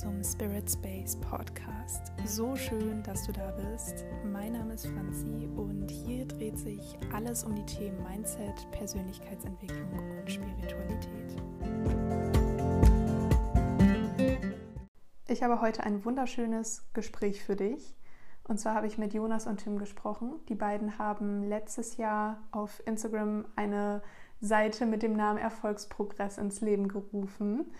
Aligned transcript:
zum 0.00 0.22
Spirit 0.22 0.70
Space 0.70 1.16
Podcast. 1.16 2.12
So 2.26 2.54
schön, 2.54 3.02
dass 3.02 3.24
du 3.24 3.32
da 3.32 3.50
bist. 3.52 4.04
Mein 4.30 4.52
Name 4.52 4.74
ist 4.74 4.86
Franzi 4.88 5.48
und 5.56 5.90
hier 5.90 6.26
dreht 6.26 6.58
sich 6.58 6.98
alles 7.14 7.44
um 7.44 7.54
die 7.54 7.64
Themen 7.64 8.02
Mindset, 8.02 8.70
Persönlichkeitsentwicklung 8.72 9.88
und 10.20 10.30
Spiritualität. 10.30 11.42
Ich 15.28 15.42
habe 15.42 15.62
heute 15.62 15.84
ein 15.84 16.04
wunderschönes 16.04 16.84
Gespräch 16.92 17.42
für 17.42 17.56
dich. 17.56 17.96
Und 18.44 18.58
zwar 18.58 18.74
habe 18.74 18.86
ich 18.86 18.98
mit 18.98 19.14
Jonas 19.14 19.46
und 19.46 19.64
Tim 19.64 19.78
gesprochen. 19.78 20.34
Die 20.50 20.54
beiden 20.56 20.98
haben 20.98 21.42
letztes 21.42 21.96
Jahr 21.96 22.42
auf 22.50 22.82
Instagram 22.86 23.46
eine 23.56 24.02
Seite 24.42 24.84
mit 24.84 25.02
dem 25.02 25.16
Namen 25.16 25.38
Erfolgsprogress 25.38 26.36
ins 26.36 26.60
Leben 26.60 26.88
gerufen 26.88 27.72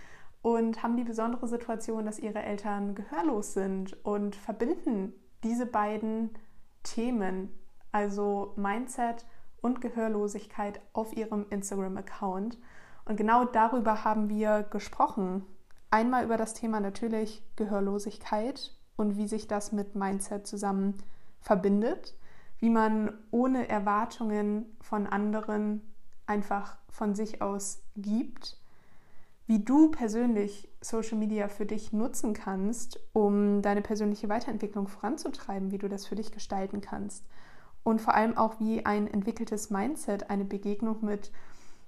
und 0.46 0.84
haben 0.84 0.96
die 0.96 1.02
besondere 1.02 1.48
Situation, 1.48 2.06
dass 2.06 2.20
ihre 2.20 2.40
Eltern 2.40 2.94
gehörlos 2.94 3.52
sind 3.52 4.04
und 4.06 4.36
verbinden 4.36 5.12
diese 5.42 5.66
beiden 5.66 6.38
Themen, 6.84 7.48
also 7.90 8.52
Mindset 8.54 9.26
und 9.60 9.80
Gehörlosigkeit, 9.80 10.80
auf 10.92 11.16
ihrem 11.16 11.46
Instagram-Account. 11.50 12.60
Und 13.06 13.16
genau 13.16 13.44
darüber 13.44 14.04
haben 14.04 14.28
wir 14.28 14.62
gesprochen. 14.62 15.44
Einmal 15.90 16.24
über 16.24 16.36
das 16.36 16.54
Thema 16.54 16.78
natürlich 16.78 17.42
Gehörlosigkeit 17.56 18.72
und 18.94 19.16
wie 19.16 19.26
sich 19.26 19.48
das 19.48 19.72
mit 19.72 19.96
Mindset 19.96 20.46
zusammen 20.46 20.94
verbindet, 21.40 22.16
wie 22.60 22.70
man 22.70 23.18
ohne 23.32 23.68
Erwartungen 23.68 24.76
von 24.80 25.08
anderen 25.08 25.82
einfach 26.24 26.76
von 26.88 27.16
sich 27.16 27.42
aus 27.42 27.82
gibt 27.96 28.60
wie 29.46 29.64
du 29.64 29.90
persönlich 29.90 30.68
Social 30.80 31.18
Media 31.18 31.48
für 31.48 31.66
dich 31.66 31.92
nutzen 31.92 32.34
kannst, 32.34 33.00
um 33.12 33.62
deine 33.62 33.80
persönliche 33.80 34.28
Weiterentwicklung 34.28 34.88
voranzutreiben, 34.88 35.70
wie 35.70 35.78
du 35.78 35.88
das 35.88 36.06
für 36.06 36.16
dich 36.16 36.32
gestalten 36.32 36.80
kannst. 36.80 37.24
Und 37.84 38.00
vor 38.00 38.14
allem 38.14 38.36
auch, 38.36 38.58
wie 38.58 38.84
ein 38.84 39.06
entwickeltes 39.06 39.70
Mindset 39.70 40.28
eine 40.30 40.44
Begegnung 40.44 41.04
mit 41.04 41.30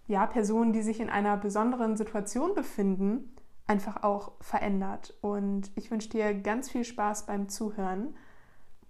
ja, 0.07 0.27
Personen, 0.27 0.73
die 0.73 0.83
sich 0.83 1.01
in 1.01 1.11
einer 1.11 1.37
besonderen 1.37 1.97
Situation 1.97 2.55
befinden, 2.55 3.35
einfach 3.67 4.05
auch 4.05 4.33
verändert. 4.41 5.15
Und 5.21 5.73
ich 5.75 5.91
wünsche 5.91 6.09
dir 6.09 6.35
ganz 6.35 6.71
viel 6.71 6.85
Spaß 6.85 7.27
beim 7.27 7.49
Zuhören. 7.49 8.17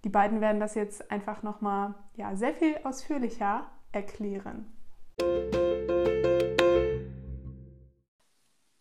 Die 0.03 0.09
beiden 0.09 0.39
werden 0.39 0.59
das 0.61 0.75
jetzt 0.75 1.11
einfach 1.11 1.41
nochmal 1.41 1.95
ja, 2.15 2.35
sehr 2.35 2.53
viel 2.53 2.75
ausführlicher 2.83 3.65
erklären. 3.91 4.71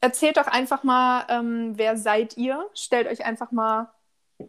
Erzählt 0.08 0.38
doch 0.38 0.46
einfach 0.46 0.84
mal, 0.84 1.26
ähm, 1.28 1.74
wer 1.76 1.98
seid 1.98 2.38
ihr? 2.38 2.66
Stellt 2.72 3.08
euch 3.08 3.26
einfach 3.26 3.52
mal 3.52 3.92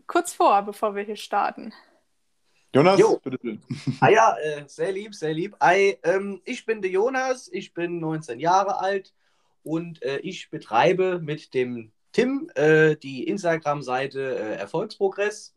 kurz 0.08 0.34
vor, 0.34 0.62
bevor 0.62 0.96
wir 0.96 1.04
hier 1.04 1.18
starten. 1.18 1.74
Jonas, 2.74 2.98
jo. 2.98 3.20
bitte 3.22 3.38
schön. 3.42 3.62
Ah 4.00 4.08
ja, 4.08 4.38
äh, 4.38 4.64
sehr 4.68 4.94
lieb, 4.94 5.14
sehr 5.14 5.34
lieb. 5.34 5.58
Ei, 5.60 6.00
ähm, 6.04 6.42
ich 6.46 6.66
bin 6.66 6.82
der 6.82 6.92
Jonas, 6.92 7.50
ich 7.52 7.74
bin 7.74 8.00
19 8.00 8.40
Jahre 8.40 8.80
alt 8.80 9.14
und 9.64 10.02
äh, 10.02 10.20
ich 10.20 10.50
betreibe 10.50 11.20
mit 11.20 11.54
dem 11.54 11.92
Tim 12.14 12.50
äh, 12.56 12.96
die 12.96 13.28
Instagram-Seite 13.28 14.40
äh, 14.40 14.56
Erfolgsprogress. 14.60 15.56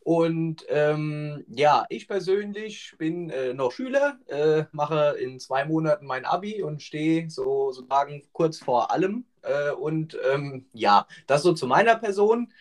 Und 0.00 0.64
ähm, 0.68 1.44
ja, 1.48 1.84
ich 1.90 2.08
persönlich 2.08 2.94
bin 2.96 3.28
äh, 3.28 3.52
noch 3.52 3.72
Schüler, 3.72 4.18
äh, 4.26 4.64
mache 4.72 5.16
in 5.18 5.38
zwei 5.38 5.64
Monaten 5.66 6.06
mein 6.06 6.24
Abi 6.24 6.62
und 6.62 6.82
stehe 6.82 7.28
so 7.28 7.72
sozusagen 7.72 8.22
kurz 8.32 8.58
vor 8.58 8.90
allem. 8.90 9.26
Äh, 9.42 9.72
und 9.72 10.16
ähm, 10.32 10.66
ja, 10.72 11.06
das 11.26 11.42
so 11.42 11.52
zu 11.52 11.66
meiner 11.66 11.96
Person. 11.96 12.52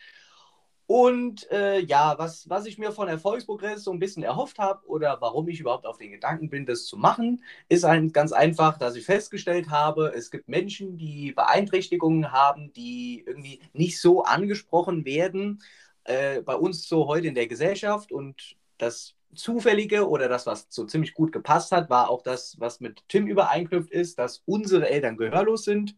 Und 0.88 1.52
äh, 1.52 1.82
ja, 1.82 2.18
was, 2.18 2.48
was 2.50 2.66
ich 2.66 2.78
mir 2.78 2.94
von 2.94 3.10
Erfolgsprogress 3.10 3.84
so 3.84 3.92
ein 3.92 4.00
bisschen 4.00 4.24
erhofft 4.24 4.58
habe 4.58 4.88
oder 4.88 5.18
warum 5.20 5.50
ich 5.50 5.60
überhaupt 5.60 5.86
auf 5.86 5.98
den 5.98 6.12
Gedanken 6.12 6.50
bin, 6.50 6.66
das 6.66 6.86
zu 6.86 6.96
machen, 6.96 7.44
ist 7.68 7.84
ein, 7.84 8.14
ganz 8.14 8.32
einfach, 8.32 8.78
dass 8.78 8.96
ich 8.96 9.06
festgestellt 9.06 9.70
habe, 9.70 10.14
es 10.16 10.32
gibt 10.32 10.48
Menschen, 10.48 10.98
die 10.98 11.34
Beeinträchtigungen 11.34 12.32
haben, 12.32 12.72
die 12.72 13.22
irgendwie 13.28 13.60
nicht 13.74 14.00
so 14.00 14.24
angesprochen 14.24 15.04
werden 15.04 15.62
äh, 16.06 16.42
bei 16.42 16.56
uns 16.56 16.88
so 16.88 17.08
heute 17.08 17.28
in 17.28 17.36
der 17.36 17.48
Gesellschaft 17.48 18.14
und 18.14 18.56
das 18.78 19.16
Zufällige 19.36 20.08
oder 20.08 20.30
das, 20.30 20.46
was 20.46 20.68
so 20.70 20.86
ziemlich 20.86 21.14
gut 21.14 21.34
gepasst 21.34 21.74
hat, 21.74 21.90
war 21.90 22.10
auch 22.10 22.22
das, 22.24 22.60
was 22.60 22.80
mit 22.80 23.04
Tim 23.10 23.28
übereinknüpft 23.28 23.92
ist, 23.92 24.18
dass 24.20 24.42
unsere 24.46 24.90
Eltern 24.90 25.18
gehörlos 25.18 25.64
sind. 25.64 25.96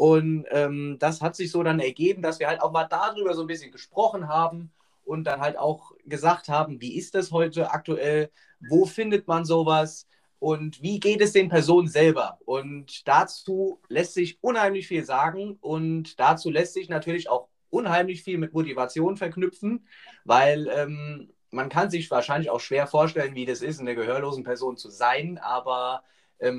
Und 0.00 0.46
ähm, 0.48 0.96
das 0.98 1.20
hat 1.20 1.36
sich 1.36 1.50
so 1.50 1.62
dann 1.62 1.78
ergeben, 1.78 2.22
dass 2.22 2.40
wir 2.40 2.48
halt 2.48 2.62
auch 2.62 2.72
mal 2.72 2.86
darüber 2.86 3.34
so 3.34 3.42
ein 3.42 3.46
bisschen 3.46 3.70
gesprochen 3.70 4.28
haben 4.28 4.72
und 5.04 5.24
dann 5.24 5.42
halt 5.42 5.58
auch 5.58 5.92
gesagt 6.06 6.48
haben, 6.48 6.80
wie 6.80 6.96
ist 6.96 7.14
das 7.14 7.32
heute 7.32 7.70
aktuell, 7.70 8.30
wo 8.66 8.86
findet 8.86 9.28
man 9.28 9.44
sowas 9.44 10.06
und 10.38 10.80
wie 10.80 11.00
geht 11.00 11.20
es 11.20 11.32
den 11.32 11.50
Personen 11.50 11.86
selber. 11.86 12.38
Und 12.46 13.06
dazu 13.06 13.78
lässt 13.90 14.14
sich 14.14 14.42
unheimlich 14.42 14.88
viel 14.88 15.04
sagen 15.04 15.58
und 15.60 16.18
dazu 16.18 16.48
lässt 16.48 16.72
sich 16.72 16.88
natürlich 16.88 17.28
auch 17.28 17.48
unheimlich 17.68 18.22
viel 18.22 18.38
mit 18.38 18.54
Motivation 18.54 19.18
verknüpfen, 19.18 19.86
weil 20.24 20.66
ähm, 20.74 21.28
man 21.50 21.68
kann 21.68 21.90
sich 21.90 22.10
wahrscheinlich 22.10 22.48
auch 22.48 22.60
schwer 22.60 22.86
vorstellen, 22.86 23.34
wie 23.34 23.44
das 23.44 23.60
ist, 23.60 23.80
eine 23.80 23.94
gehörlosen 23.94 24.44
Person 24.44 24.78
zu 24.78 24.88
sein, 24.88 25.36
aber 25.36 26.04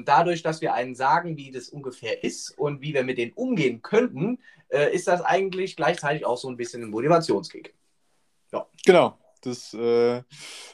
dadurch, 0.06 0.44
dass 0.44 0.62
wir 0.62 0.74
einen 0.74 0.96
sagen, 0.96 1.38
wie 1.38 1.52
das 1.52 1.69
ungefähr 1.69 2.24
ist 2.24 2.58
und 2.58 2.81
wie 2.81 2.94
wir 2.94 3.03
mit 3.03 3.18
denen 3.18 3.34
umgehen 3.34 3.81
könnten, 3.81 4.40
äh, 4.69 4.94
ist 4.94 5.08
das 5.08 5.22
eigentlich 5.22 5.75
gleichzeitig 5.75 6.25
auch 6.25 6.38
so 6.38 6.50
ein 6.50 6.58
bisschen 6.58 6.84
ein 6.84 6.90
Motivationskick. 6.90 7.75
Ja. 8.52 8.68
Genau, 8.86 9.18
das 9.41 9.74
äh, 9.74 10.18
äh, 10.18 10.24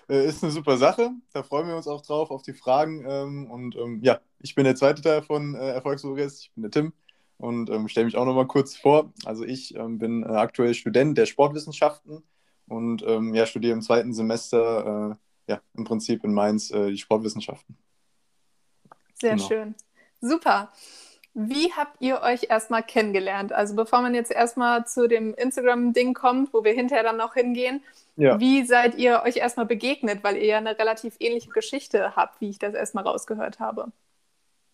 ist 0.08 0.44
eine 0.44 0.52
super 0.52 0.78
Sache. 0.78 1.12
Da 1.34 1.44
freuen 1.44 1.68
wir 1.68 1.76
uns 1.76 1.88
auch 1.88 2.02
drauf, 2.02 2.32
auf 2.32 2.44
die 2.44 2.54
Fragen. 2.54 3.06
Ähm, 3.08 3.50
und 3.50 3.76
ähm, 3.76 4.00
ja, 4.04 4.20
ich 4.40 4.56
bin 4.56 4.66
der 4.66 4.76
zweite 4.76 5.02
Teil 5.02 5.22
von 5.24 5.56
äh, 5.56 5.70
Erfolgsprogress. 5.72 6.42
Ich 6.42 6.52
bin 6.54 6.64
der 6.64 6.72
Tim 6.72 6.94
und 7.38 7.70
ähm, 7.70 7.88
stelle 7.88 8.06
mich 8.06 8.18
auch 8.18 8.26
noch 8.26 8.36
mal 8.36 8.48
kurz 8.48 8.76
vor. 8.76 9.14
Also 9.26 9.44
ich 9.46 9.76
ähm, 9.76 9.98
bin 9.98 10.24
äh, 10.24 10.28
aktuell 10.28 10.74
Student 10.74 11.18
der 11.18 11.26
Sportwissenschaften 11.26 12.24
und 12.68 13.04
ähm, 13.08 13.34
ja, 13.34 13.46
studiere 13.46 13.74
im 13.74 13.82
zweiten 13.82 14.14
Semester 14.14 15.18
äh, 15.48 15.52
ja, 15.52 15.62
im 15.76 15.86
Prinzip 15.86 16.26
in 16.26 16.34
Mainz 16.34 16.68
die 16.68 16.98
Sportwissenschaften. 16.98 17.78
Sehr 19.20 19.36
genau. 19.36 19.48
schön. 19.48 19.76
Super. 20.22 20.72
Wie 21.34 21.72
habt 21.74 22.02
ihr 22.02 22.22
euch 22.22 22.48
erstmal 22.50 22.82
kennengelernt? 22.82 23.54
Also 23.54 23.76
bevor 23.76 24.02
man 24.02 24.16
jetzt 24.16 24.32
erstmal 24.32 24.88
zu 24.88 25.08
dem 25.08 25.36
Instagram-Ding 25.36 26.16
kommt, 26.16 26.52
wo 26.52 26.64
wir 26.64 26.74
hinterher 26.74 27.04
dann 27.04 27.18
noch 27.18 27.36
hingehen, 27.36 27.84
ja. 28.16 28.40
wie 28.40 28.66
seid 28.66 28.96
ihr 28.96 29.22
euch 29.24 29.38
erstmal 29.38 29.68
begegnet? 29.68 30.24
Weil 30.24 30.38
ihr 30.38 30.46
ja 30.46 30.58
eine 30.58 30.80
relativ 30.80 31.16
ähnliche 31.20 31.52
Geschichte 31.52 32.16
habt, 32.16 32.42
wie 32.42 32.50
ich 32.50 32.58
das 32.58 32.74
erstmal 32.74 33.04
rausgehört 33.04 33.60
habe. 33.60 33.92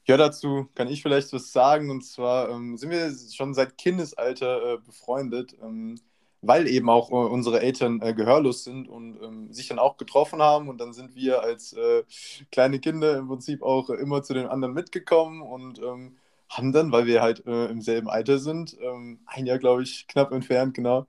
Ja, 0.05 0.15
dazu 0.15 0.67
kann 0.75 0.87
ich 0.87 1.01
vielleicht 1.01 1.33
was 1.33 1.51
sagen. 1.51 1.89
Und 1.89 2.05
zwar 2.05 2.49
ähm, 2.49 2.77
sind 2.77 2.91
wir 2.91 3.11
schon 3.33 3.53
seit 3.53 3.77
Kindesalter 3.77 4.73
äh, 4.73 4.77
befreundet, 4.77 5.57
ähm, 5.61 5.99
weil 6.43 6.67
eben 6.67 6.89
auch 6.89 7.09
äh, 7.09 7.13
unsere 7.15 7.61
Eltern 7.61 8.01
äh, 8.01 8.13
gehörlos 8.13 8.63
sind 8.63 8.87
und 8.87 9.19
ähm, 9.23 9.51
sich 9.51 9.69
dann 9.69 9.79
auch 9.79 9.97
getroffen 9.97 10.41
haben. 10.41 10.69
Und 10.69 10.79
dann 10.79 10.93
sind 10.93 11.15
wir 11.15 11.41
als 11.41 11.73
äh, 11.73 12.03
kleine 12.51 12.79
Kinder 12.79 13.17
im 13.17 13.27
Prinzip 13.27 13.63
auch 13.63 13.89
immer 13.89 14.21
zu 14.23 14.33
den 14.33 14.47
anderen 14.47 14.73
mitgekommen 14.73 15.41
und 15.41 15.79
ähm, 15.79 16.17
haben 16.49 16.71
dann, 16.71 16.91
weil 16.91 17.05
wir 17.05 17.21
halt 17.21 17.45
äh, 17.47 17.65
im 17.67 17.81
selben 17.81 18.09
Alter 18.09 18.37
sind, 18.37 18.77
ähm, 18.81 19.21
ein 19.25 19.45
Jahr, 19.45 19.57
glaube 19.57 19.83
ich, 19.83 20.05
knapp 20.07 20.31
entfernt, 20.31 20.75
genau, 20.75 21.07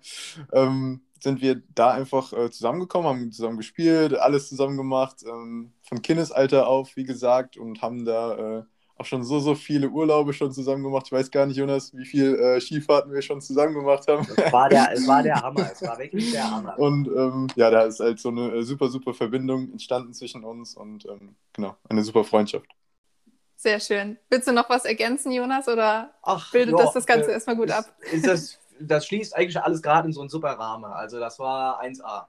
ähm, 0.52 1.02
sind 1.20 1.42
wir 1.42 1.62
da 1.74 1.90
einfach 1.90 2.32
äh, 2.32 2.50
zusammengekommen, 2.50 3.08
haben 3.08 3.32
zusammen 3.32 3.56
gespielt, 3.56 4.14
alles 4.14 4.48
zusammen 4.48 4.76
gemacht, 4.76 5.24
von 5.24 6.02
Kindesalter 6.02 6.68
auf, 6.68 6.96
wie 6.96 7.04
gesagt, 7.04 7.56
und 7.56 7.82
haben 7.82 8.04
da 8.04 8.66
auch 8.96 9.04
schon 9.04 9.24
so, 9.24 9.40
so 9.40 9.54
viele 9.54 9.88
Urlaube 9.88 10.32
schon 10.32 10.52
zusammen 10.52 10.82
gemacht. 10.84 11.06
Ich 11.06 11.12
weiß 11.12 11.30
gar 11.30 11.46
nicht, 11.46 11.56
Jonas, 11.56 11.92
wie 11.94 12.04
viele 12.04 12.36
äh, 12.36 12.60
Skifahrten 12.60 13.12
wir 13.12 13.22
schon 13.22 13.40
zusammen 13.40 13.74
gemacht 13.74 14.06
haben. 14.06 14.26
Es 14.36 14.52
war 14.52 14.68
der, 14.68 14.92
es 14.92 15.06
war 15.06 15.22
der 15.22 15.34
Hammer, 15.42 15.68
es 15.72 15.82
war 15.82 15.98
wirklich 15.98 16.30
der 16.30 16.48
Hammer. 16.48 16.78
Und 16.78 17.08
ähm, 17.08 17.48
ja, 17.56 17.70
da 17.70 17.82
ist 17.82 18.00
halt 18.00 18.20
so 18.20 18.28
eine 18.28 18.52
äh, 18.52 18.62
super, 18.62 18.88
super 18.88 19.12
Verbindung 19.12 19.70
entstanden 19.72 20.14
zwischen 20.14 20.44
uns 20.44 20.76
und 20.76 21.06
ähm, 21.06 21.34
genau, 21.52 21.76
eine 21.88 22.04
super 22.04 22.22
Freundschaft. 22.22 22.66
Sehr 23.56 23.80
schön. 23.80 24.18
Willst 24.30 24.46
du 24.46 24.52
noch 24.52 24.68
was 24.68 24.84
ergänzen, 24.84 25.32
Jonas, 25.32 25.68
oder 25.68 26.12
Ach, 26.22 26.52
bildet 26.52 26.72
jo, 26.72 26.78
das 26.78 26.92
das 26.92 27.06
Ganze 27.06 27.30
äh, 27.30 27.34
erstmal 27.34 27.56
gut 27.56 27.70
ist, 27.70 27.74
ab? 27.74 27.86
Ist 28.12 28.26
das, 28.26 28.58
das 28.78 29.06
schließt 29.06 29.34
eigentlich 29.34 29.60
alles 29.60 29.82
gerade 29.82 30.06
in 30.06 30.12
so 30.12 30.20
einen 30.20 30.30
super 30.30 30.50
Rahmen. 30.50 30.84
Also 30.84 31.18
das 31.18 31.38
war 31.38 31.82
1A. 31.82 32.26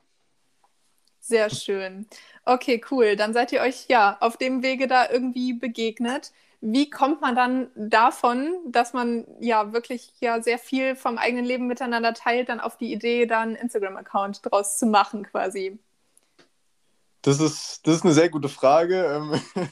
Sehr 1.19 1.49
schön. 1.49 2.07
Okay, 2.43 2.81
cool. 2.89 3.15
Dann 3.15 3.33
seid 3.33 3.51
ihr 3.51 3.61
euch 3.61 3.85
ja 3.87 4.17
auf 4.19 4.37
dem 4.37 4.63
Wege 4.63 4.87
da 4.87 5.09
irgendwie 5.09 5.53
begegnet 5.53 6.31
wie 6.61 6.89
kommt 6.89 7.21
man 7.21 7.35
dann 7.35 7.69
davon, 7.75 8.55
dass 8.67 8.93
man 8.93 9.25
ja 9.39 9.73
wirklich 9.73 10.13
ja 10.19 10.41
sehr 10.41 10.57
viel 10.57 10.95
vom 10.95 11.17
eigenen 11.17 11.45
Leben 11.45 11.67
miteinander 11.67 12.13
teilt, 12.13 12.49
dann 12.49 12.59
auf 12.59 12.77
die 12.77 12.91
Idee, 12.91 13.25
da 13.25 13.41
einen 13.41 13.55
Instagram-Account 13.55 14.41
draus 14.43 14.77
zu 14.77 14.85
machen 14.85 15.23
quasi? 15.23 15.79
Das 17.21 17.39
ist, 17.39 17.85
das 17.87 17.97
ist 17.97 18.03
eine 18.03 18.13
sehr 18.13 18.29
gute 18.29 18.49
Frage. 18.49 19.05
Ähm, 19.05 19.41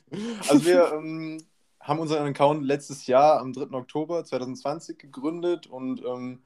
also 0.50 0.65
wir 0.65 0.91
ähm, 0.94 1.38
haben 1.80 2.00
unseren 2.00 2.27
Account 2.27 2.63
letztes 2.63 3.07
Jahr 3.07 3.39
am 3.39 3.53
3. 3.53 3.75
Oktober 3.77 4.24
2020 4.24 4.97
gegründet 4.97 5.68
und 5.68 6.03
ähm, 6.06 6.41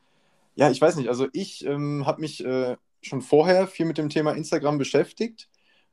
Ja, 0.56 0.70
ich 0.72 0.82
weiß 0.82 0.96
nicht. 0.98 1.10
Also 1.10 1.28
ich 1.34 1.66
ähm, 1.66 2.06
habe 2.06 2.22
mich 2.22 2.44
äh, 2.44 2.78
schon 3.02 3.22
vorher 3.22 3.68
viel 3.68 3.86
mit 3.86 3.98
dem 3.98 4.10
Thema 4.10 4.32
Instagram 4.32 4.78
beschäftigt 4.78 5.50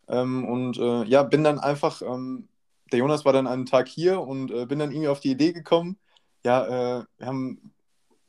ähm, 0.09 0.45
und 0.47 0.79
äh, 0.79 1.05
ja, 1.05 1.23
bin 1.23 1.45
dann 1.45 1.59
einfach, 1.59 2.03
ähm, 2.03 2.49
der 2.95 3.01
Jonas 3.01 3.25
war 3.25 3.33
dann 3.33 3.47
einen 3.47 3.67
Tag 3.67 3.89
hier 3.89 4.21
und 4.21 4.51
äh, 4.51 4.67
bin 4.67 4.79
dann 4.79 4.93
irgendwie 4.93 5.09
auf 5.09 5.21
die 5.21 5.31
Idee 5.31 5.53
gekommen, 5.53 5.99
ja, 6.45 7.01
äh, 7.01 7.05
wir 7.19 7.27
haben 7.27 7.73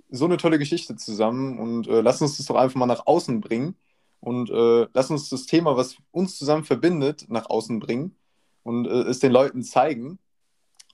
so 0.10 0.26
eine 0.26 0.38
tolle 0.38 0.60
Geschichte 0.60 0.96
zusammen 0.96 1.60
und 1.60 1.88
äh, 1.88 2.02
lass 2.02 2.22
uns 2.22 2.38
das 2.38 2.46
doch 2.48 2.56
einfach 2.56 2.76
mal 2.76 2.86
nach 2.86 3.06
außen 3.08 3.42
bringen 3.42 3.76
und 4.20 4.50
äh, 4.50 4.88
lass 4.94 5.12
uns 5.12 5.30
das 5.30 5.46
Thema, 5.46 5.78
was 5.78 5.98
uns 6.12 6.38
zusammen 6.38 6.64
verbindet, 6.64 7.26
nach 7.30 7.50
außen 7.50 7.80
bringen 7.80 8.16
und 8.64 8.88
es 8.88 9.20
den 9.20 9.32
Leuten 9.32 9.64
zeigen 9.64 10.20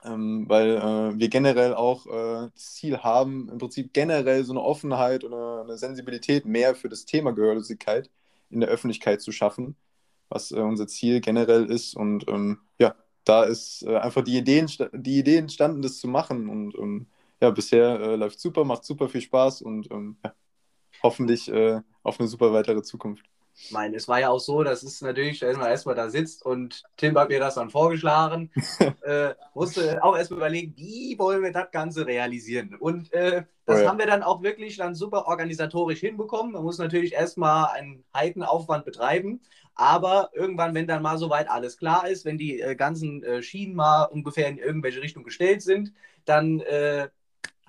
ähm, 0.03 0.45
weil 0.47 0.77
äh, 0.77 1.19
wir 1.19 1.29
generell 1.29 1.74
auch 1.75 2.06
äh, 2.07 2.50
das 2.53 2.74
Ziel 2.74 3.00
haben, 3.00 3.50
im 3.50 3.57
Prinzip 3.57 3.94
generell 3.94 4.44
so 4.44 4.53
eine 4.53 4.62
Offenheit 4.62 5.24
oder 5.24 5.62
eine 5.62 5.77
Sensibilität 5.77 6.45
mehr 6.45 6.75
für 6.75 6.89
das 6.89 7.06
Thema 7.06 7.33
Gehörlosigkeit 7.33 8.09
in 8.50 8.62
der 8.62 8.69
Öffentlichkeit 8.69 9.21
zu 9.21 9.31
schaffen, 9.31 9.75
was 10.29 10.51
äh, 10.51 10.59
unser 10.59 10.88
Ziel 10.88 11.21
generell 11.21 11.65
ist. 11.65 11.95
Und 11.95 12.27
ähm, 12.27 12.59
ja, 12.79 12.95
da 13.23 13.44
ist 13.44 13.83
äh, 13.83 13.97
einfach 13.97 14.23
die 14.23 14.38
Idee, 14.38 14.65
die 14.94 15.19
Idee 15.19 15.38
entstanden, 15.38 15.81
das 15.81 16.00
zu 16.00 16.07
machen. 16.07 16.50
Und 16.50 16.75
ähm, 16.77 17.07
ja, 17.41 17.50
bisher 17.51 18.00
äh, 18.01 18.15
läuft 18.15 18.39
super, 18.39 18.63
macht 18.65 18.83
super 18.85 19.09
viel 19.09 19.21
Spaß 19.21 19.62
und 19.62 19.89
ähm, 19.91 20.18
ja, 20.23 20.33
hoffentlich 21.03 21.50
äh, 21.50 21.81
auf 22.03 22.19
eine 22.19 22.29
super 22.29 22.53
weitere 22.53 22.83
Zukunft. 22.83 23.31
Ich 23.56 23.71
meine, 23.71 23.95
es 23.95 24.07
war 24.07 24.19
ja 24.19 24.30
auch 24.30 24.39
so, 24.39 24.63
das 24.63 24.83
ist 24.83 25.01
natürlich, 25.01 25.42
wenn 25.42 25.57
man 25.57 25.69
erstmal 25.69 25.95
da 25.95 26.09
sitzt 26.09 26.45
und 26.45 26.83
Tim 26.98 27.18
hat 27.18 27.30
mir 27.30 27.39
das 27.39 27.56
dann 27.56 27.69
vorgeschlagen, 27.69 28.50
äh, 29.03 29.33
musste 29.53 30.03
auch 30.03 30.18
erstmal 30.18 30.39
überlegen, 30.39 30.74
wie 30.77 31.18
wollen 31.19 31.44
wir 31.44 31.51
das 31.51 31.69
Ganze 31.71 32.06
realisieren. 32.06 32.75
Und 32.80 33.13
äh, 33.13 33.44
das 33.65 33.80
oh 33.80 33.83
ja. 33.83 33.89
haben 33.89 34.00
wir 34.00 34.07
dann 34.07 34.24
auch 34.24 34.42
wirklich 34.42 34.77
dann 34.77 34.95
super 34.95 35.27
organisatorisch 35.27 36.00
hinbekommen. 36.00 36.53
Man 36.53 36.63
muss 36.63 36.77
natürlich 36.77 37.13
erstmal 37.13 37.68
einen 37.68 38.03
Heitenaufwand 38.15 38.86
betreiben, 38.86 39.42
aber 39.75 40.30
irgendwann, 40.33 40.74
wenn 40.74 40.88
dann 40.88 41.01
mal 41.01 41.18
soweit 41.18 41.50
alles 41.50 41.77
klar 41.77 42.07
ist, 42.07 42.25
wenn 42.25 42.38
die 42.38 42.59
äh, 42.59 42.75
ganzen 42.75 43.24
äh, 43.24 43.42
Schienen 43.42 43.75
mal 43.75 44.06
ungefähr 44.06 44.48
in 44.48 44.57
irgendwelche 44.57 45.01
Richtung 45.01 45.24
gestellt 45.24 45.62
sind, 45.62 45.94
dann 46.25 46.59
äh, 46.62 47.09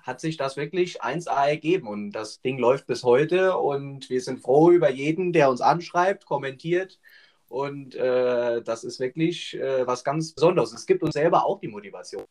hat 0.03 0.19
sich 0.19 0.37
das 0.37 0.57
wirklich 0.57 1.01
1A 1.01 1.47
ergeben 1.47 1.87
und 1.87 2.11
das 2.11 2.41
Ding 2.41 2.59
läuft 2.59 2.85
bis 2.87 3.03
heute 3.03 3.57
und 3.57 4.09
wir 4.09 4.21
sind 4.21 4.41
froh 4.41 4.69
über 4.69 4.91
jeden, 4.91 5.33
der 5.33 5.49
uns 5.49 5.61
anschreibt, 5.61 6.25
kommentiert 6.25 6.99
und 7.47 7.95
äh, 7.95 8.61
das 8.61 8.83
ist 8.83 8.99
wirklich 8.99 9.55
äh, 9.55 9.87
was 9.87 10.03
ganz 10.03 10.33
Besonderes. 10.33 10.73
Es 10.73 10.85
gibt 10.85 11.03
uns 11.03 11.13
selber 11.13 11.45
auch 11.45 11.59
die 11.59 11.69
Motivation. 11.69 12.25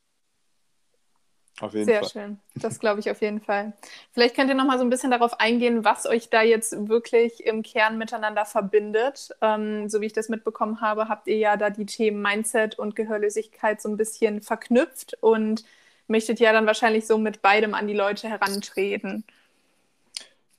Auf 1.60 1.74
jeden 1.74 1.84
Sehr 1.84 2.00
Fall. 2.00 2.10
schön. 2.10 2.38
Das 2.56 2.80
glaube 2.80 3.00
ich 3.00 3.10
auf 3.10 3.20
jeden 3.20 3.40
Fall. 3.40 3.72
Vielleicht 4.12 4.34
könnt 4.34 4.48
ihr 4.48 4.54
noch 4.54 4.64
mal 4.66 4.78
so 4.78 4.84
ein 4.84 4.90
bisschen 4.90 5.10
darauf 5.10 5.38
eingehen, 5.38 5.84
was 5.84 6.06
euch 6.06 6.28
da 6.28 6.42
jetzt 6.42 6.88
wirklich 6.88 7.44
im 7.46 7.62
Kern 7.62 7.98
miteinander 7.98 8.44
verbindet. 8.44 9.30
Ähm, 9.40 9.88
so 9.88 10.00
wie 10.00 10.06
ich 10.06 10.12
das 10.12 10.28
mitbekommen 10.28 10.80
habe, 10.80 11.08
habt 11.08 11.28
ihr 11.28 11.36
ja 11.36 11.56
da 11.56 11.70
die 11.70 11.86
Themen 11.86 12.20
Mindset 12.20 12.78
und 12.78 12.96
Gehörlosigkeit 12.96 13.80
so 13.80 13.88
ein 13.88 13.96
bisschen 13.96 14.42
verknüpft 14.42 15.16
und 15.20 15.64
möchtet 16.06 16.40
ja 16.40 16.52
dann 16.52 16.66
wahrscheinlich 16.66 17.06
so 17.06 17.18
mit 17.18 17.42
beidem 17.42 17.74
an 17.74 17.86
die 17.86 17.94
Leute 17.94 18.28
herantreten. 18.28 19.24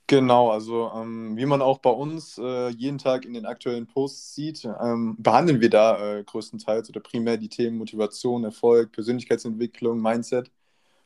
Genau, 0.08 0.52
also 0.52 0.92
ähm, 0.96 1.38
wie 1.38 1.46
man 1.46 1.62
auch 1.62 1.80
bei 1.80 1.90
uns 1.90 2.38
äh, 2.38 2.70
jeden 2.70 2.98
Tag 2.98 3.26
in 3.26 3.34
den 3.34 3.46
aktuellen 3.46 3.88
Posts 3.88 4.36
sieht, 4.36 4.66
ähm, 4.66 5.16
behandeln 5.18 5.62
wir 5.62 5.70
da 5.70 6.18
äh, 6.18 6.24
größtenteils 6.24 6.90
oder 6.90 7.00
primär 7.00 7.38
die 7.38 7.50
Themen 7.50 7.78
Motivation, 7.78 8.44
Erfolg, 8.44 8.92
Persönlichkeitsentwicklung, 8.92 10.02
Mindset 10.02 10.52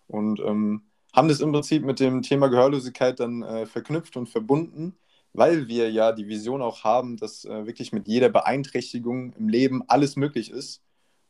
und 0.07 0.39
ähm, 0.39 0.81
haben 1.15 1.27
das 1.27 1.41
im 1.41 1.51
Prinzip 1.51 1.83
mit 1.83 1.99
dem 1.99 2.21
Thema 2.21 2.47
Gehörlosigkeit 2.47 3.19
dann 3.19 3.43
äh, 3.43 3.65
verknüpft 3.65 4.17
und 4.17 4.27
verbunden, 4.27 4.97
weil 5.33 5.67
wir 5.67 5.91
ja 5.91 6.11
die 6.11 6.27
Vision 6.27 6.61
auch 6.61 6.83
haben, 6.83 7.17
dass 7.17 7.45
äh, 7.45 7.67
wirklich 7.67 7.93
mit 7.93 8.07
jeder 8.07 8.29
Beeinträchtigung 8.29 9.33
im 9.33 9.47
Leben 9.47 9.83
alles 9.87 10.15
möglich 10.15 10.51
ist. 10.51 10.81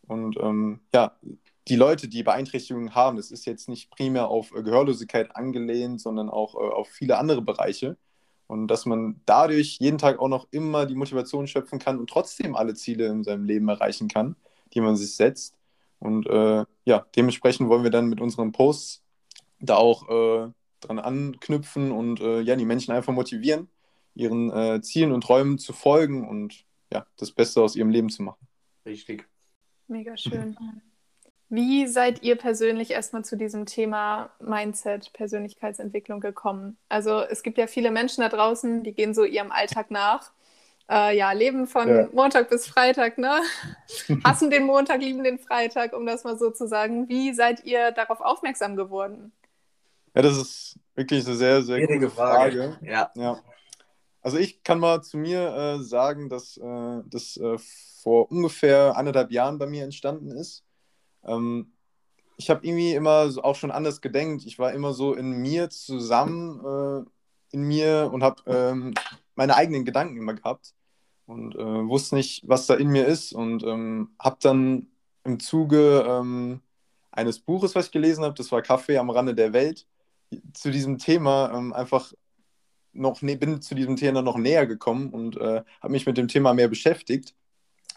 Und 0.07 0.37
ähm, 0.39 0.79
ja, 0.93 1.17
die 1.67 1.75
Leute, 1.75 2.07
die 2.07 2.23
Beeinträchtigungen 2.23 2.95
haben, 2.95 3.17
das 3.17 3.31
ist 3.31 3.45
jetzt 3.45 3.67
nicht 3.67 3.91
primär 3.91 4.29
auf 4.29 4.53
äh, 4.55 4.63
Gehörlosigkeit 4.63 5.35
angelehnt, 5.35 6.01
sondern 6.01 6.29
auch 6.29 6.55
äh, 6.55 6.57
auf 6.57 6.87
viele 6.89 7.17
andere 7.17 7.41
Bereiche. 7.41 7.97
Und 8.47 8.67
dass 8.69 8.85
man 8.85 9.19
dadurch 9.25 9.77
jeden 9.79 9.97
Tag 9.97 10.19
auch 10.19 10.29
noch 10.29 10.47
immer 10.51 10.85
die 10.85 10.95
Motivation 10.95 11.47
schöpfen 11.47 11.79
kann 11.79 11.99
und 11.99 12.09
trotzdem 12.09 12.55
alle 12.55 12.75
Ziele 12.75 13.07
in 13.07 13.23
seinem 13.23 13.43
Leben 13.43 13.67
erreichen 13.67 14.07
kann, 14.07 14.37
die 14.73 14.79
man 14.79 14.95
sich 14.95 15.15
setzt. 15.15 15.55
Und 15.99 16.27
äh, 16.27 16.63
ja, 16.85 17.05
dementsprechend 17.15 17.67
wollen 17.67 17.83
wir 17.83 17.91
dann 17.91 18.07
mit 18.07 18.21
unseren 18.21 18.53
Posts 18.53 19.03
da 19.59 19.75
auch 19.75 20.07
äh, 20.07 20.51
dran 20.79 20.99
anknüpfen 20.99 21.91
und 21.91 22.21
äh, 22.21 22.39
ja, 22.41 22.55
die 22.55 22.65
Menschen 22.65 22.93
einfach 22.93 23.13
motivieren, 23.13 23.67
ihren 24.15 24.49
äh, 24.51 24.81
Zielen 24.81 25.11
und 25.11 25.21
Träumen 25.21 25.57
zu 25.57 25.73
folgen 25.73 26.25
und 26.27 26.63
ja, 26.93 27.05
das 27.17 27.31
Beste 27.31 27.61
aus 27.61 27.75
ihrem 27.75 27.89
Leben 27.89 28.09
zu 28.09 28.23
machen. 28.23 28.47
Richtig. 28.85 29.27
Mega 29.87 30.15
schön. 30.15 30.55
Wie 31.49 31.87
seid 31.87 32.23
ihr 32.23 32.35
persönlich 32.35 32.91
erstmal 32.91 33.23
zu 33.23 33.37
diesem 33.37 33.65
Thema 33.65 34.29
Mindset, 34.39 35.13
Persönlichkeitsentwicklung 35.13 36.19
gekommen? 36.19 36.77
Also 36.89 37.21
es 37.21 37.41
gibt 37.41 37.57
ja 37.57 37.67
viele 37.67 37.89
Menschen 37.89 38.21
da 38.21 38.29
draußen, 38.29 38.83
die 38.83 38.93
gehen 38.93 39.13
so 39.13 39.23
ihrem 39.23 39.51
Alltag 39.51 39.89
nach. 39.89 40.31
Äh, 40.89 41.17
ja, 41.17 41.31
leben 41.33 41.67
von 41.67 41.87
ja. 41.87 42.09
Montag 42.13 42.49
bis 42.49 42.67
Freitag, 42.67 43.17
ne? 43.17 43.41
Hassen 44.23 44.49
den 44.49 44.63
Montag, 44.63 45.01
lieben 45.01 45.23
den 45.23 45.39
Freitag, 45.39 45.93
um 45.93 46.05
das 46.05 46.23
mal 46.23 46.37
so 46.37 46.49
zu 46.51 46.67
sagen. 46.67 47.09
Wie 47.09 47.33
seid 47.33 47.63
ihr 47.65 47.91
darauf 47.91 48.21
aufmerksam 48.21 48.75
geworden? 48.75 49.31
Ja, 50.15 50.21
das 50.21 50.37
ist 50.37 50.79
wirklich 50.95 51.25
eine 51.25 51.35
sehr, 51.35 51.61
sehr 51.61 51.85
gute 51.85 52.09
Frage. 52.09 52.73
Frage. 52.73 52.85
Ja. 52.85 53.11
ja. 53.15 53.39
Also 54.21 54.37
ich 54.37 54.63
kann 54.63 54.79
mal 54.79 55.01
zu 55.01 55.17
mir 55.17 55.55
äh, 55.55 55.83
sagen, 55.83 56.27
dass 56.27 56.57
äh, 56.57 57.01
das 57.05 57.37
äh, 57.37 57.57
vor 58.01 58.29
ungefähr 58.31 58.97
anderthalb 58.97 59.31
Jahren 59.31 59.57
bei 59.57 59.67
mir 59.67 59.83
entstanden 59.83 60.31
ist. 60.31 60.63
Ähm, 61.27 61.73
ich 62.37 62.49
habe 62.49 62.65
irgendwie 62.65 62.93
immer 62.93 63.31
auch 63.43 63.55
schon 63.55 63.71
anders 63.71 64.01
gedenkt. 64.01 64.45
Ich 64.45 64.59
war 64.59 64.73
immer 64.73 64.93
so 64.93 65.13
in 65.13 65.31
mir 65.41 65.69
zusammen, 65.69 67.05
äh, 67.05 67.09
in 67.51 67.63
mir 67.63 68.09
und 68.13 68.23
habe 68.23 68.43
ähm, 68.45 68.93
meine 69.35 69.55
eigenen 69.55 69.85
Gedanken 69.85 70.17
immer 70.17 70.33
gehabt 70.33 70.73
und 71.25 71.55
äh, 71.55 71.87
wusste 71.87 72.15
nicht, 72.15 72.43
was 72.47 72.67
da 72.67 72.75
in 72.75 72.89
mir 72.89 73.05
ist 73.05 73.33
und 73.33 73.63
ähm, 73.63 74.11
habe 74.19 74.37
dann 74.41 74.87
im 75.23 75.39
Zuge 75.39 76.05
ähm, 76.07 76.61
eines 77.11 77.39
Buches, 77.39 77.75
was 77.75 77.87
ich 77.87 77.91
gelesen 77.91 78.23
habe, 78.23 78.35
das 78.35 78.51
war 78.51 78.61
Kaffee 78.61 78.97
am 78.97 79.09
Rande 79.09 79.35
der 79.35 79.53
Welt, 79.53 79.87
zu 80.53 80.71
diesem 80.71 80.97
Thema 80.97 81.51
ähm, 81.53 81.73
einfach 81.73 82.13
noch, 82.93 83.21
bin 83.21 83.61
zu 83.61 83.75
diesem 83.75 83.95
Thema 83.95 84.21
noch 84.21 84.37
näher 84.37 84.65
gekommen 84.65 85.09
und 85.11 85.37
äh, 85.37 85.63
habe 85.81 85.91
mich 85.91 86.05
mit 86.05 86.17
dem 86.17 86.27
Thema 86.27 86.53
mehr 86.53 86.67
beschäftigt 86.67 87.35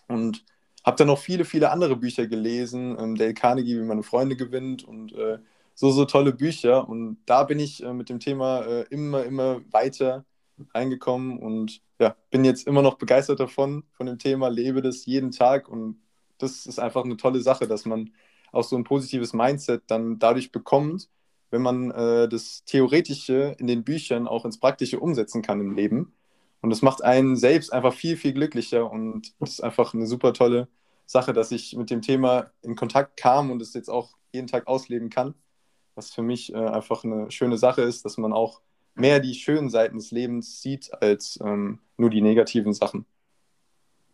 und 0.09 0.45
habe 0.85 0.97
dann 0.97 1.09
noch 1.09 1.19
viele, 1.19 1.45
viele 1.45 1.71
andere 1.71 1.97
Bücher 1.97 2.27
gelesen. 2.27 2.97
Ähm, 2.99 3.17
Dale 3.17 3.35
Carnegie, 3.35 3.79
wie 3.79 3.85
man 3.85 4.03
Freunde 4.03 4.37
gewinnt 4.37 4.85
und 4.85 5.13
äh, 5.13 5.39
so, 5.75 5.91
so 5.91 6.05
tolle 6.05 6.33
Bücher. 6.33 6.89
Und 6.89 7.19
da 7.27 7.45
bin 7.45 7.59
ich 7.59 7.83
äh, 7.83 7.93
mit 7.93 8.09
dem 8.09 8.21
Thema 8.21 8.63
äh, 8.63 8.83
immer, 8.91 9.25
immer 9.25 9.61
weiter 9.71 10.25
reingekommen 10.75 11.39
und 11.39 11.81
ja, 11.99 12.17
bin 12.31 12.45
jetzt 12.45 12.67
immer 12.67 12.83
noch 12.83 12.95
begeistert 12.99 13.41
davon, 13.41 13.85
von 13.93 14.07
dem 14.07 14.19
Thema, 14.19 14.49
lebe 14.49 14.83
das 14.83 15.07
jeden 15.07 15.31
Tag 15.31 15.69
und 15.69 16.01
das 16.39 16.67
ist 16.67 16.79
einfach 16.79 17.05
eine 17.05 17.17
tolle 17.17 17.41
Sache, 17.41 17.67
dass 17.67 17.85
man 17.85 18.11
auch 18.53 18.65
so 18.65 18.77
ein 18.77 18.85
positives 18.85 19.33
Mindset 19.33 19.83
dann 19.87 20.19
dadurch 20.19 20.53
bekommt, 20.53 21.09
wenn 21.51 21.63
man 21.63 21.91
äh, 21.91 22.29
das 22.29 22.65
Theoretische 22.65 23.55
in 23.59 23.67
den 23.67 23.85
Büchern 23.85 24.29
auch 24.29 24.45
ins 24.45 24.59
Praktische 24.59 25.01
umsetzen 25.01 25.43
kann 25.43 25.61
im 25.61 25.75
Leben. 25.75 26.13
Und 26.63 26.71
das 26.71 26.83
macht 26.83 27.03
einen 27.03 27.37
selbst 27.37 27.73
einfach 27.73 27.95
viel, 27.95 28.17
viel 28.17 28.33
glücklicher 28.33 28.91
und 28.91 29.33
das 29.41 29.51
ist 29.51 29.65
einfach 29.65 29.95
eine 29.95 30.07
super 30.07 30.33
tolle 30.33 30.69
Sache, 31.07 31.33
dass 31.33 31.51
ich 31.53 31.75
mit 31.77 31.91
dem 31.91 32.03
Thema 32.03 32.51
in 32.63 32.77
Kontakt 32.77 33.17
kam 33.17 33.51
und 33.51 33.63
es 33.63 33.75
jetzt 33.75 33.89
auch 33.89 34.17
jeden 34.33 34.47
Tag 34.47 34.67
ausleben 34.67 35.11
kann. 35.11 35.35
Was 35.95 36.13
für 36.13 36.23
mich 36.23 36.53
äh, 36.53 36.57
einfach 36.57 37.03
eine 37.03 37.31
schöne 37.31 37.59
Sache 37.59 37.83
ist, 37.83 38.05
dass 38.05 38.19
man 38.19 38.33
auch 38.33 38.61
mehr 38.95 39.21
die 39.21 39.35
schönen 39.35 39.71
Seiten 39.71 39.97
des 39.97 40.11
Lebens 40.11 40.61
sieht 40.61 40.93
als 41.03 41.39
ähm, 41.43 41.81
nur 41.97 42.11
die 42.11 42.21
negativen 42.21 42.73
Sachen. 42.73 43.07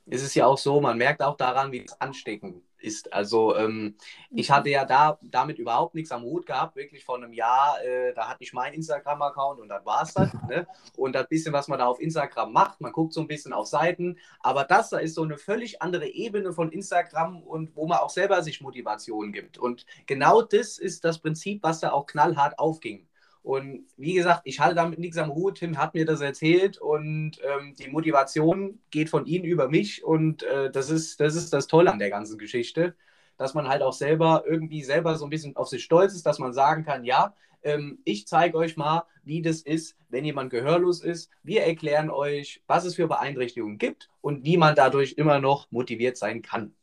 Es 0.07 0.23
ist 0.23 0.35
ja 0.35 0.47
auch 0.47 0.59
so, 0.59 0.81
man 0.81 0.97
merkt 0.99 1.23
auch 1.23 1.37
daran, 1.37 1.73
wie 1.73 1.85
es 1.85 2.00
ansteckend 2.00 2.62
ist. 2.78 3.12
Also 3.12 3.56
ähm, 3.56 3.97
ich 4.30 4.50
hatte 4.50 4.71
ja 4.71 4.85
da 4.85 5.18
damit 5.23 5.59
überhaupt 5.59 5.95
nichts 5.95 6.12
am 6.12 6.23
Hut 6.23 6.47
gehabt, 6.47 6.76
wirklich 6.76 7.04
vor 7.04 7.16
einem 7.16 7.33
Jahr, 7.33 7.83
äh, 7.85 8.12
da 8.14 8.28
hatte 8.28 8.42
ich 8.42 8.52
meinen 8.52 8.75
Instagram-Account 8.75 9.61
und 9.61 9.68
das 9.68 9.85
war 9.85 10.02
es 10.02 10.14
dann. 10.14 10.30
Ne? 10.49 10.66
Und 10.97 11.14
das 11.14 11.28
bisschen, 11.28 11.52
was 11.52 11.68
man 11.68 11.78
da 11.78 11.87
auf 11.87 12.00
Instagram 12.00 12.52
macht, 12.52 12.80
man 12.80 12.92
guckt 12.92 13.12
so 13.12 13.21
ein 13.21 13.26
bisschen 13.26 13.52
auf 13.52 13.66
Seiten, 13.66 14.18
aber 14.40 14.64
das 14.64 14.90
da 14.90 14.99
ist 14.99 15.14
so 15.14 15.23
eine 15.23 15.38
völlig 15.38 15.83
andere 15.83 16.06
Ebene 16.06 16.52
von 16.52 16.71
Instagram 16.71 17.42
und 17.42 17.75
wo 17.75 17.87
man 17.87 17.99
auch 17.99 18.11
selber 18.11 18.42
sich 18.42 18.61
Motivation 18.61 19.33
gibt. 19.33 19.59
Und 19.59 19.87
genau 20.06 20.42
das 20.42 20.78
ist 20.78 21.04
das 21.04 21.18
Prinzip, 21.18 21.62
was 21.62 21.80
da 21.80 21.92
auch 21.92 22.06
knallhart 22.06 22.59
aufging. 22.59 23.06
Und 23.47 23.85
wie 23.97 24.15
gesagt, 24.15 24.41
ich 24.43 24.59
halte 24.59 24.75
damit 24.75 24.99
nichts 24.99 25.19
am 25.19 25.33
Hut. 25.33 25.59
Tim 25.59 25.79
hat 25.79 25.95
mir 25.95 26.05
das 26.05 26.21
erzählt 26.21 26.79
und 26.79 27.38
ähm, 27.45 27.76
die 27.79 27.87
Motivation 27.87 28.81
geht 28.91 29.09
von 29.09 29.25
ihm 29.25 29.45
über 29.45 29.69
mich 29.69 30.03
und 30.03 30.43
äh, 30.43 30.69
das, 30.69 30.91
ist, 30.91 31.21
das 31.21 31.37
ist 31.37 31.53
das 31.53 31.69
Tolle 31.69 31.93
an 31.93 32.00
der 32.00 32.11
ganzen 32.11 32.38
Geschichte, 32.38 32.97
dass 33.37 33.55
man 33.55 33.69
halt 33.69 33.83
auch 33.83 33.93
selber 33.93 34.43
irgendwie 34.49 34.83
selber 34.83 35.15
so 35.15 35.25
ein 35.25 35.31
bisschen 35.31 35.55
auf 35.55 35.69
sich 35.69 35.85
stolz 35.85 36.12
ist, 36.12 36.26
dass 36.26 36.41
man 36.41 36.53
sagen 36.55 36.85
kann, 36.85 37.05
ja, 37.05 37.37
ähm, 37.62 38.00
ich 38.05 38.26
zeige 38.26 38.59
euch 38.59 38.76
mal, 38.76 39.05
wie 39.23 39.43
das 39.43 39.61
ist, 39.61 39.97
wenn 40.09 40.25
jemand 40.25 40.50
gehörlos 40.50 41.00
ist. 41.00 41.31
Wir 41.45 41.62
erklären 41.62 42.11
euch, 42.11 42.65
was 42.67 42.85
es 42.85 42.97
für 42.97 43.07
Beeinträchtigungen 43.07 43.79
gibt 43.79 44.11
und 44.23 44.45
wie 44.45 44.57
man 44.57 44.75
dadurch 44.75 45.12
immer 45.19 45.38
noch 45.38 45.71
motiviert 45.71 46.17
sein 46.17 46.43
kann. 46.43 46.75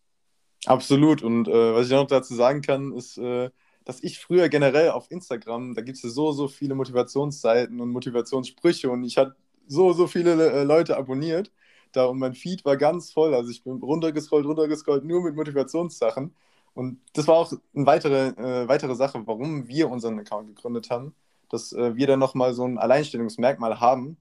Absolut. 0.66 1.24
Und 1.24 1.50
äh, 1.50 1.74
was 1.74 1.88
ich 1.88 1.92
noch 1.92 2.08
dazu 2.08 2.36
sagen 2.36 2.62
kann, 2.62 2.94
ist, 2.94 3.18
äh, 3.18 3.50
dass 3.86 4.04
ich 4.04 4.20
früher 4.20 4.50
generell 4.50 4.92
auf 4.92 5.12
Instagram, 5.12 5.76
da 5.76 5.82
gibt 5.82 6.04
es 6.04 6.14
so, 6.14 6.32
so 6.32 6.48
viele 6.48 6.76
Motivationsseiten 6.76 7.80
und 7.82 7.90
Motivationssprüche 7.90 8.90
und 8.90 9.04
ich 9.04 9.18
hatte 9.18 9.36
so, 9.68 9.94
so 9.94 10.08
viele 10.08 10.52
äh, 10.52 10.64
Leute 10.64 10.98
abonniert 10.98 11.52
da 11.94 12.06
und 12.06 12.20
mein 12.20 12.34
Feed 12.34 12.66
war 12.66 12.78
ganz 12.78 13.12
voll. 13.12 13.34
Also 13.34 13.52
ich 13.52 13.64
bin 13.64 13.74
runtergescrollt, 13.74 14.46
runtergescrollt, 14.46 15.04
nur 15.06 15.24
mit 15.24 15.36
Motivationssachen. 15.36 16.36
Und 16.74 17.00
das 17.14 17.28
war 17.28 17.36
auch 17.36 17.54
eine 17.76 17.86
weitere, 17.86 18.30
äh, 18.30 18.68
weitere 18.68 18.96
Sache, 18.96 19.22
warum 19.26 19.68
wir 19.68 19.90
unseren 19.90 20.20
Account 20.20 20.48
gegründet 20.48 20.90
haben, 20.90 21.14
dass 21.50 21.72
äh, 21.72 21.96
wir 21.96 22.08
dann 22.08 22.20
nochmal 22.20 22.54
so 22.54 22.66
ein 22.66 22.80
Alleinstellungsmerkmal 22.80 23.80
haben, 23.80 24.18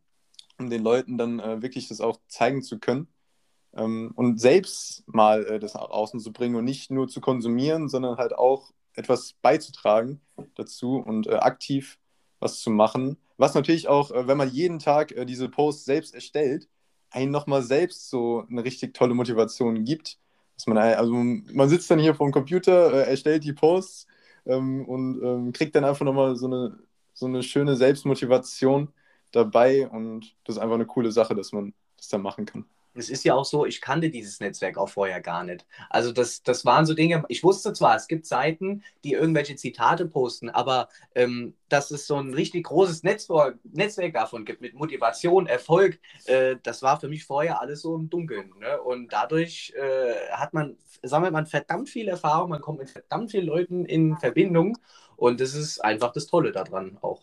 um 0.59 0.69
den 0.69 0.83
Leuten 0.83 1.16
dann 1.16 1.40
äh, 1.40 1.62
wirklich 1.62 1.88
das 1.88 2.00
auch 2.00 2.19
zeigen 2.28 2.62
zu 2.62 2.78
können 2.78 3.09
ähm, 3.75 4.12
und 4.14 4.38
selbst 4.40 5.04
mal 5.07 5.45
äh, 5.47 5.59
das 5.59 5.75
nach 5.75 5.90
außen 5.90 6.21
zu 6.21 6.33
bringen 6.33 6.57
und 6.57 6.64
nicht 6.64 6.90
nur 6.90 7.09
zu 7.09 7.21
konsumieren, 7.21 7.88
sondern 7.88 8.19
halt 8.19 8.35
auch 8.35 8.73
etwas 8.94 9.34
beizutragen 9.42 10.20
dazu 10.54 10.96
und 10.96 11.26
äh, 11.26 11.34
aktiv 11.34 11.99
was 12.40 12.61
zu 12.61 12.70
machen. 12.70 13.16
Was 13.37 13.54
natürlich 13.54 13.88
auch, 13.88 14.11
äh, 14.11 14.26
wenn 14.26 14.37
man 14.37 14.50
jeden 14.50 14.78
Tag 14.78 15.14
diese 15.26 15.49
Posts 15.49 15.84
selbst 15.84 16.14
erstellt, 16.14 16.68
einen 17.11 17.30
nochmal 17.30 17.62
selbst 17.62 18.08
so 18.11 18.46
eine 18.50 18.64
richtig 18.64 18.94
tolle 18.94 19.14
Motivation 19.14 19.84
gibt. 19.84 20.18
Dass 20.56 20.66
man, 20.66 20.78
also 20.78 21.12
man 21.12 21.68
sitzt 21.68 21.90
dann 21.90 21.99
hier 21.99 22.14
vor 22.14 22.26
dem 22.28 22.32
Computer, 22.32 22.92
äh, 22.92 23.11
erstellt 23.11 23.44
die 23.44 23.52
Posts 23.52 24.06
ähm, 24.46 24.84
und 24.87 25.22
ähm, 25.22 25.52
kriegt 25.52 25.75
dann 25.75 25.84
einfach 25.84 26.04
nochmal 26.04 26.37
so 26.37 26.46
eine, 26.46 26.78
so 27.14 27.26
eine 27.26 27.42
schöne 27.42 27.76
Selbstmotivation 27.76 28.92
dabei 29.32 29.88
und 29.88 30.37
das 30.44 30.56
ist 30.56 30.62
einfach 30.62 30.75
eine 30.75 30.87
coole 30.87 31.12
Sache, 31.12 31.34
dass 31.34 31.52
man 31.52 31.75
das 31.96 32.08
dann 32.08 32.22
machen 32.22 32.46
kann 32.46 32.66
es 32.94 33.08
ist 33.08 33.25
ja 33.25 33.34
auch 33.34 33.44
so, 33.44 33.64
ich 33.66 33.80
kannte 33.80 34.11
dieses 34.11 34.40
Netzwerk 34.40 34.76
auch 34.76 34.88
vorher 34.88 35.20
gar 35.20 35.44
nicht. 35.44 35.66
Also 35.90 36.12
das, 36.12 36.42
das 36.42 36.64
waren 36.64 36.87
so 36.87 36.94
Dinge, 36.94 37.25
ich 37.28 37.42
wusste 37.42 37.72
zwar, 37.72 37.96
es 37.96 38.08
gibt 38.08 38.26
Seiten, 38.26 38.82
die 39.04 39.12
irgendwelche 39.12 39.56
Zitate 39.56 40.06
posten, 40.06 40.50
aber 40.50 40.88
ähm, 41.14 41.54
dass 41.68 41.90
es 41.90 42.06
so 42.06 42.16
ein 42.16 42.34
richtig 42.34 42.64
großes 42.64 43.02
Netzwerk, 43.02 43.58
Netzwerk 43.64 44.14
davon 44.14 44.44
gibt 44.44 44.61
mit 44.61 44.75
Motivation, 44.75 45.46
Erfolg, 45.46 45.99
äh, 46.26 46.56
das 46.62 46.82
war 46.82 47.00
für 47.00 47.08
mich 47.08 47.25
vorher 47.25 47.61
alles 47.61 47.82
so 47.82 47.94
im 47.96 48.11
Dunkeln. 48.11 48.52
Ne? 48.61 48.80
Und 48.80 49.12
dadurch 49.12 49.72
äh, 49.76 50.30
hat 50.32 50.52
man, 50.52 50.76
sammelt 51.02 51.32
man 51.32 51.46
verdammt 51.46 51.88
viel 51.88 52.08
Erfahrung, 52.08 52.50
man 52.50 52.61
kommt 52.61 52.80
mit 52.80 52.90
verdammt 52.90 53.30
vielen 53.30 53.46
Leuten 53.46 53.84
in 53.84 54.18
Verbindung 54.18 54.78
und 55.16 55.40
das 55.40 55.54
ist 55.54 55.78
einfach 55.80 56.12
das 56.12 56.26
Tolle 56.26 56.52
daran 56.52 56.99
auch. 57.00 57.22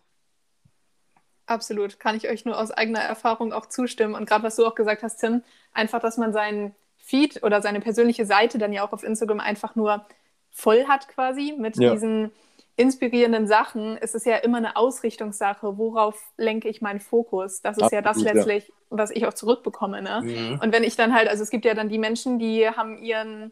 Absolut, 1.49 1.99
kann 1.99 2.15
ich 2.15 2.29
euch 2.29 2.45
nur 2.45 2.59
aus 2.59 2.69
eigener 2.69 2.99
Erfahrung 2.99 3.53
auch 3.53 3.65
zustimmen. 3.65 4.13
Und 4.13 4.29
gerade 4.29 4.43
was 4.43 4.55
du 4.55 4.67
auch 4.67 4.75
gesagt 4.75 5.01
hast, 5.01 5.17
Tim, 5.17 5.41
einfach, 5.73 5.99
dass 5.99 6.17
man 6.17 6.31
seinen 6.31 6.75
Feed 6.97 7.41
oder 7.41 7.61
seine 7.63 7.79
persönliche 7.79 8.27
Seite 8.27 8.59
dann 8.59 8.71
ja 8.71 8.85
auch 8.85 8.93
auf 8.93 9.03
Instagram 9.03 9.39
einfach 9.39 9.75
nur 9.75 10.05
voll 10.51 10.85
hat 10.87 11.07
quasi 11.07 11.55
mit 11.57 11.77
ja. 11.77 11.91
diesen 11.91 12.31
inspirierenden 12.75 13.47
Sachen, 13.47 13.97
ist 13.97 14.13
es 14.13 14.25
ja 14.25 14.37
immer 14.37 14.59
eine 14.59 14.77
Ausrichtungssache, 14.77 15.77
worauf 15.77 16.31
lenke 16.37 16.69
ich 16.69 16.81
meinen 16.81 16.99
Fokus. 16.99 17.61
Das 17.61 17.77
ist 17.77 17.83
Absolut, 17.83 17.91
ja 17.91 18.01
das 18.01 18.21
letztlich, 18.21 18.67
ja. 18.67 18.73
was 18.91 19.09
ich 19.09 19.25
auch 19.25 19.33
zurückbekomme. 19.33 20.03
Ne? 20.03 20.21
Mhm. 20.23 20.59
Und 20.63 20.71
wenn 20.71 20.83
ich 20.83 20.95
dann 20.95 21.15
halt, 21.15 21.27
also 21.29 21.41
es 21.41 21.49
gibt 21.49 21.65
ja 21.65 21.73
dann 21.73 21.89
die 21.89 21.97
Menschen, 21.97 22.37
die 22.37 22.69
haben 22.69 22.99
ihren 22.99 23.51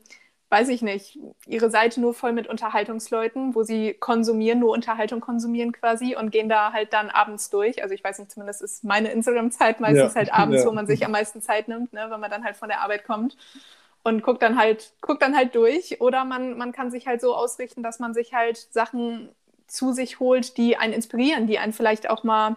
weiß 0.50 0.70
ich 0.70 0.82
nicht, 0.82 1.20
ihre 1.46 1.70
Seite 1.70 2.00
nur 2.00 2.14
voll 2.14 2.32
mit 2.32 2.48
Unterhaltungsleuten, 2.48 3.54
wo 3.54 3.64
sie 3.64 3.94
konsumieren, 3.94 4.60
nur 4.60 4.72
Unterhaltung 4.72 5.20
konsumieren 5.20 5.74
quasi 5.74 6.16
und 6.16 6.32
gehen 6.32 6.48
da 6.48 6.72
halt 6.72 6.94
dann 6.94 7.10
abends 7.10 7.50
durch. 7.50 7.84
Also 7.84 7.94
ich 7.94 8.04
weiß 8.04 8.20
nicht, 8.20 8.32
zumindest 8.32 8.62
ist 8.62 8.84
meine 8.86 9.12
Instagram-Zeit 9.12 9.82
meistens 9.82 10.14
ja. 10.14 10.20
halt 10.20 10.34
abends, 10.34 10.60
ja. 10.64 10.68
wo 10.68 10.72
man 10.72 10.88
sich 10.88 11.06
am 11.06 11.12
meisten 11.12 11.42
Zeit 11.42 11.68
nimmt, 11.68 11.92
ne, 11.92 12.08
wenn 12.10 12.20
man 12.20 12.32
dann 12.32 12.46
halt 12.46 12.56
von 12.56 12.70
der 12.70 12.82
Arbeit 12.82 13.04
kommt 13.04 13.36
und 14.04 14.24
guckt 14.24 14.42
dann 14.42 14.58
halt, 14.58 14.94
guckt 15.02 15.22
dann 15.22 15.36
halt 15.36 15.54
durch. 15.54 16.00
Oder 16.00 16.24
man, 16.24 16.58
man 16.58 16.72
kann 16.72 16.92
sich 16.92 17.08
halt 17.08 17.20
so 17.20 17.36
ausrichten, 17.36 17.84
dass 17.84 18.00
man 18.00 18.14
sich 18.14 18.34
halt 18.34 18.58
Sachen 18.72 19.30
zu 19.68 19.92
sich 19.92 20.22
holt, 20.22 20.56
die 20.56 20.78
einen 20.78 20.94
inspirieren, 20.94 21.46
die 21.46 21.60
einen 21.60 21.74
vielleicht 21.74 22.10
auch 22.10 22.24
mal 22.24 22.56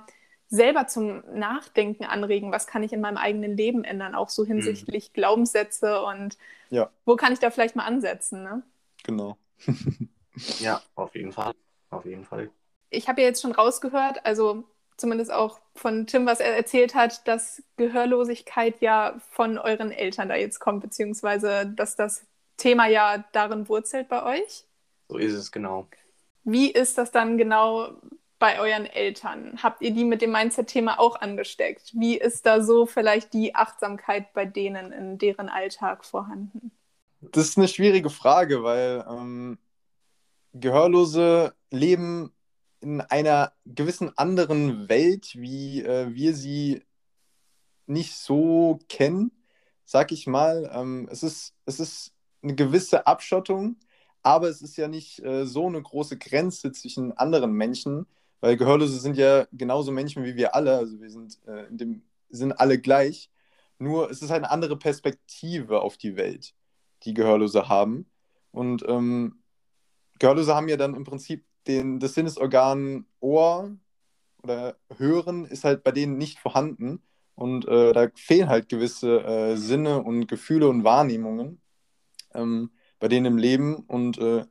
selber 0.51 0.89
zum 0.89 1.23
Nachdenken 1.33 2.05
anregen, 2.05 2.51
was 2.51 2.67
kann 2.67 2.83
ich 2.83 2.93
in 2.93 3.01
meinem 3.01 3.17
eigenen 3.17 3.57
Leben 3.57 3.85
ändern, 3.85 4.17
auch 4.17 4.29
so 4.29 4.45
hinsichtlich 4.45 5.09
mhm. 5.09 5.13
Glaubenssätze 5.15 6.03
und 6.03 6.37
ja. 6.71 6.91
wo 7.05 7.17
kann 7.17 7.33
ich 7.33 7.39
da 7.39 7.51
vielleicht 7.51 7.77
mal 7.77 7.85
ansetzen. 7.85 8.43
Ne? 8.43 8.63
Genau. 9.05 9.39
ja, 10.59 10.83
auf 10.97 11.15
jeden 11.15 11.33
Fall. 11.33 11.55
Auf 11.91 12.05
jeden 12.05 12.25
Fall. 12.25 12.51
Ich 12.91 13.09
habe 13.09 13.21
ja 13.21 13.29
jetzt 13.29 13.43
schon 13.43 13.53
rausgehört, 13.53 14.27
also 14.27 14.65
zumindest 14.97 15.33
auch 15.33 15.61
von 15.75 16.07
Tim, 16.07 16.27
was 16.27 16.41
er 16.41 16.57
erzählt 16.57 16.95
hat, 16.95 17.27
dass 17.27 17.63
Gehörlosigkeit 17.77 18.81
ja 18.81 19.21
von 19.31 19.57
euren 19.57 19.93
Eltern 19.93 20.29
da 20.29 20.35
jetzt 20.35 20.59
kommt, 20.59 20.83
beziehungsweise 20.83 21.67
dass 21.67 21.95
das 21.95 22.27
Thema 22.57 22.87
ja 22.89 23.25
darin 23.33 23.69
wurzelt 23.69 24.09
bei 24.09 24.23
euch. 24.25 24.65
So 25.09 25.17
ist 25.17 25.33
es 25.33 25.53
genau. 25.53 25.87
Wie 26.43 26.71
ist 26.71 26.99
das 26.99 27.13
dann 27.13 27.39
genau 27.39 27.93
bei 28.41 28.59
euren 28.59 28.87
Eltern? 28.87 29.63
Habt 29.63 29.83
ihr 29.83 29.93
die 29.93 30.05
mit 30.05 30.23
dem 30.23 30.33
Mindset-Thema 30.33 30.99
auch 30.99 31.21
angesteckt? 31.21 31.93
Wie 31.95 32.19
ist 32.19 32.47
da 32.47 32.63
so 32.63 32.87
vielleicht 32.87 33.33
die 33.33 33.55
Achtsamkeit 33.55 34.33
bei 34.33 34.47
denen 34.47 34.91
in 34.91 35.19
deren 35.19 35.49
Alltag 35.49 36.05
vorhanden? 36.05 36.73
Das 37.21 37.45
ist 37.45 37.59
eine 37.59 37.69
schwierige 37.69 38.11
Frage, 38.11 38.65
weil 38.65 39.05
ähm, 39.09 39.59
Gehörlose 40.55 41.55
leben 41.71 42.33
in 42.81 43.03
einer 43.03 43.53
gewissen 43.67 44.17
anderen 44.17 44.89
Welt, 44.89 45.35
wie 45.37 45.83
äh, 45.83 46.13
wir 46.15 46.35
sie 46.35 46.83
nicht 47.87 48.17
so 48.17 48.79
kennen, 48.89 49.33
sag 49.85 50.13
ich 50.13 50.27
mal. 50.27 50.71
Ähm, 50.73 51.09
es, 51.13 51.23
ist, 51.23 51.55
es 51.67 51.79
ist 51.79 52.15
eine 52.43 52.55
gewisse 52.55 53.07
Abschottung, 53.07 53.77
aber 54.23 54.49
es 54.49 54.63
ist 54.63 54.79
ja 54.79 54.89
nicht 54.89 55.23
äh, 55.23 55.45
so 55.45 55.67
eine 55.67 55.83
große 55.83 56.17
Grenze 56.17 56.73
zwischen 56.73 57.13
anderen 57.13 57.53
Menschen, 57.53 58.07
weil 58.41 58.57
Gehörlose 58.57 58.99
sind 58.99 59.17
ja 59.17 59.47
genauso 59.53 59.93
Menschen 59.93 60.25
wie 60.25 60.37
wir 60.37 60.55
alle, 60.55 60.77
also 60.77 61.01
wir 61.01 61.11
sind, 61.11 61.39
äh, 61.47 61.67
in 61.67 61.79
dem, 61.79 62.03
sind 62.31 62.53
alle 62.53 62.79
gleich. 62.79 63.31
Nur 63.79 64.11
es 64.11 64.23
ist 64.23 64.31
halt 64.31 64.45
eine 64.45 64.51
andere 64.51 64.79
Perspektive 64.79 65.81
auf 65.81 65.97
die 65.97 66.17
Welt, 66.17 66.55
die 67.05 67.15
Gehörlose 67.15 67.69
haben. 67.69 68.11
Und 68.51 68.85
ähm, 68.89 69.43
Gehörlose 70.19 70.55
haben 70.55 70.69
ja 70.69 70.77
dann 70.77 70.95
im 70.95 71.05
Prinzip 71.05 71.45
den, 71.67 72.01
das 72.01 72.15
Sinnesorgan 72.15 73.07
Ohr 73.21 73.77
oder 74.43 74.77
Hören 74.97 75.45
ist 75.45 75.65
halt 75.65 75.83
bei 75.83 75.93
denen 75.93 76.19
nicht 76.19 76.39
vorhanden. 76.39 77.03
Und 77.35 77.67
äh, 77.69 77.93
da 77.93 78.09
fehlen 78.15 78.49
halt 78.49 78.69
gewisse 78.69 79.23
äh, 79.23 79.57
Sinne 79.57 80.03
und 80.03 80.27
Gefühle 80.27 80.69
und 80.69 80.85
Wahrnehmungen 80.85 81.61
ähm, 82.35 82.71
bei 82.99 83.09
denen 83.09 83.27
im 83.27 83.39
Leben. 83.39 83.77
Und 83.77 84.19
äh, 84.19 84.45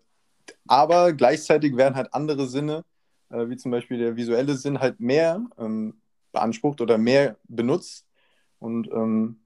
aber 0.67 1.13
gleichzeitig 1.13 1.77
werden 1.77 1.95
halt 1.95 2.13
andere 2.13 2.47
Sinne 2.47 2.83
äh, 3.29 3.49
wie 3.49 3.57
zum 3.57 3.71
Beispiel 3.71 3.97
der 3.97 4.15
visuelle 4.15 4.55
Sinn, 4.55 4.79
halt 4.79 4.99
mehr 4.99 5.43
ähm, 5.57 6.01
beansprucht 6.31 6.81
oder 6.81 6.97
mehr 6.97 7.37
benutzt. 7.47 8.07
Und 8.59 8.89
ähm, 8.91 9.41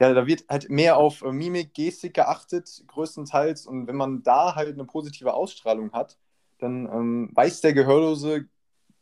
ja, 0.00 0.12
da 0.14 0.26
wird 0.26 0.44
halt 0.48 0.70
mehr 0.70 0.96
auf 0.96 1.22
äh, 1.22 1.32
Mimik, 1.32 1.74
Gestik 1.74 2.14
geachtet, 2.14 2.84
größtenteils. 2.86 3.66
Und 3.66 3.86
wenn 3.86 3.96
man 3.96 4.22
da 4.22 4.54
halt 4.54 4.74
eine 4.74 4.84
positive 4.84 5.34
Ausstrahlung 5.34 5.92
hat, 5.92 6.18
dann 6.58 6.86
ähm, 6.86 7.30
weiß 7.34 7.60
der 7.60 7.72
Gehörlose 7.72 8.48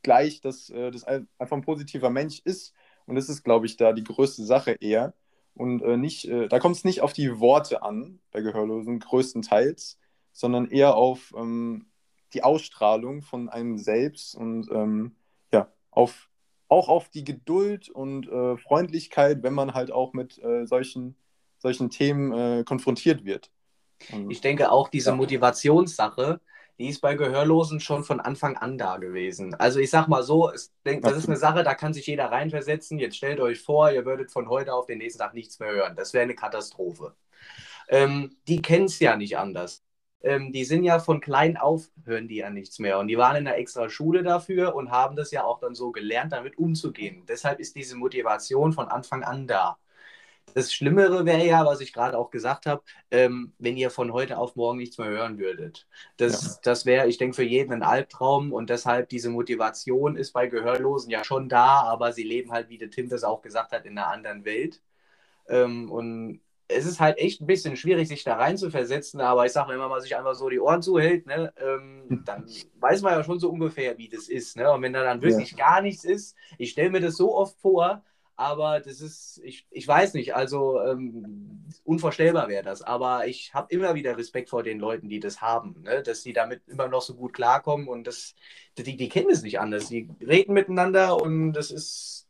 gleich, 0.03 0.41
dass 0.41 0.71
äh, 0.71 0.91
das 0.91 1.05
einfach 1.05 1.57
ein 1.57 1.63
positiver 1.63 2.11
Mensch 2.11 2.41
ist. 2.41 2.75
Und 3.07 3.17
das 3.17 3.29
ist, 3.29 3.45
glaube 3.45 3.67
ich, 3.67 3.77
da 3.77 3.93
die 3.93 4.05
größte 4.05 4.45
Sache 4.45 4.73
eher. 4.73 5.15
Und 5.55 5.83
äh, 5.83 5.97
nicht, 5.97 6.27
äh, 6.29 6.49
da 6.49 6.59
kommt 6.59 6.77
es 6.77 6.85
nicht 6.85 7.01
auf 7.01 7.13
die 7.13 7.41
Worte 7.41 7.83
an, 7.83 8.21
bei 8.31 8.43
Gehörlosen 8.43 8.99
größtenteils, 8.99 9.99
sondern 10.33 10.67
eher 10.67 10.97
auf 10.97 11.33
ähm, 11.37 11.87
die 12.37 12.43
Ausstrahlung 12.43 13.23
von 13.23 13.49
einem 13.49 13.79
selbst 13.79 14.35
und 14.35 14.71
ähm, 14.71 15.17
ja, 15.55 15.73
auf, 15.91 16.29
auch 16.69 16.91
auf 16.91 17.09
die 17.09 17.25
Geduld 17.25 17.89
und 17.89 18.29
äh, 18.29 18.59
Freundlichkeit, 18.59 19.43
wenn 19.43 19.55
man 19.55 19.73
halt 19.73 19.91
auch 19.91 20.13
mit 20.13 20.39
äh, 20.45 20.67
solchen, 20.67 21.17
solchen 21.57 21.89
Themen 21.89 22.33
äh, 22.33 22.65
konfrontiert 22.65 23.25
wird. 23.25 23.51
Und, 24.13 24.31
ich 24.31 24.43
denke 24.43 24.71
auch 24.71 24.91
diese 24.91 25.11
ja. 25.11 25.17
Motivationssache, 25.17 26.43
die 26.79 26.89
ist 26.89 27.01
bei 27.01 27.15
Gehörlosen 27.15 27.81
schon 27.81 28.05
von 28.05 28.21
Anfang 28.21 28.59
an 28.59 28.77
da 28.77 28.99
gewesen. 28.99 29.55
Also 29.55 29.81
ich 29.81 29.89
sag 29.89 30.07
mal 30.09 30.23
so, 30.23 30.51
es, 30.51 30.75
denk, 30.85 31.05
das 31.05 31.17
ist 31.17 31.29
eine 31.29 31.39
Sache, 31.39 31.65
da 31.65 31.75
kann 31.75 31.95
sich 31.95 32.07
jeder 32.07 32.27
reinversetzen. 32.27 32.99
Jetzt 32.99 33.17
stellt 33.17 33.41
euch 33.41 33.63
vor, 33.63 33.91
ihr 33.91 34.05
würdet 34.05 34.31
von 34.31 34.51
heute 34.51 34.75
auf 34.75 34.85
den 34.85 34.99
nächsten 34.99 35.21
Tag 35.21 35.33
nichts 35.33 35.59
mehr 35.59 35.71
hören. 35.71 35.97
Das 35.97 36.13
wäre 36.13 36.25
eine 36.25 36.35
Katastrophe. 36.35 37.15
Ähm, 37.89 38.37
die 38.47 38.61
kennen 38.61 38.85
es 38.85 38.99
ja 38.99 39.17
nicht 39.17 39.39
anders 39.39 39.86
ähm, 40.23 40.53
die 40.53 40.65
sind 40.65 40.85
ja 40.85 40.99
von 40.99 41.21
klein 41.21 41.57
auf, 41.57 41.89
hören 42.05 42.29
die 42.29 42.37
ja 42.37 42.51
nichts 42.51 42.79
mehr. 42.79 42.99
Und 42.99 43.09
die 43.09 43.19
waren 43.19 43.37
in 43.37 43.47
einer 43.47 43.57
extra 43.57 43.89
Schule 43.89 44.23
dafür 44.23 44.75
und 44.75 44.91
haben 44.91 45.17
das 45.17 45.31
ja 45.31 45.45
auch 45.45 45.61
dann 45.61 45.75
so 45.75 45.93
gelernt, 45.93 46.33
damit 46.33 46.59
umzugehen. 46.59 47.25
Deshalb 47.29 47.61
ist 47.61 47.77
diese 47.77 47.97
Motivation 47.97 48.73
von 48.73 48.89
Anfang 48.89 49.23
an 49.23 49.47
da. 49.47 49.79
Das 50.55 50.73
Schlimmere 50.73 51.27
wäre 51.27 51.45
ja, 51.45 51.67
was 51.67 51.81
ich 51.81 51.93
gerade 51.93 52.17
auch 52.17 52.31
gesagt 52.31 52.67
habe, 52.67 52.83
ähm, 53.11 53.53
wenn 53.59 53.77
ihr 53.77 53.91
von 53.91 54.13
heute 54.13 54.39
auf 54.39 54.57
morgen 54.57 54.79
nichts 54.79 54.97
mehr 54.97 55.09
hören 55.09 55.39
würdet. 55.39 55.87
Das, 56.17 56.45
ja. 56.47 56.61
das 56.63 56.87
wäre, 56.87 57.09
ich 57.09 57.19
denke, 57.19 57.37
für 57.37 57.43
jeden 57.43 57.73
ein 57.73 57.83
Albtraum 57.83 58.53
und 58.53 58.71
deshalb 58.71 59.09
diese 59.11 59.29
Motivation 59.29 60.17
ist 60.17 60.33
bei 60.33 60.47
Gehörlosen 60.47 61.11
ja 61.11 61.25
schon 61.25 61.49
da, 61.49 61.83
aber 61.83 62.13
sie 62.13 62.23
leben 62.23 62.53
halt, 62.53 62.69
wie 62.69 62.79
der 62.79 62.91
Tim 62.91 63.09
das 63.09 63.25
auch 63.25 63.43
gesagt 63.43 63.73
hat, 63.73 63.85
in 63.85 63.99
einer 63.99 64.09
anderen 64.09 64.45
Welt. 64.45 64.81
Ähm, 65.49 65.91
und 65.91 66.41
es 66.69 66.87
ist 66.87 67.01
halt 67.01 67.19
echt 67.19 67.41
ein 67.41 67.47
bisschen 67.47 67.77
schwierig, 67.77 68.09
sich 68.09 68.25
da 68.25 68.37
rein 68.37 68.57
zu 68.57 68.71
versetzen, 68.71 69.21
aber 69.21 69.47
ich 69.47 69.53
sage 69.53 69.69
mal, 69.69 69.79
wenn 69.79 69.89
man 69.89 70.01
sich 70.01 70.17
einfach 70.17 70.35
so 70.35 70.49
die 70.49 70.61
Ohren 70.61 70.83
zuhält, 70.83 71.27
ne, 71.27 71.53
ähm, 71.59 72.23
dann 72.25 72.47
weiß 72.81 73.03
man 73.03 73.13
ja 73.13 73.25
schon 73.25 73.39
so 73.39 73.51
ungefähr, 73.51 73.99
wie 73.99 74.09
das 74.09 74.29
ist. 74.29 74.57
Ne? 74.57 74.71
Und 74.71 74.83
wenn 74.83 74.93
da 74.93 75.05
dann 75.05 75.23
wirklich 75.23 75.53
ja. 75.53 75.57
gar 75.57 75.81
nichts 75.81 76.05
ist, 76.05 76.37
ich 76.59 76.71
stelle 76.71 76.91
mir 76.91 77.01
das 77.01 77.17
so 77.17 77.35
oft 77.35 77.59
vor, 77.61 78.03
aber 78.39 78.81
das 78.81 79.01
ist, 79.01 79.41
ich, 79.45 79.67
ich 79.71 79.89
weiß 79.89 80.13
nicht, 80.13 80.35
also 80.37 80.81
ähm, 80.83 81.65
unvorstellbar 81.85 82.49
wäre 82.49 82.63
das. 82.63 82.83
Aber 82.83 83.27
ich 83.27 83.55
habe 83.55 83.73
immer 83.75 83.95
wieder 83.95 84.19
Respekt 84.19 84.51
vor 84.51 84.63
den 84.63 84.79
Leuten, 84.79 85.09
die 85.09 85.21
das 85.21 85.41
haben, 85.41 85.83
ne? 85.83 86.03
dass 86.03 86.23
sie 86.23 86.35
damit 86.35 86.61
immer 86.69 86.89
noch 86.89 87.01
so 87.01 87.15
gut 87.15 87.33
klarkommen 87.33 87.89
und 87.89 88.07
das, 88.07 88.35
die, 88.77 88.97
die 88.97 89.09
kennen 89.09 89.31
es 89.31 89.43
nicht 89.43 89.59
anders. 89.59 89.89
Die 89.89 90.11
reden 90.21 90.53
miteinander 90.53 91.21
und 91.21 91.55
das 91.55 91.71
ist, 91.71 92.26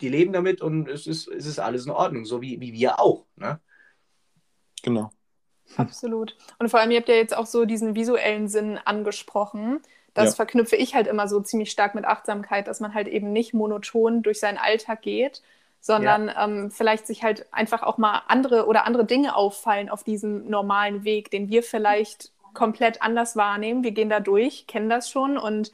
die 0.00 0.08
leben 0.08 0.32
damit 0.32 0.60
und 0.60 0.88
es 0.88 1.06
ist, 1.06 1.28
es 1.28 1.46
ist 1.46 1.58
alles 1.58 1.86
in 1.86 1.92
Ordnung, 1.92 2.24
so 2.24 2.40
wie, 2.40 2.60
wie 2.60 2.72
wir 2.72 3.00
auch. 3.00 3.26
Ne? 3.36 3.60
Genau. 4.82 5.10
Absolut. 5.76 6.36
Und 6.58 6.68
vor 6.70 6.80
allem, 6.80 6.90
ihr 6.90 6.98
habt 6.98 7.08
ja 7.08 7.14
jetzt 7.14 7.36
auch 7.36 7.46
so 7.46 7.64
diesen 7.64 7.94
visuellen 7.94 8.48
Sinn 8.48 8.78
angesprochen. 8.84 9.80
Das 10.14 10.30
ja. 10.30 10.36
verknüpfe 10.36 10.76
ich 10.76 10.94
halt 10.94 11.06
immer 11.06 11.28
so 11.28 11.40
ziemlich 11.40 11.70
stark 11.70 11.94
mit 11.94 12.04
Achtsamkeit, 12.04 12.66
dass 12.66 12.80
man 12.80 12.94
halt 12.94 13.08
eben 13.08 13.32
nicht 13.32 13.54
monoton 13.54 14.22
durch 14.22 14.40
seinen 14.40 14.58
Alltag 14.58 15.02
geht, 15.02 15.42
sondern 15.80 16.28
ja. 16.28 16.44
ähm, 16.44 16.70
vielleicht 16.70 17.06
sich 17.06 17.22
halt 17.22 17.46
einfach 17.52 17.82
auch 17.82 17.98
mal 17.98 18.22
andere 18.28 18.66
oder 18.66 18.84
andere 18.84 19.04
Dinge 19.04 19.36
auffallen 19.36 19.88
auf 19.88 20.02
diesem 20.04 20.48
normalen 20.48 21.04
Weg, 21.04 21.30
den 21.30 21.50
wir 21.50 21.62
vielleicht 21.62 22.32
komplett 22.54 23.02
anders 23.02 23.36
wahrnehmen. 23.36 23.84
Wir 23.84 23.92
gehen 23.92 24.10
da 24.10 24.20
durch, 24.20 24.66
kennen 24.66 24.88
das 24.88 25.10
schon 25.10 25.38
und 25.38 25.70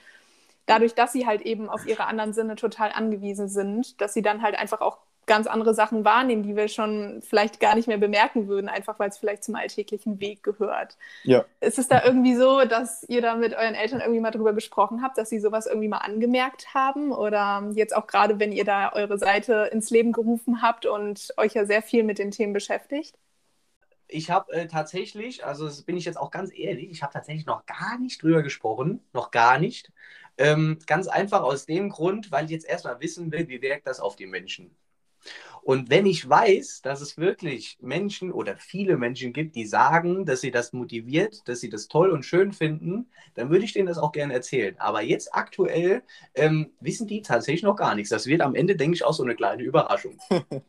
dadurch, 0.66 0.94
dass 0.94 1.12
sie 1.12 1.26
halt 1.26 1.42
eben 1.42 1.68
auf 1.68 1.87
ihre 1.87 2.06
anderen 2.06 2.33
Sinne 2.33 2.56
total 2.56 2.92
angewiesen 2.92 3.49
sind, 3.49 4.00
dass 4.00 4.14
sie 4.14 4.23
dann 4.23 4.42
halt 4.42 4.59
einfach 4.59 4.80
auch 4.80 4.99
ganz 5.26 5.47
andere 5.47 5.75
Sachen 5.75 6.04
wahrnehmen, 6.04 6.42
die 6.42 6.56
wir 6.56 6.68
schon 6.68 7.23
vielleicht 7.23 7.61
gar 7.61 7.75
nicht 7.75 7.88
mehr 7.88 7.99
bemerken 7.99 8.49
würden, 8.49 8.68
einfach 8.68 8.99
weil 8.99 9.09
es 9.09 9.18
vielleicht 9.18 9.44
zum 9.44 9.54
alltäglichen 9.54 10.21
Weg 10.21 10.42
gehört. 10.42 10.97
Ja. 11.23 11.44
Ist 11.61 11.78
es 11.78 11.88
da 11.88 12.04
irgendwie 12.04 12.35
so, 12.35 12.64
dass 12.64 13.04
ihr 13.09 13.23
da 13.23 13.35
mit 13.35 13.54
euren 13.54 13.75
Eltern 13.75 14.00
irgendwie 14.00 14.21
mal 14.21 14.30
drüber 14.30 14.52
gesprochen 14.52 15.02
habt, 15.02 15.18
dass 15.18 15.30
sie 15.30 15.40
sowas 15.40 15.66
irgendwie 15.66 15.88
mal 15.88 15.99
angemerkt 15.99 16.75
haben? 16.75 17.12
Oder 17.12 17.71
jetzt 17.75 17.97
auch 17.97 18.06
gerade, 18.06 18.38
wenn 18.38 18.52
ihr 18.52 18.64
da 18.64 18.92
eure 18.92 19.18
Seite 19.18 19.71
ins 19.73 19.90
Leben 19.90 20.12
gerufen 20.12 20.62
habt 20.62 20.87
und 20.87 21.33
euch 21.37 21.54
ja 21.54 21.64
sehr 21.64 21.83
viel 21.83 22.04
mit 22.04 22.18
den 22.18 22.30
Themen 22.30 22.52
beschäftigt? 22.52 23.16
Ich 24.06 24.30
habe 24.30 24.52
äh, 24.52 24.66
tatsächlich, 24.66 25.44
also 25.47 25.64
das 25.64 25.83
bin 25.83 25.97
ich 25.97 26.04
jetzt 26.04 26.18
auch 26.18 26.30
ganz 26.30 26.50
ehrlich, 26.54 26.90
ich 26.90 27.02
habe 27.02 27.12
tatsächlich 27.12 27.47
noch 27.47 27.64
gar 27.64 27.99
nicht 27.99 28.23
drüber 28.23 28.42
gesprochen, 28.42 29.02
noch 29.14 29.30
gar 29.30 29.59
nicht. 29.59 29.90
Ähm, 30.37 30.79
ganz 30.87 31.07
einfach 31.07 31.43
aus 31.43 31.67
dem 31.67 31.88
Grund, 31.88 32.31
weil 32.33 32.47
ich 32.47 32.50
jetzt 32.50 32.69
erstmal 32.69 33.00
wissen 33.00 33.31
will, 33.31 33.49
wie 33.49 33.62
wirkt 33.62 33.87
das 33.87 34.00
auf 34.00 34.17
die 34.17 34.26
Menschen. 34.26 34.76
Und 35.62 35.88
wenn 35.88 36.05
ich 36.05 36.29
weiß, 36.29 36.83
dass 36.83 37.00
es 37.00 37.17
wirklich 37.17 37.79
Menschen 37.81 38.31
oder 38.33 38.57
viele 38.57 38.99
Menschen 38.99 39.33
gibt, 39.33 39.57
die 39.57 39.64
sagen, 39.64 40.26
dass 40.26 40.43
sie 40.43 40.50
das 40.50 40.75
motiviert, 40.75 41.49
dass 41.49 41.61
sie 41.61 41.71
das 41.71 41.88
toll 41.88 42.11
und 42.11 42.25
schön 42.25 42.53
finden, 42.53 43.11
dann 43.35 43.49
würde 43.49 43.64
ich 43.64 43.73
denen 43.73 43.87
das 43.87 43.97
auch 43.97 44.12
gerne 44.12 44.35
erzählen. 44.35 44.76
Aber 44.79 45.00
jetzt 45.00 45.35
aktuell 45.35 46.03
ähm, 46.35 46.73
wissen 46.81 47.07
die 47.07 47.23
tatsächlich 47.23 47.62
noch 47.62 47.76
gar 47.76 47.95
nichts. 47.95 48.11
Das 48.11 48.26
wird 48.26 48.43
am 48.43 48.55
Ende, 48.55 48.76
denke 48.76 48.97
ich, 48.97 49.05
auch 49.05 49.14
so 49.14 49.23
eine 49.23 49.35
kleine 49.35 49.62
Überraschung. 49.62 50.19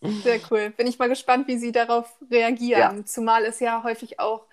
Sehr 0.00 0.40
cool. 0.50 0.70
Bin 0.70 0.86
ich 0.86 0.98
mal 0.98 1.08
gespannt, 1.08 1.46
wie 1.48 1.58
Sie 1.58 1.72
darauf 1.72 2.16
reagieren. 2.30 2.98
Ja. 2.98 3.04
Zumal 3.04 3.44
es 3.44 3.60
ja 3.60 3.82
häufig 3.82 4.20
auch 4.20 4.46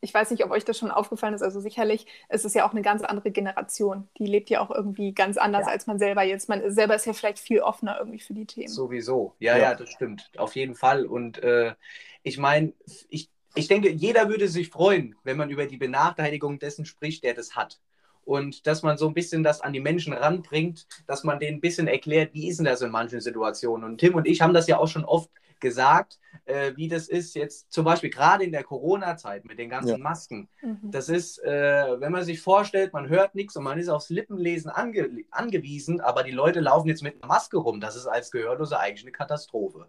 ich 0.00 0.14
weiß 0.14 0.30
nicht, 0.30 0.44
ob 0.44 0.50
euch 0.50 0.64
das 0.64 0.78
schon 0.78 0.90
aufgefallen 0.90 1.34
ist, 1.34 1.42
also 1.42 1.60
sicherlich, 1.60 2.06
es 2.28 2.44
ist 2.44 2.54
ja 2.54 2.66
auch 2.66 2.72
eine 2.72 2.82
ganz 2.82 3.02
andere 3.02 3.30
Generation. 3.30 4.08
Die 4.18 4.26
lebt 4.26 4.50
ja 4.50 4.60
auch 4.60 4.70
irgendwie 4.70 5.12
ganz 5.12 5.36
anders 5.36 5.66
ja. 5.66 5.72
als 5.72 5.86
man 5.86 5.98
selber 5.98 6.22
jetzt. 6.22 6.48
Man 6.48 6.70
selber 6.70 6.94
ist 6.94 7.06
ja 7.06 7.12
vielleicht 7.12 7.38
viel 7.38 7.60
offener 7.60 7.96
irgendwie 7.98 8.20
für 8.20 8.34
die 8.34 8.46
Themen. 8.46 8.68
Sowieso, 8.68 9.34
ja, 9.38 9.56
ja, 9.56 9.70
ja 9.70 9.74
das 9.74 9.90
stimmt. 9.90 10.30
Auf 10.36 10.54
jeden 10.54 10.74
Fall. 10.74 11.06
Und 11.06 11.42
äh, 11.42 11.74
ich 12.22 12.38
meine, 12.38 12.72
ich, 13.08 13.30
ich 13.54 13.68
denke, 13.68 13.90
jeder 13.90 14.28
würde 14.28 14.48
sich 14.48 14.70
freuen, 14.70 15.16
wenn 15.24 15.36
man 15.36 15.50
über 15.50 15.66
die 15.66 15.78
Benachteiligung 15.78 16.58
dessen 16.58 16.84
spricht, 16.84 17.24
der 17.24 17.34
das 17.34 17.56
hat. 17.56 17.80
Und 18.24 18.66
dass 18.66 18.82
man 18.82 18.98
so 18.98 19.08
ein 19.08 19.14
bisschen 19.14 19.42
das 19.42 19.62
an 19.62 19.72
die 19.72 19.80
Menschen 19.80 20.12
ranbringt, 20.12 20.86
dass 21.06 21.24
man 21.24 21.40
denen 21.40 21.58
ein 21.58 21.60
bisschen 21.62 21.88
erklärt, 21.88 22.34
wie 22.34 22.48
ist 22.48 22.58
denn 22.58 22.66
das 22.66 22.82
in 22.82 22.90
manchen 22.90 23.20
Situationen. 23.20 23.84
Und 23.84 23.98
Tim 23.98 24.14
und 24.14 24.26
ich 24.26 24.42
haben 24.42 24.52
das 24.52 24.66
ja 24.66 24.78
auch 24.78 24.86
schon 24.86 25.06
oft 25.06 25.30
gesagt, 25.60 26.18
äh, 26.44 26.72
wie 26.76 26.88
das 26.88 27.08
ist 27.08 27.34
jetzt 27.34 27.70
zum 27.72 27.84
Beispiel 27.84 28.10
gerade 28.10 28.44
in 28.44 28.52
der 28.52 28.64
Corona-Zeit 28.64 29.44
mit 29.44 29.58
den 29.58 29.70
ganzen 29.70 29.90
ja. 29.90 29.98
Masken. 29.98 30.48
Mhm. 30.62 30.90
Das 30.90 31.08
ist, 31.08 31.42
äh, 31.44 32.00
wenn 32.00 32.12
man 32.12 32.24
sich 32.24 32.40
vorstellt, 32.40 32.92
man 32.92 33.08
hört 33.08 33.34
nichts 33.34 33.56
und 33.56 33.64
man 33.64 33.78
ist 33.78 33.88
aufs 33.88 34.10
Lippenlesen 34.10 34.70
ange 34.70 35.08
angewiesen, 35.30 36.00
aber 36.00 36.22
die 36.22 36.30
Leute 36.30 36.60
laufen 36.60 36.88
jetzt 36.88 37.02
mit 37.02 37.16
einer 37.16 37.26
Maske 37.26 37.58
rum. 37.58 37.80
Das 37.80 37.96
ist 37.96 38.06
als 38.06 38.30
Gehörloser 38.30 38.80
eigentlich 38.80 39.04
eine 39.04 39.12
Katastrophe. 39.12 39.88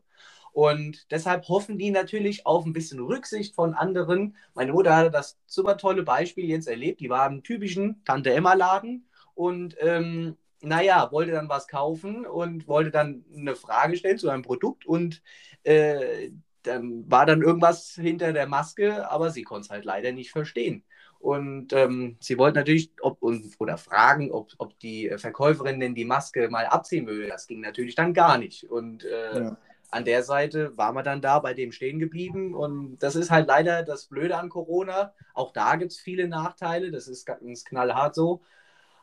Und 0.52 1.12
deshalb 1.12 1.48
hoffen 1.48 1.78
die 1.78 1.92
natürlich 1.92 2.46
auf 2.46 2.66
ein 2.66 2.74
bisschen 2.74 3.00
Rücksicht 3.00 3.56
von 3.56 3.74
anderen. 3.74 4.36
Meine 4.56 4.74
Mutter 4.74 4.96
hatte 4.96 5.12
das 5.12 5.38
super 5.46 5.78
tolle 5.78 6.04
Beispiel 6.04 6.46
jetzt 6.46 6.68
erlebt. 6.68 7.00
Die 7.00 7.10
war 7.10 7.28
im 7.28 7.44
typischen 7.44 8.04
Tante-Emma-Laden 8.06 9.08
und 9.36 9.76
ähm, 9.80 10.38
naja, 10.62 11.12
wollte 11.12 11.32
dann 11.32 11.50
was 11.50 11.68
kaufen 11.68 12.26
und 12.26 12.68
wollte 12.68 12.92
dann 12.92 13.24
eine 13.36 13.56
Frage 13.56 13.96
stellen 13.98 14.18
zu 14.18 14.30
einem 14.30 14.44
Produkt 14.44 14.86
und 14.86 15.22
äh, 15.64 16.32
dann 16.64 17.10
war 17.10 17.26
dann 17.26 17.42
irgendwas 17.42 17.92
hinter 17.94 18.34
der 18.34 18.48
Maske, 18.48 19.10
aber 19.10 19.32
sie 19.32 19.44
konnte 19.44 19.66
es 19.66 19.70
halt 19.70 19.86
leider 19.86 20.12
nicht 20.12 20.32
verstehen. 20.32 20.84
Und 21.20 21.74
ähm, 21.74 22.16
sie 22.22 22.38
wollte 22.38 22.60
natürlich 22.60 22.92
ob, 23.02 23.22
und, 23.22 23.54
oder 23.60 23.78
fragen, 23.78 24.32
ob, 24.32 24.52
ob 24.58 24.80
die 24.80 25.12
Verkäuferin 25.18 25.80
denn 25.80 25.94
die 25.94 26.06
Maske 26.06 26.50
mal 26.50 26.66
abziehen 26.66 27.08
würde. 27.08 27.28
Das 27.28 27.46
ging 27.46 27.60
natürlich 27.60 27.96
dann 27.96 28.14
gar 28.14 28.38
nicht. 28.38 28.64
Und 28.64 29.04
äh, 29.04 29.44
ja. 29.44 29.58
an 29.92 30.06
der 30.06 30.24
Seite 30.24 30.78
war 30.78 30.94
man 30.94 31.04
dann 31.04 31.22
da 31.22 31.40
bei 31.40 31.54
dem 31.54 31.74
stehen 31.74 32.00
geblieben. 32.00 32.56
Und 32.56 33.00
das 33.00 33.18
ist 33.18 33.32
halt 33.32 33.48
leider 33.48 33.84
das 33.84 34.06
Blöde 34.06 34.38
an 34.38 34.48
Corona. 34.48 35.14
Auch 35.34 35.52
da 35.52 35.76
gibt 35.76 35.92
es 35.92 36.00
viele 36.00 36.30
Nachteile. 36.30 36.90
Das 36.90 37.10
ist 37.10 37.26
ganz 37.26 37.66
knallhart 37.66 38.16
so. 38.16 38.42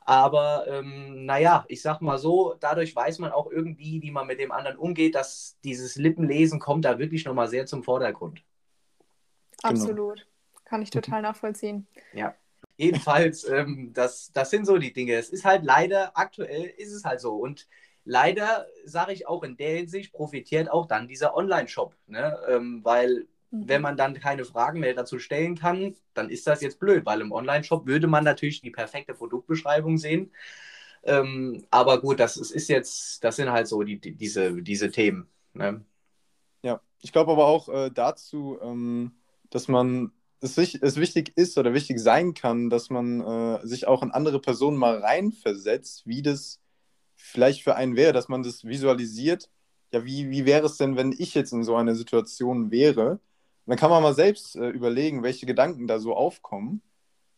Aber 0.09 0.69
ähm, 0.69 1.27
naja, 1.27 1.65
ich 1.67 1.83
sag 1.83 2.01
mal 2.01 2.17
so, 2.17 2.55
dadurch 2.61 2.95
weiß 2.95 3.19
man 3.19 3.33
auch 3.33 3.51
irgendwie, 3.51 4.01
wie 4.03 4.13
man 4.13 4.29
mit 4.29 4.39
dem 4.39 4.53
anderen 4.53 4.79
umgeht, 4.79 5.17
dass 5.17 5.59
dieses 5.65 5.97
Lippenlesen 5.97 6.61
kommt 6.61 6.85
da 6.85 7.01
wirklich 7.01 7.25
nochmal 7.25 7.49
sehr 7.49 7.67
zum 7.67 7.83
Vordergrund. 7.83 8.45
Genau. 9.63 9.75
Absolut. 9.75 10.19
Genau. 10.19 10.61
Kann 10.65 10.83
ich 10.83 10.91
total 10.91 11.23
nachvollziehen. 11.23 11.89
Ja. 12.13 12.37
Jedenfalls, 12.77 13.49
ähm, 13.49 13.93
das, 13.95 14.31
das 14.33 14.51
sind 14.51 14.65
so 14.65 14.79
die 14.79 14.93
Dinge. 14.93 15.15
Es 15.15 15.31
ist 15.31 15.45
halt 15.45 15.65
leider, 15.65 16.17
aktuell 16.17 16.67
ist 16.77 16.93
es 16.93 17.05
halt 17.05 17.21
so. 17.21 17.35
Und 17.35 17.67
leider, 18.05 18.67
sage 18.85 19.13
ich 19.13 19.27
auch 19.27 19.43
in 19.43 19.57
der 19.57 19.77
Hinsicht, 19.77 20.13
profitiert 20.13 20.71
auch 20.71 20.87
dann 20.87 21.09
dieser 21.09 21.35
Online-Shop. 21.35 21.97
Ne? 22.07 22.39
Ähm, 22.49 22.85
weil 22.85 23.27
wenn 23.51 23.81
mhm. 23.81 23.83
man 23.83 23.97
dann 23.97 24.15
keine 24.15 24.45
Fragen 24.45 24.81
mehr 24.81 24.95
dazu 24.95 25.19
stellen 25.19 25.57
kann, 25.57 25.95
dann 26.15 26.31
ist 26.31 26.47
das 26.47 26.61
jetzt 26.61 26.79
blöd, 26.79 27.07
weil 27.07 27.21
im 27.21 27.33
Online-Shop 27.33 27.87
würde 27.87 28.07
man 28.07 28.25
natürlich 28.25 28.61
die 28.61 28.71
perfekte 28.71 29.15
Produktbeschreibung 29.15 29.99
sehen. 29.99 30.33
Ähm, 31.05 31.65
aber 31.71 32.01
gut, 32.01 32.19
das 32.19 32.37
ist, 32.37 32.51
ist, 32.51 32.69
jetzt, 32.69 33.23
das 33.23 33.37
sind 33.37 33.51
halt 33.51 33.69
so 33.69 33.83
die, 33.83 34.01
die 34.01 34.13
diese, 34.13 34.61
diese 34.63 34.91
Themen. 34.91 35.29
Ne? 35.55 35.85
Ja, 36.63 36.81
ich 37.01 37.13
glaube 37.13 37.33
aber 37.33 37.47
auch 37.47 37.69
äh, 37.69 37.91
dazu, 37.91 38.59
ähm, 38.61 39.13
dass 39.51 39.69
man 39.69 40.13
es, 40.41 40.59
es, 40.59 40.97
wichtig 40.97 41.33
ist 41.37 41.57
oder 41.59 41.73
wichtig 41.73 42.01
sein 42.01 42.35
kann, 42.35 42.71
dass 42.71 42.91
man 42.91 43.21
äh, 43.21 43.67
sich 43.67 43.87
auch 43.87 44.03
in 44.03 44.11
andere 44.11 44.41
Personen 44.41 44.77
mal 44.77 44.99
reinversetzt, 44.99 46.07
wie 46.07 46.23
das 46.23 46.61
vielleicht 47.15 47.63
für 47.63 47.77
einen 47.77 47.97
wäre, 47.97 48.13
dass 48.13 48.29
man 48.29 48.43
das 48.43 48.65
visualisiert. 48.65 49.49
Ja, 49.93 50.05
wie, 50.05 50.31
wie 50.31 50.45
wäre 50.45 50.67
es 50.67 50.77
denn, 50.77 50.97
wenn 50.97 51.13
ich 51.13 51.35
jetzt 51.35 51.53
in 51.53 51.63
so 51.63 51.77
einer 51.77 51.95
Situation 51.95 52.71
wäre? 52.71 53.21
Dann 53.67 53.79
kann 53.79 53.91
man 53.91 54.03
mal 54.03 54.15
selbst 54.15 54.57
äh, 54.57 54.69
überlegen, 54.69 55.23
welche 55.23 55.47
Gedanken 55.47 55.87
da 55.87 55.99
so 55.99 56.15
aufkommen. 56.15 56.83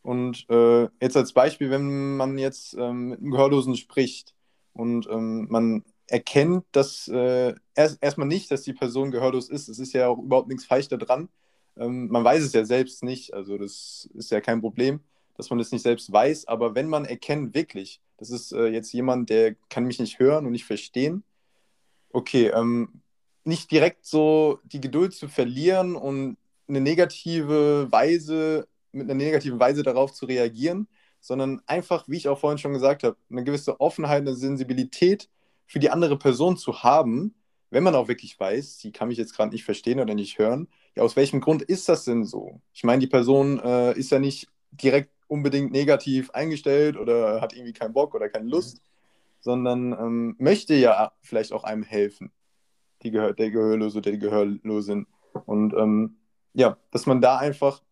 Und 0.03 0.49
äh, 0.49 0.89
jetzt 1.01 1.17
als 1.17 1.33
Beispiel, 1.33 1.71
wenn 1.71 2.17
man 2.17 2.39
jetzt 2.39 2.75
ähm, 2.75 3.09
mit 3.09 3.21
einem 3.21 3.31
Gehörlosen 3.31 3.77
spricht 3.77 4.35
und 4.73 5.09
ähm, 5.11 5.47
man 5.51 5.85
erkennt, 6.07 6.65
dass 6.73 7.09
äh, 7.09 7.55
erst, 7.75 8.03
erstmal 8.03 8.29
nicht, 8.29 8.51
dass 8.51 8.63
die 8.63 8.73
Person 8.73 9.11
gehörlos 9.11 9.49
ist. 9.51 9.69
Es 9.69 9.79
ist 9.79 9.93
ja 9.93 10.09
auch 10.09 10.19
überhaupt 10.19 10.49
nichts 10.49 10.65
falsch 10.65 10.89
daran. 10.89 11.29
Ähm, 11.77 12.09
man 12.09 12.25
weiß 12.25 12.43
es 12.43 12.53
ja 12.53 12.65
selbst 12.65 13.03
nicht, 13.03 13.35
also 13.35 13.59
das 13.59 14.09
ist 14.15 14.31
ja 14.31 14.41
kein 14.41 14.61
Problem, 14.61 15.01
dass 15.37 15.51
man 15.51 15.59
das 15.59 15.73
nicht 15.73 15.83
selbst 15.83 16.11
weiß. 16.11 16.47
Aber 16.49 16.75
wenn 16.75 16.89
man 16.89 17.05
erkennt 17.05 17.55
wirklich, 17.55 18.01
das 18.17 18.31
ist 18.31 18.53
äh, 18.53 18.69
jetzt 18.69 18.93
jemand, 18.93 19.31
der 19.31 19.55
kann 19.69 19.85
mich 19.85 20.01
nicht 20.01 20.19
hören 20.19 20.47
und 20.47 20.53
nicht 20.53 20.65
verstehen, 20.65 21.23
okay, 22.11 22.49
ähm, 22.49 23.03
nicht 23.49 23.71
direkt 23.71 24.05
so 24.05 24.61
die 24.65 24.81
Geduld 24.81 25.15
zu 25.15 25.27
verlieren 25.27 25.97
und 25.97 26.37
eine 26.69 26.81
negative 26.81 27.89
Weise, 27.91 28.69
mit 28.93 29.05
einer 29.05 29.15
negativen 29.15 29.59
Weise 29.59 29.83
darauf 29.83 30.13
zu 30.13 30.27
reagieren, 30.27 30.87
sondern 31.21 31.63
einfach, 31.67 32.07
wie 32.09 32.19
ich 32.19 32.29
auch 32.29 32.39
vorhin 32.39 32.59
schon 32.59 32.75
gesagt 32.75 33.03
habe, 33.03 33.17
eine 33.31 33.45
gewisse 33.45 33.81
Offenheit, 33.81 34.21
eine 34.21 34.35
Sensibilität 34.35 35.29
für 35.67 35.79
die 35.79 35.91
andere 35.91 36.19
Person 36.19 36.57
zu 36.57 36.83
haben, 36.83 37.35
wenn 37.71 37.83
man 37.83 37.95
auch 37.95 38.09
wirklich 38.09 38.39
weiß, 38.39 38.79
sie 38.79 38.93
kann 38.93 39.09
mich 39.09 39.19
jetzt 39.19 39.35
gerade 39.35 39.51
nicht 39.51 39.65
verstehen 39.65 40.01
oder 40.01 40.15
nicht 40.15 40.39
hören, 40.39 40.69
ja, 40.95 41.03
aus 41.03 41.17
welchem 41.17 41.41
Grund 41.41 41.63
ist 41.63 41.89
das 41.89 42.05
denn 42.05 42.25
so? 42.25 42.61
Ich 42.73 42.85
meine, 42.85 43.01
die 43.01 43.07
Person 43.07 43.61
äh, 43.61 43.99
ist 43.99 44.11
ja 44.11 44.19
nicht 44.19 44.49
direkt 44.73 45.11
unbedingt 45.27 45.73
negativ 45.73 46.31
eingestellt 46.31 46.97
oder 46.97 47.41
hat 47.41 47.55
irgendwie 47.55 47.73
keinen 47.73 47.93
Bock 47.93 48.15
oder 48.15 48.29
keine 48.29 48.49
Lust, 48.49 48.83
sondern 49.41 49.93
ähm, 49.93 50.37
möchte 50.39 50.75
ja 50.75 51.13
vielleicht 51.23 51.53
auch 51.53 51.65
einem 51.65 51.83
helfen, 51.83 52.31
die 53.03 53.11
Gehör 53.11 53.33
der 53.33 53.51
Gehörlose 53.51 53.99
oder 53.99 54.11
die 54.11 54.19
Gehörlosin. 54.19 55.07
Und 55.47 55.75
ähm, 55.75 56.17
ja, 56.55 56.77
dass 56.91 57.07
man 57.07 57.21
da 57.21 57.39
einfach 57.39 57.83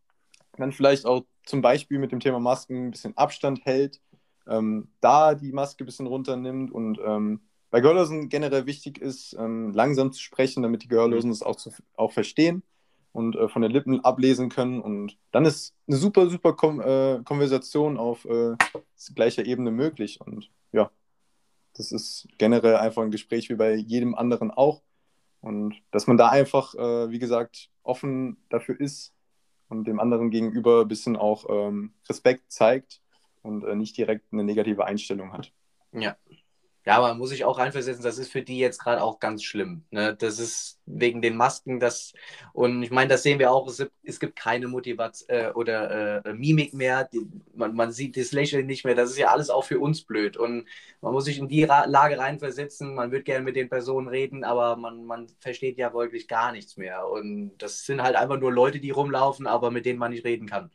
dann 0.57 0.73
vielleicht 0.73 1.07
auch 1.07 1.25
zum 1.45 1.63
Beispiel 1.63 1.99
mit 1.99 2.13
dem 2.13 2.21
Thema 2.21 2.41
Masken 2.41 2.87
ein 2.87 2.91
bisschen 2.91 3.17
Abstand 3.17 3.65
hält, 3.65 4.01
ähm, 4.49 4.89
da 5.01 5.35
die 5.35 5.53
Maske 5.53 5.85
ein 5.85 5.87
bisschen 5.87 6.07
runternimmt 6.07 6.73
und 6.73 6.99
ähm, 7.05 7.41
bei 7.71 7.81
Gehörlosen 7.81 8.29
generell 8.29 8.67
wichtig 8.67 8.99
ist, 8.99 9.37
ähm, 9.39 9.73
langsam 9.73 10.13
zu 10.13 10.21
sprechen, 10.21 10.63
damit 10.63 10.83
die 10.83 10.89
Gehörlosen 10.89 11.31
das 11.31 11.43
auch, 11.43 11.57
zu, 11.57 11.73
auch 11.97 12.13
verstehen 12.13 12.63
und 13.13 13.35
äh, 13.37 13.49
von 13.49 13.63
den 13.63 13.73
Lippen 13.73 14.05
ablesen 14.05 14.49
können. 14.49 14.81
Und 14.81 15.19
dann 15.33 15.45
ist 15.45 15.75
eine 15.89 15.97
super, 15.97 16.29
super 16.31 16.53
Kom 16.53 16.81
äh, 16.81 17.21
Konversation 17.25 17.99
auf 17.99 18.25
äh, 18.25 18.57
gleicher 19.15 19.45
Ebene 19.45 19.71
möglich. 19.71 20.21
Und 20.21 20.51
ja, 20.73 20.91
das 21.75 21.93
ist 21.93 22.29
generell 22.39 22.77
einfach 22.77 23.03
ein 23.03 23.11
Gespräch 23.11 23.51
wie 23.51 23.57
bei 23.57 23.75
jedem 23.75 24.15
anderen 24.15 24.51
auch. 24.51 24.83
Und 25.47 25.81
dass 25.93 26.09
man 26.09 26.17
da 26.17 26.31
einfach, 26.31 26.75
äh, 26.75 27.09
wie 27.13 27.21
gesagt, 27.21 27.71
offen 27.85 28.37
dafür 28.49 28.81
ist 28.81 29.15
und 29.69 29.87
dem 29.87 30.01
anderen 30.01 30.31
gegenüber 30.31 30.81
ein 30.81 30.89
bisschen 30.89 31.15
auch 31.15 31.47
ähm, 31.49 31.95
Respekt 32.09 32.51
zeigt 32.51 33.01
und 33.43 33.63
äh, 33.63 33.77
nicht 33.77 33.97
direkt 33.97 34.33
eine 34.33 34.43
negative 34.43 34.85
Einstellung 34.87 35.33
hat. 35.33 35.53
Ja, 35.93 36.17
ja, 36.87 36.99
aber 36.99 37.09
man 37.09 37.19
muss 37.19 37.31
sich 37.31 37.45
auch 37.45 37.59
reinversetzen, 37.59 38.05
das 38.05 38.17
ist 38.17 38.31
für 38.31 38.43
die 38.43 38.59
jetzt 38.59 38.79
gerade 38.79 39.03
auch 39.03 39.19
ganz 39.19 39.43
schlimm. 39.43 39.85
Ne? 39.91 40.15
Das 40.15 40.39
ist 40.39 40.81
wegen 40.87 41.21
den 41.21 41.37
Masken, 41.37 41.81
das 41.81 42.13
und 42.53 42.83
ich 42.85 42.93
meine, 42.93 43.09
das 43.09 43.25
sehen 43.25 43.41
wir 43.41 43.51
auch, 43.51 43.67
es, 43.67 44.21
gibt 44.21 44.37
keine 44.37 44.69
Motivation 44.69 45.29
äh, 45.29 45.51
oder 45.53 46.25
äh, 46.25 46.33
Mimik 46.33 46.75
mehr, 46.75 47.05
die, 47.05 47.27
man, 47.55 47.75
man 47.75 47.91
sieht 47.91 48.17
das 48.17 48.31
Lächeln 48.31 48.67
nicht 48.67 48.85
mehr, 48.85 48.95
das 48.95 49.11
ist 49.11 49.19
ja 49.19 49.29
alles 49.31 49.51
auch 49.51 49.65
für 49.65 49.81
uns 49.81 50.03
blöd. 50.05 50.37
Und 50.37 50.67
man 51.01 51.13
muss 51.13 51.25
sich 51.25 51.39
in 51.39 51.49
die 51.49 51.65
Ra 51.65 51.87
Lage 51.87 52.19
reinversetzen, 52.19 52.95
man 52.95 53.11
wird 53.11 53.25
gerne 53.25 53.45
mit 53.45 53.57
den 53.57 53.69
Personen 53.69 54.07
reden, 54.07 54.45
aber 54.45 54.77
man, 54.77 55.05
man 55.05 55.27
versteht 55.41 55.79
ja 55.79 55.93
wirklich 55.93 56.29
gar 56.29 56.53
nichts 56.53 56.77
mehr. 56.77 57.09
Und 57.09 57.57
das 57.59 57.85
sind 57.85 58.01
halt 58.03 58.15
einfach 58.15 58.39
nur 58.39 58.53
Leute, 58.53 58.79
die 58.81 58.91
rumlaufen, 58.91 59.47
aber 59.49 59.73
mit 59.73 59.87
denen 59.87 59.99
man 59.99 60.13
nicht 60.13 60.25
reden 60.25 60.47
kann. 60.47 60.71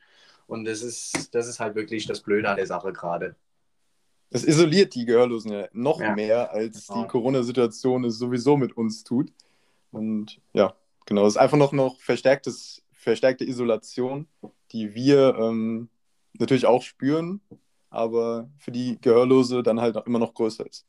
Und 0.48 0.66
das 0.66 0.82
ist, 0.84 1.34
das 1.34 1.48
ist 1.48 1.60
halt 1.62 1.76
wirklich 1.76 2.06
das 2.06 2.22
Blöde 2.22 2.50
an 2.50 2.58
der 2.58 2.68
Sache 2.68 2.92
gerade. 2.94 3.36
Das 4.32 4.46
isoliert 4.46 4.96
die 4.96 5.06
Gehörlosen 5.06 5.52
ja 5.52 5.68
noch 5.74 6.00
ja. 6.00 6.16
mehr, 6.16 6.52
als 6.52 6.88
genau. 6.88 7.02
die 7.02 7.08
Corona-Situation 7.10 8.06
es 8.06 8.18
sowieso 8.18 8.58
mit 8.58 8.76
uns 8.78 9.04
tut. 9.04 9.32
Und 9.92 10.40
ja, 10.54 10.74
genau, 11.06 11.26
es 11.26 11.34
ist 11.34 11.38
einfach 11.38 11.58
noch, 11.58 11.74
noch 11.74 12.00
verstärktes, 12.00 12.82
verstärkte 12.94 13.44
Isolation, 13.44 14.28
die 14.72 14.96
wir 14.96 15.36
ähm, 15.38 15.90
natürlich 16.40 16.66
auch 16.66 16.82
spüren, 16.82 17.42
aber 17.90 18.50
für 18.58 18.72
die 18.72 19.00
Gehörlose 19.02 19.64
dann 19.64 19.82
halt 19.82 19.98
immer 20.06 20.20
noch 20.20 20.34
größer 20.34 20.66
ist. 20.66 20.86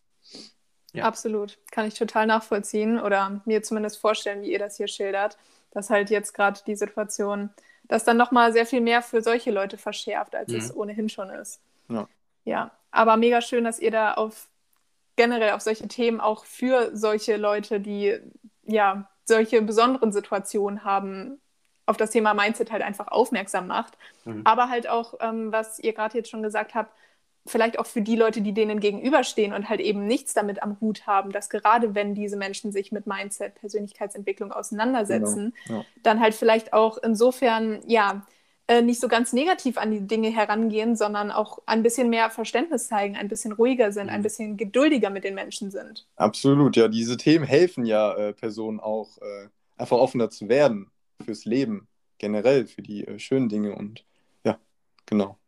Ja. 0.93 1.05
Absolut, 1.05 1.59
kann 1.71 1.89
ich 1.89 1.95
total 1.95 2.27
nachvollziehen 2.27 3.01
oder 3.01 3.43
mir 3.45 3.63
zumindest 3.63 3.99
vorstellen, 3.99 4.43
wie 4.43 4.53
ihr 4.53 4.59
das 4.59 4.77
hier 4.77 4.89
schildert, 4.89 5.37
dass 5.73 5.91
halt 5.91 6.11
jetzt 6.11 6.33
gerade 6.35 6.61
die 6.67 6.77
Situation 6.77 7.51
das 7.89 8.05
dann 8.05 8.19
nochmal 8.19 8.53
sehr 8.53 8.67
viel 8.67 8.81
mehr 8.81 9.03
für 9.03 9.23
solche 9.23 9.51
Leute 9.51 9.79
verschärft, 9.79 10.37
als 10.37 10.51
mhm. 10.51 10.59
es 10.59 10.77
ohnehin 10.77 11.09
schon 11.09 11.31
ist. 11.31 11.61
Ja. 11.89 12.09
Ja, 12.45 12.71
aber 12.91 13.17
mega 13.17 13.41
schön, 13.41 13.65
dass 13.65 13.79
ihr 13.79 13.91
da 13.91 14.15
auf 14.15 14.49
generell 15.17 15.53
auf 15.53 15.61
solche 15.61 15.89
Themen 15.89 16.21
auch 16.21 16.45
für 16.45 16.97
solche 16.97 17.37
Leute, 17.37 17.81
die 17.81 18.19
ja 18.65 19.09
solche 19.25 19.63
besonderen 19.63 20.13
Situationen 20.13 20.85
haben, 20.85 21.41
auf 21.87 21.97
das 21.97 22.11
Thema 22.11 22.35
Mindset 22.35 22.71
halt 22.71 22.83
einfach 22.83 23.09
aufmerksam 23.09 23.67
macht. 23.67 23.99
Mhm. 24.25 24.43
Aber 24.45 24.69
halt 24.69 24.89
auch, 24.89 25.15
ähm, 25.21 25.53
was 25.53 25.79
ihr 25.79 25.93
gerade 25.93 26.17
jetzt 26.17 26.31
schon 26.31 26.43
gesagt 26.43 26.75
habt, 26.75 26.93
vielleicht 27.45 27.79
auch 27.79 27.87
für 27.87 28.03
die 28.03 28.15
Leute, 28.15 28.41
die 28.41 28.53
denen 28.53 28.79
gegenüberstehen 28.79 29.53
und 29.53 29.69
halt 29.69 29.81
eben 29.81 30.07
nichts 30.07 30.33
damit 30.33 30.63
am 30.63 30.79
Hut 30.81 31.07
haben, 31.07 31.33
dass 31.33 31.51
gerade 31.51 31.95
wenn 31.95 32.15
diese 32.15 32.37
Menschen 32.37 32.71
sich 32.71 32.93
mit 32.93 33.07
Mindset, 33.07 33.57
Persönlichkeitsentwicklung 33.57 34.53
auseinandersetzen, 34.53 35.53
genau. 35.67 35.81
ja. 35.81 35.85
dann 36.05 36.21
halt 36.21 36.35
vielleicht 36.35 36.73
auch 36.73 36.99
insofern, 36.99 37.81
ja, 37.87 38.25
äh, 38.69 38.83
nicht 38.83 39.01
so 39.01 39.09
ganz 39.09 39.33
negativ 39.33 39.77
an 39.77 39.91
die 39.91 40.07
Dinge 40.07 40.31
herangehen, 40.31 40.97
sondern 40.97 41.31
auch 41.31 41.59
ein 41.67 41.83
bisschen 41.83 42.11
mehr 42.11 42.31
Verständnis 42.31 42.89
zeigen, 42.89 43.17
ein 43.17 43.29
bisschen 43.29 43.53
ruhiger 43.53 43.93
sind, 43.93 44.09
ein 44.09 44.21
mhm. 44.21 44.23
bisschen 44.23 44.57
geduldiger 44.57 45.11
mit 45.11 45.25
den 45.25 45.35
Menschen 45.35 45.71
sind. 45.71 46.07
Absolut, 46.17 46.77
ja. 46.77 46.89
Diese 46.89 47.17
Themen 47.17 47.45
helfen 47.45 47.85
ja 47.85 48.15
äh, 48.15 48.33
Personen 48.33 48.81
auch, 48.81 49.19
äh, 49.19 49.49
einfach 49.77 49.99
offener 49.99 50.31
zu 50.31 50.49
werden 50.49 50.91
fürs 51.25 51.45
Leben, 51.45 51.89
generell, 52.19 52.67
für 52.67 52.83
die 52.83 53.07
äh, 53.07 53.19
schönen 53.19 53.49
Dinge 53.49 53.75
und 53.75 54.05
ja, 54.45 54.59
genau. 55.07 55.39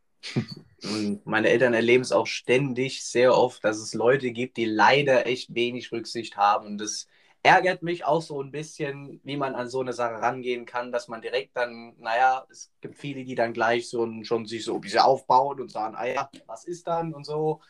Und 0.82 1.24
meine 1.24 1.48
Eltern 1.48 1.74
erleben 1.74 2.02
es 2.02 2.12
auch 2.12 2.26
ständig, 2.26 3.04
sehr 3.04 3.36
oft, 3.36 3.64
dass 3.64 3.78
es 3.78 3.94
Leute 3.94 4.30
gibt, 4.32 4.56
die 4.56 4.64
leider 4.64 5.26
echt 5.26 5.54
wenig 5.54 5.92
Rücksicht 5.92 6.36
haben. 6.36 6.66
Und 6.66 6.78
das 6.78 7.06
ärgert 7.44 7.82
mich 7.82 8.04
auch 8.06 8.22
so 8.22 8.42
ein 8.42 8.50
bisschen, 8.50 9.20
wie 9.24 9.36
man 9.36 9.54
an 9.54 9.68
so 9.68 9.80
eine 9.80 9.92
Sache 9.92 10.14
rangehen 10.22 10.66
kann, 10.66 10.92
dass 10.92 11.08
man 11.08 11.22
direkt 11.22 11.56
dann, 11.56 11.94
naja, 11.98 12.46
es 12.50 12.72
gibt 12.80 12.96
viele, 12.96 13.24
die 13.24 13.34
dann 13.36 13.52
gleich 13.52 13.88
so 13.88 14.08
schon 14.24 14.46
sich 14.46 14.64
so 14.64 14.74
ein 14.76 14.80
bisschen 14.80 15.00
aufbauen 15.00 15.60
und 15.60 15.70
sagen, 15.70 15.94
ah 15.96 16.06
ja, 16.06 16.30
was 16.46 16.64
ist 16.64 16.86
dann 16.88 17.14
und 17.14 17.24
so. 17.26 17.60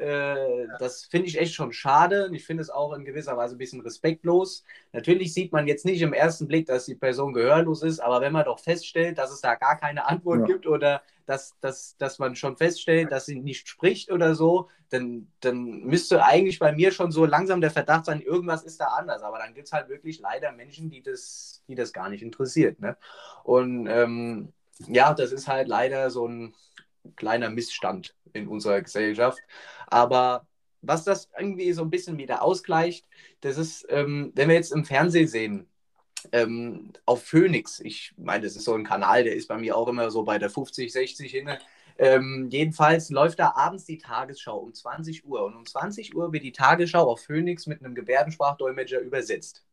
Äh, 0.00 0.66
das 0.78 1.04
finde 1.04 1.28
ich 1.28 1.38
echt 1.38 1.54
schon 1.54 1.72
schade 1.72 2.26
und 2.26 2.34
ich 2.34 2.44
finde 2.44 2.62
es 2.62 2.70
auch 2.70 2.94
in 2.94 3.04
gewisser 3.04 3.36
Weise 3.36 3.54
ein 3.54 3.58
bisschen 3.58 3.82
respektlos. 3.82 4.64
Natürlich 4.92 5.34
sieht 5.34 5.52
man 5.52 5.66
jetzt 5.66 5.84
nicht 5.84 6.00
im 6.00 6.14
ersten 6.14 6.48
Blick, 6.48 6.66
dass 6.66 6.86
die 6.86 6.94
Person 6.94 7.34
gehörlos 7.34 7.82
ist, 7.82 8.00
aber 8.00 8.20
wenn 8.22 8.32
man 8.32 8.46
doch 8.46 8.58
feststellt, 8.58 9.18
dass 9.18 9.30
es 9.30 9.42
da 9.42 9.56
gar 9.56 9.78
keine 9.78 10.06
Antwort 10.06 10.40
ja. 10.40 10.46
gibt 10.46 10.66
oder 10.66 11.02
dass, 11.26 11.54
dass, 11.60 11.96
dass 11.98 12.18
man 12.18 12.34
schon 12.34 12.56
feststellt, 12.56 13.12
dass 13.12 13.26
sie 13.26 13.40
nicht 13.40 13.68
spricht 13.68 14.10
oder 14.10 14.34
so, 14.34 14.68
dann, 14.88 15.28
dann 15.40 15.82
müsste 15.84 16.24
eigentlich 16.24 16.58
bei 16.58 16.72
mir 16.72 16.90
schon 16.92 17.12
so 17.12 17.24
langsam 17.24 17.60
der 17.60 17.70
Verdacht 17.70 18.06
sein, 18.06 18.20
irgendwas 18.20 18.64
ist 18.64 18.80
da 18.80 18.86
anders. 18.86 19.22
Aber 19.22 19.38
dann 19.38 19.54
gibt 19.54 19.66
es 19.66 19.72
halt 19.72 19.88
wirklich 19.88 20.18
leider 20.18 20.50
Menschen, 20.50 20.90
die 20.90 21.02
das, 21.02 21.62
die 21.68 21.74
das 21.74 21.92
gar 21.92 22.08
nicht 22.08 22.22
interessiert. 22.22 22.80
Ne? 22.80 22.96
Und 23.44 23.86
ähm, 23.86 24.52
ja, 24.88 25.14
das 25.14 25.30
ist 25.30 25.46
halt 25.46 25.68
leider 25.68 26.10
so 26.10 26.26
ein 26.26 26.54
kleiner 27.16 27.50
Missstand 27.50 28.14
in 28.32 28.48
unserer 28.48 28.80
Gesellschaft. 28.82 29.38
Aber 29.86 30.46
was 30.82 31.04
das 31.04 31.28
irgendwie 31.38 31.72
so 31.72 31.82
ein 31.82 31.90
bisschen 31.90 32.18
wieder 32.18 32.42
ausgleicht, 32.42 33.06
das 33.40 33.58
ist, 33.58 33.86
ähm, 33.90 34.32
wenn 34.34 34.48
wir 34.48 34.56
jetzt 34.56 34.72
im 34.72 34.84
Fernsehen 34.84 35.28
sehen, 35.28 35.66
ähm, 36.32 36.92
auf 37.06 37.24
Phoenix, 37.24 37.80
ich 37.80 38.12
meine, 38.16 38.44
das 38.44 38.56
ist 38.56 38.64
so 38.64 38.74
ein 38.74 38.84
Kanal, 38.84 39.24
der 39.24 39.34
ist 39.34 39.48
bei 39.48 39.56
mir 39.56 39.76
auch 39.76 39.88
immer 39.88 40.10
so 40.10 40.22
bei 40.24 40.38
der 40.38 40.50
50, 40.50 40.92
60 40.92 41.30
hin. 41.30 41.50
Ähm, 41.98 42.48
jedenfalls 42.50 43.10
läuft 43.10 43.38
da 43.38 43.52
abends 43.56 43.84
die 43.84 43.98
Tagesschau 43.98 44.58
um 44.58 44.72
20 44.74 45.24
Uhr 45.26 45.44
und 45.44 45.54
um 45.54 45.66
20 45.66 46.14
Uhr 46.14 46.32
wird 46.32 46.44
die 46.44 46.52
Tagesschau 46.52 47.10
auf 47.10 47.22
Phoenix 47.24 47.66
mit 47.66 47.84
einem 47.84 47.94
Gebärdensprachdolmetscher 47.94 49.00
übersetzt. 49.00 49.64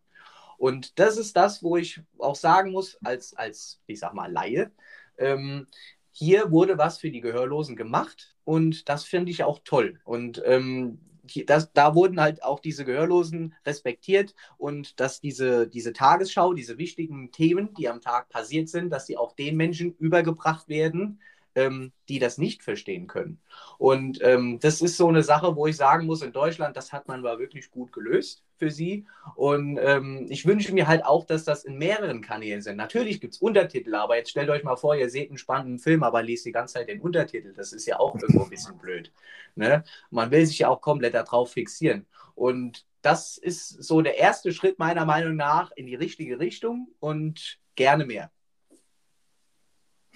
Und 0.58 1.00
das 1.00 1.18
ist 1.18 1.38
das, 1.38 1.64
wo 1.64 1.78
ich 1.78 2.02
auch 2.18 2.36
sagen 2.36 2.72
muss, 2.72 2.98
als, 3.04 3.34
als 3.36 3.80
ich 3.86 4.00
sag 4.00 4.14
mal, 4.14 4.32
Laie, 4.32 4.72
ähm, 5.18 5.68
hier 6.18 6.50
wurde 6.50 6.80
was 6.80 6.98
für 6.98 7.12
die 7.12 7.22
Gehörlosen 7.22 7.76
gemacht 7.76 8.36
und 8.44 8.90
das 8.90 9.04
finde 9.04 9.30
ich 9.30 9.44
auch 9.44 9.60
toll. 9.64 10.00
Und 10.04 10.42
ähm, 10.46 10.98
das, 11.46 11.72
da 11.74 11.94
wurden 11.94 12.20
halt 12.20 12.42
auch 12.42 12.60
diese 12.60 12.86
Gehörlosen 12.86 13.54
respektiert 13.68 14.34
und 14.58 15.00
dass 15.00 15.22
diese, 15.22 15.68
diese 15.68 15.94
Tagesschau, 15.94 16.54
diese 16.54 16.80
wichtigen 16.80 17.32
Themen, 17.32 17.76
die 17.76 17.88
am 17.88 18.02
Tag 18.02 18.30
passiert 18.30 18.68
sind, 18.68 18.90
dass 18.90 19.06
sie 19.06 19.16
auch 19.16 19.34
den 19.34 19.58
Menschen 19.58 19.94
übergebracht 20.00 20.68
werden, 20.70 21.22
ähm, 21.58 21.92
die 22.08 22.20
das 22.20 22.38
nicht 22.38 22.62
verstehen 22.62 23.08
können. 23.08 23.42
Und 23.80 24.20
ähm, 24.22 24.60
das 24.62 24.80
ist 24.80 24.96
so 24.96 25.08
eine 25.08 25.24
Sache, 25.24 25.56
wo 25.56 25.66
ich 25.66 25.76
sagen 25.76 26.06
muss, 26.06 26.22
in 26.22 26.32
Deutschland, 26.32 26.78
das 26.78 26.94
hat 26.94 27.08
man 27.08 27.22
mal 27.22 27.40
wirklich 27.40 27.72
gut 27.72 27.92
gelöst 27.92 28.44
für 28.58 28.70
sie. 28.70 29.08
Und 29.36 29.80
ähm, 29.82 30.28
ich 30.30 30.46
wünsche 30.46 30.72
mir 30.72 30.88
halt 30.88 31.04
auch, 31.04 31.26
dass 31.26 31.46
das 31.46 31.66
in 31.66 31.80
mehreren 31.80 32.22
Kanälen 32.22 32.62
sind. 32.62 32.78
Natürlich 32.78 33.20
gibt 33.20 33.34
es 33.34 33.42
Untertitel, 33.42 33.96
aber 33.96 34.18
jetzt 34.18 34.30
stellt 34.30 34.52
euch 34.52 34.64
mal 34.64 34.76
vor, 34.76 34.96
ihr 34.96 35.10
seht 35.10 35.30
einen 35.30 35.40
spannenden 35.40 35.80
Film, 35.80 36.04
aber 36.04 36.22
liest 36.22 36.46
die 36.46 36.52
ganze 36.52 36.76
Zeit 36.76 36.90
den 36.90 37.02
Untertitel. 37.02 37.54
Das 37.54 37.74
ist 37.74 37.88
ja 37.88 38.00
auch 38.00 38.14
irgendwo 38.14 38.44
ein 38.44 38.50
bisschen 38.52 38.78
blöd. 38.78 39.12
Ne? 39.56 39.84
Man 40.12 40.30
will 40.30 40.46
sich 40.46 40.60
ja 40.60 40.70
auch 40.70 40.82
komplett 40.82 41.16
darauf 41.16 41.54
fixieren. 41.54 42.06
Und 42.36 42.86
das 43.02 43.38
ist 43.38 43.84
so 43.84 44.02
der 44.02 44.20
erste 44.20 44.52
Schritt 44.52 44.78
meiner 44.78 45.06
Meinung 45.06 45.36
nach 45.36 45.72
in 45.76 45.88
die 45.88 45.96
richtige 45.96 46.40
Richtung 46.40 46.90
und 47.00 47.58
gerne 47.76 48.06
mehr. 48.06 48.32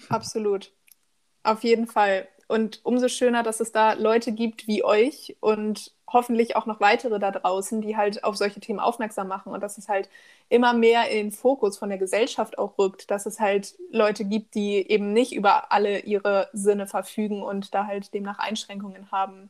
Absolut. 0.08 0.72
Auf 1.42 1.64
jeden 1.64 1.86
Fall. 1.86 2.28
Und 2.48 2.80
umso 2.84 3.08
schöner, 3.08 3.42
dass 3.42 3.60
es 3.60 3.72
da 3.72 3.94
Leute 3.94 4.32
gibt 4.32 4.66
wie 4.66 4.84
euch 4.84 5.36
und 5.40 5.92
hoffentlich 6.12 6.56
auch 6.56 6.66
noch 6.66 6.80
weitere 6.80 7.18
da 7.18 7.30
draußen, 7.30 7.80
die 7.80 7.96
halt 7.96 8.24
auf 8.24 8.36
solche 8.36 8.60
Themen 8.60 8.80
aufmerksam 8.80 9.28
machen 9.28 9.52
und 9.52 9.62
dass 9.62 9.78
es 9.78 9.88
halt 9.88 10.10
immer 10.48 10.74
mehr 10.74 11.08
in 11.08 11.16
den 11.16 11.32
Fokus 11.32 11.78
von 11.78 11.88
der 11.88 11.98
Gesellschaft 11.98 12.58
auch 12.58 12.76
rückt, 12.78 13.10
dass 13.10 13.24
es 13.24 13.40
halt 13.40 13.74
Leute 13.90 14.26
gibt, 14.26 14.54
die 14.54 14.86
eben 14.90 15.12
nicht 15.14 15.32
über 15.32 15.72
alle 15.72 16.00
ihre 16.00 16.48
Sinne 16.52 16.86
verfügen 16.86 17.42
und 17.42 17.74
da 17.74 17.86
halt 17.86 18.12
demnach 18.12 18.38
Einschränkungen 18.38 19.10
haben. 19.10 19.48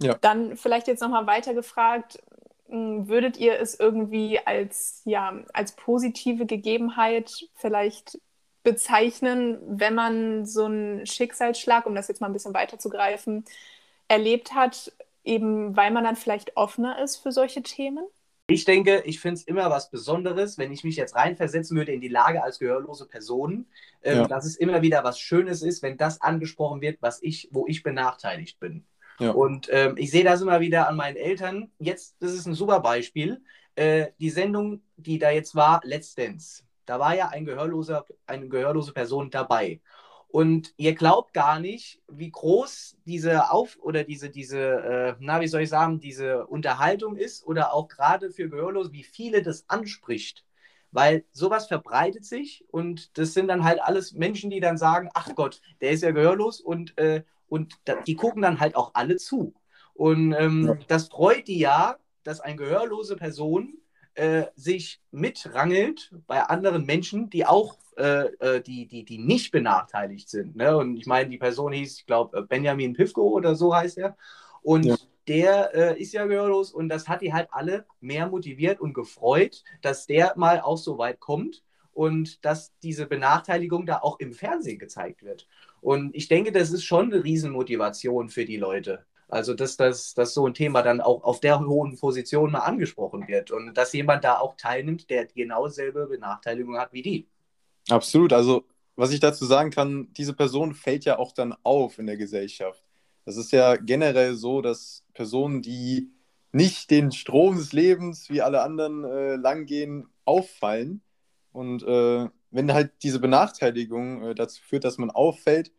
Ja. 0.00 0.16
Dann 0.20 0.56
vielleicht 0.56 0.86
jetzt 0.86 1.00
nochmal 1.00 1.26
weiter 1.26 1.54
gefragt, 1.54 2.22
hm, 2.68 3.08
würdet 3.08 3.36
ihr 3.36 3.58
es 3.58 3.78
irgendwie 3.78 4.38
als, 4.44 5.02
ja, 5.04 5.34
als 5.52 5.72
positive 5.72 6.46
Gegebenheit 6.46 7.48
vielleicht 7.54 8.18
bezeichnen, 8.62 9.58
wenn 9.66 9.94
man 9.94 10.46
so 10.46 10.64
einen 10.64 11.06
Schicksalsschlag, 11.06 11.86
um 11.86 11.94
das 11.94 12.08
jetzt 12.08 12.20
mal 12.20 12.28
ein 12.28 12.32
bisschen 12.32 12.54
weiterzugreifen, 12.54 13.44
erlebt 14.08 14.54
hat, 14.54 14.92
eben 15.24 15.76
weil 15.76 15.90
man 15.90 16.04
dann 16.04 16.16
vielleicht 16.16 16.56
offener 16.56 17.02
ist 17.02 17.16
für 17.16 17.32
solche 17.32 17.62
Themen? 17.62 18.04
Ich 18.48 18.64
denke, 18.64 19.02
ich 19.06 19.20
finde 19.20 19.36
es 19.36 19.44
immer 19.44 19.70
was 19.70 19.90
Besonderes, 19.90 20.58
wenn 20.58 20.72
ich 20.72 20.84
mich 20.84 20.96
jetzt 20.96 21.14
reinversetzen 21.14 21.76
würde 21.76 21.92
in 21.92 22.00
die 22.00 22.08
Lage 22.08 22.42
als 22.42 22.58
gehörlose 22.58 23.06
Person, 23.06 23.66
ähm, 24.02 24.18
ja. 24.18 24.26
dass 24.26 24.44
es 24.44 24.56
immer 24.56 24.82
wieder 24.82 25.04
was 25.04 25.18
Schönes 25.18 25.62
ist, 25.62 25.82
wenn 25.82 25.96
das 25.96 26.20
angesprochen 26.20 26.80
wird, 26.80 26.98
was 27.00 27.22
ich, 27.22 27.48
wo 27.52 27.66
ich 27.66 27.82
benachteiligt 27.82 28.60
bin. 28.60 28.84
Ja. 29.18 29.30
Und 29.30 29.68
ähm, 29.70 29.94
ich 29.96 30.10
sehe 30.10 30.24
das 30.24 30.42
immer 30.42 30.60
wieder 30.60 30.88
an 30.88 30.96
meinen 30.96 31.16
Eltern. 31.16 31.70
Jetzt, 31.78 32.16
das 32.20 32.32
ist 32.32 32.46
ein 32.46 32.54
super 32.54 32.80
Beispiel. 32.80 33.42
Äh, 33.74 34.08
die 34.18 34.30
Sendung, 34.30 34.82
die 34.96 35.18
da 35.18 35.30
jetzt 35.30 35.54
war, 35.54 35.80
Let's 35.84 36.14
Dance. 36.14 36.64
Da 36.86 36.98
war 36.98 37.14
ja 37.14 37.28
ein 37.28 37.44
gehörloser, 37.44 38.04
eine 38.26 38.48
gehörlose 38.48 38.92
Person 38.92 39.30
dabei. 39.30 39.80
Und 40.32 40.72
ihr 40.78 40.94
glaubt 40.94 41.34
gar 41.34 41.60
nicht, 41.60 42.00
wie 42.08 42.30
groß 42.30 42.96
diese 43.04 43.50
Auf- 43.50 43.78
oder 43.78 44.02
diese, 44.02 44.30
diese, 44.30 44.58
äh, 44.58 45.14
na, 45.20 45.42
wie 45.42 45.46
soll 45.46 45.60
ich 45.60 45.68
sagen, 45.68 46.00
diese 46.00 46.46
Unterhaltung 46.46 47.16
ist 47.16 47.46
oder 47.46 47.74
auch 47.74 47.86
gerade 47.86 48.30
für 48.30 48.48
Gehörlose, 48.48 48.92
wie 48.92 49.02
viele 49.02 49.42
das 49.42 49.68
anspricht. 49.68 50.46
Weil 50.90 51.26
sowas 51.32 51.66
verbreitet 51.66 52.24
sich 52.24 52.64
und 52.70 53.18
das 53.18 53.34
sind 53.34 53.48
dann 53.48 53.62
halt 53.62 53.82
alles 53.82 54.14
Menschen, 54.14 54.48
die 54.48 54.60
dann 54.60 54.78
sagen, 54.78 55.10
ach 55.12 55.34
Gott, 55.34 55.60
der 55.82 55.90
ist 55.90 56.02
ja 56.02 56.12
gehörlos 56.12 56.62
und, 56.62 56.96
äh, 56.96 57.24
und 57.48 57.74
da, 57.84 57.96
die 58.00 58.14
gucken 58.14 58.40
dann 58.40 58.58
halt 58.58 58.74
auch 58.74 58.92
alle 58.94 59.16
zu. 59.16 59.52
Und 59.92 60.32
ähm, 60.32 60.66
ja. 60.66 60.78
das 60.88 61.08
freut 61.08 61.46
die 61.46 61.58
ja, 61.58 61.96
dass 62.22 62.40
eine 62.40 62.56
gehörlose 62.56 63.16
Person 63.16 63.74
äh, 64.14 64.44
sich 64.56 65.00
mitrangelt 65.10 66.12
bei 66.26 66.42
anderen 66.42 66.84
Menschen, 66.84 67.30
die 67.30 67.46
auch 67.46 67.76
äh, 67.96 68.26
äh, 68.40 68.62
die, 68.62 68.86
die, 68.86 69.04
die 69.04 69.18
nicht 69.18 69.52
benachteiligt 69.52 70.28
sind. 70.28 70.56
Ne? 70.56 70.76
Und 70.76 70.96
ich 70.96 71.06
meine, 71.06 71.28
die 71.28 71.38
Person 71.38 71.72
hieß, 71.72 71.98
ich 71.98 72.06
glaube, 72.06 72.38
äh, 72.38 72.42
Benjamin 72.42 72.94
Pivko 72.94 73.22
oder 73.22 73.54
so 73.54 73.74
heißt 73.74 73.98
er. 73.98 74.16
Und 74.62 74.84
ja. 74.86 74.96
der 75.28 75.74
äh, 75.74 76.00
ist 76.00 76.12
ja 76.12 76.24
gehörlos 76.24 76.72
und 76.72 76.88
das 76.88 77.06
hat 77.06 77.20
die 77.20 77.34
halt 77.34 77.48
alle 77.50 77.84
mehr 78.00 78.28
motiviert 78.28 78.80
und 78.80 78.94
gefreut, 78.94 79.62
dass 79.82 80.06
der 80.06 80.32
mal 80.36 80.60
auch 80.60 80.78
so 80.78 80.96
weit 80.96 81.20
kommt 81.20 81.62
und 81.92 82.42
dass 82.44 82.72
diese 82.82 83.06
Benachteiligung 83.06 83.84
da 83.84 83.98
auch 83.98 84.18
im 84.20 84.32
Fernsehen 84.32 84.78
gezeigt 84.78 85.22
wird. 85.22 85.46
Und 85.82 86.14
ich 86.14 86.28
denke, 86.28 86.50
das 86.50 86.70
ist 86.70 86.84
schon 86.84 87.12
eine 87.12 87.22
Riesenmotivation 87.22 88.30
für 88.30 88.46
die 88.46 88.56
Leute. 88.56 89.04
Also, 89.32 89.54
dass, 89.54 89.78
dass, 89.78 90.12
dass 90.12 90.34
so 90.34 90.46
ein 90.46 90.52
Thema 90.52 90.82
dann 90.82 91.00
auch 91.00 91.24
auf 91.24 91.40
der 91.40 91.58
hohen 91.58 91.96
Position 91.96 92.52
mal 92.52 92.58
angesprochen 92.58 93.28
wird 93.28 93.50
und 93.50 93.72
dass 93.72 93.94
jemand 93.94 94.24
da 94.24 94.38
auch 94.38 94.58
teilnimmt, 94.58 95.08
der 95.08 95.24
genau 95.24 95.66
dieselbe 95.66 96.06
Benachteiligung 96.06 96.76
hat 96.76 96.92
wie 96.92 97.00
die. 97.00 97.28
Absolut. 97.88 98.34
Also, 98.34 98.66
was 98.94 99.10
ich 99.10 99.20
dazu 99.20 99.46
sagen 99.46 99.70
kann, 99.70 100.12
diese 100.18 100.34
Person 100.34 100.74
fällt 100.74 101.06
ja 101.06 101.18
auch 101.18 101.32
dann 101.32 101.54
auf 101.62 101.98
in 101.98 102.08
der 102.08 102.18
Gesellschaft. 102.18 102.84
Das 103.24 103.38
ist 103.38 103.52
ja 103.52 103.76
generell 103.76 104.34
so, 104.34 104.60
dass 104.60 105.06
Personen, 105.14 105.62
die 105.62 106.10
nicht 106.52 106.90
den 106.90 107.10
Strom 107.10 107.56
des 107.56 107.72
Lebens 107.72 108.28
wie 108.28 108.42
alle 108.42 108.60
anderen 108.60 109.02
äh, 109.02 109.36
langgehen, 109.36 110.08
auffallen. 110.26 111.00
Und 111.52 111.82
äh, 111.84 112.28
wenn 112.50 112.74
halt 112.74 112.92
diese 113.02 113.18
Benachteiligung 113.18 114.24
äh, 114.24 114.34
dazu 114.34 114.60
führt, 114.62 114.84
dass 114.84 114.98
man 114.98 115.10
auffällt, 115.10 115.72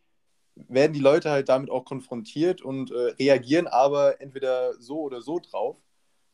werden 0.56 0.92
die 0.92 1.00
Leute 1.00 1.30
halt 1.30 1.48
damit 1.48 1.70
auch 1.70 1.84
konfrontiert 1.84 2.62
und 2.62 2.90
äh, 2.90 3.14
reagieren 3.18 3.66
aber 3.66 4.20
entweder 4.20 4.80
so 4.80 5.00
oder 5.00 5.20
so 5.20 5.40
drauf. 5.40 5.76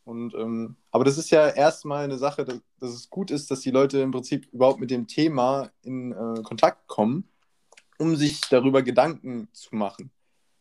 Und, 0.05 0.35
ähm, 0.35 0.77
aber 0.91 1.05
das 1.05 1.19
ist 1.19 1.31
ja 1.31 1.49
erstmal 1.49 2.05
eine 2.05 2.19
Sache, 2.19 2.45
dass, 2.45 2.61
dass, 2.79 2.91
es 2.91 3.11
gut 3.11 3.31
ist, 3.31 3.51
dass 3.51 3.61
die 3.61 3.71
Leute 3.71 4.01
im 4.01 4.11
Prinzip 4.11 4.49
überhaupt 4.53 4.81
mit 4.81 4.91
dem 4.91 5.07
Thema 5.07 5.71
in 5.83 6.13
äh, 6.13 6.43
Kontakt 6.43 6.87
kommen, 6.87 7.29
um 7.99 8.17
sich 8.17 8.41
darüber 8.43 8.83
Gedanken 8.83 9.49
zu 9.53 9.75
machen. 9.75 10.11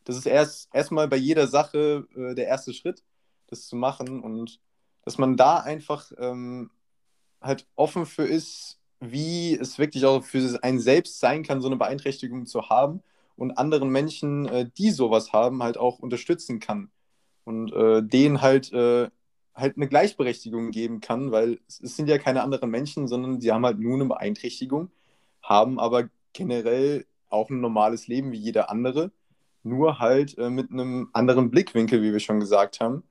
Das 0.04 0.16
ist 0.16 0.26
erst 0.26 0.68
erstmal 0.74 1.08
bei 1.08 1.16
jeder 1.16 1.46
Sache 1.46 2.06
äh, 2.16 2.34
der 2.34 2.46
erste 2.46 2.72
Schritt, 2.72 3.02
das 3.48 3.66
zu 3.66 3.76
machen 3.76 4.20
und 4.20 4.60
dass 5.04 5.18
man 5.18 5.36
da 5.36 5.58
einfach 5.58 6.12
ähm, 6.18 6.70
halt 7.40 7.66
offen 7.74 8.06
für 8.06 8.24
ist, 8.24 8.78
wie 9.00 9.54
es 9.54 9.78
wirklich 9.78 10.04
auch 10.04 10.22
für 10.22 10.62
einen 10.62 10.78
selbst 10.78 11.18
sein 11.18 11.42
kann, 11.42 11.62
so 11.62 11.68
eine 11.68 11.76
Beeinträchtigung 11.76 12.46
zu 12.46 12.68
haben 12.68 13.02
und 13.40 13.56
anderen 13.56 13.88
Menschen, 13.88 14.46
äh, 14.46 14.68
die 14.76 14.90
sowas 14.90 15.32
haben, 15.32 15.62
halt 15.62 15.78
auch 15.78 15.98
unterstützen 15.98 16.60
kann 16.60 16.90
und 17.44 17.72
äh, 17.72 18.02
denen 18.02 18.42
halt, 18.42 18.70
äh, 18.74 19.08
halt 19.54 19.76
eine 19.76 19.88
Gleichberechtigung 19.88 20.72
geben 20.72 21.00
kann, 21.00 21.32
weil 21.32 21.58
es, 21.66 21.80
es, 21.80 21.96
sind 21.96 22.10
ja 22.10 22.18
keine 22.18 22.42
anderen 22.42 22.68
Menschen, 22.68 23.08
sondern 23.08 23.40
sie 23.40 23.50
haben 23.50 23.64
halt 23.64 23.78
nur 23.78 23.94
eine 23.94 24.04
Beeinträchtigung, 24.04 24.90
haben 25.42 25.80
aber 25.80 26.10
generell 26.34 27.06
auch 27.30 27.48
ein 27.48 27.62
normales 27.62 28.08
Leben 28.08 28.30
wie 28.30 28.36
jeder 28.36 28.68
andere, 28.68 29.10
nur 29.62 29.98
halt 29.98 30.36
äh, 30.36 30.50
mit 30.50 30.70
einem 30.70 31.08
anderen 31.14 31.50
Blickwinkel, 31.50 32.02
wie 32.02 32.12
wir 32.12 32.20
schon 32.20 32.40
gesagt 32.40 32.80
haben. 32.80 33.04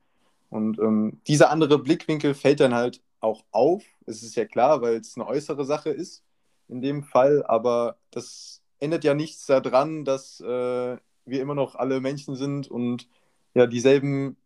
Und 0.48 0.78
ähm, 0.78 1.20
dieser 1.26 1.50
andere 1.50 1.76
Blickwinkel 1.80 2.34
fällt 2.34 2.60
dann 2.60 2.74
halt 2.74 3.02
auch 3.18 3.42
auf. 3.50 3.82
Es 4.06 4.22
ist 4.22 4.36
ja 4.36 4.44
klar, 4.44 4.80
weil 4.80 4.98
es 4.98 5.16
eine 5.16 5.26
äußere 5.26 5.64
Sache 5.64 5.90
ist 5.90 6.22
in 6.68 6.80
dem 6.82 7.02
Fall, 7.02 7.44
aber 7.44 7.96
das 8.12 8.59
ändert 8.80 9.04
ja 9.04 9.14
nichts 9.14 9.46
daran, 9.46 10.04
dass 10.04 10.40
äh, 10.40 10.96
wir 11.24 11.42
immer 11.42 11.54
noch 11.54 11.74
alle 11.76 12.00
Menschen 12.00 12.34
sind 12.34 12.68
und 12.68 13.08
ja 13.54 13.66
dieselben 13.66 14.36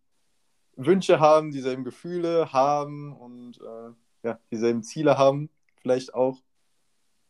Wünsche 0.76 1.20
haben, 1.20 1.52
dieselben 1.52 1.84
Gefühle 1.84 2.52
haben 2.52 3.12
und 3.12 3.60
äh, 3.60 4.26
ja, 4.28 4.38
dieselben 4.50 4.82
Ziele 4.82 5.16
haben, 5.16 5.50
vielleicht 5.80 6.14
auch. 6.14 6.42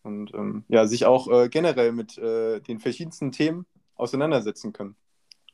Und 0.03 0.35
ähm, 0.35 0.65
ja, 0.69 0.87
sich 0.87 1.07
auch 1.07 1.29
äh, 1.29 1.49
generell 1.49 1.93
mit 1.93 2.19
äh, 2.19 2.61
den 2.61 2.79
verschiedensten 2.79 3.33
Themen 3.33 3.67
auseinandersetzen 3.95 4.73
können. 4.73 4.97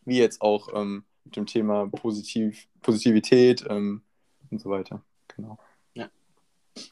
Wie 0.04 0.18
jetzt 0.18 0.40
auch 0.40 0.68
ähm, 0.74 1.04
mit 1.24 1.36
dem 1.36 1.46
Thema 1.46 1.86
Positiv 1.88 2.68
Positivität 2.82 3.64
ähm, 3.68 4.02
und 4.50 4.60
so 4.60 4.70
weiter. 4.70 5.02
Genau. 5.36 5.58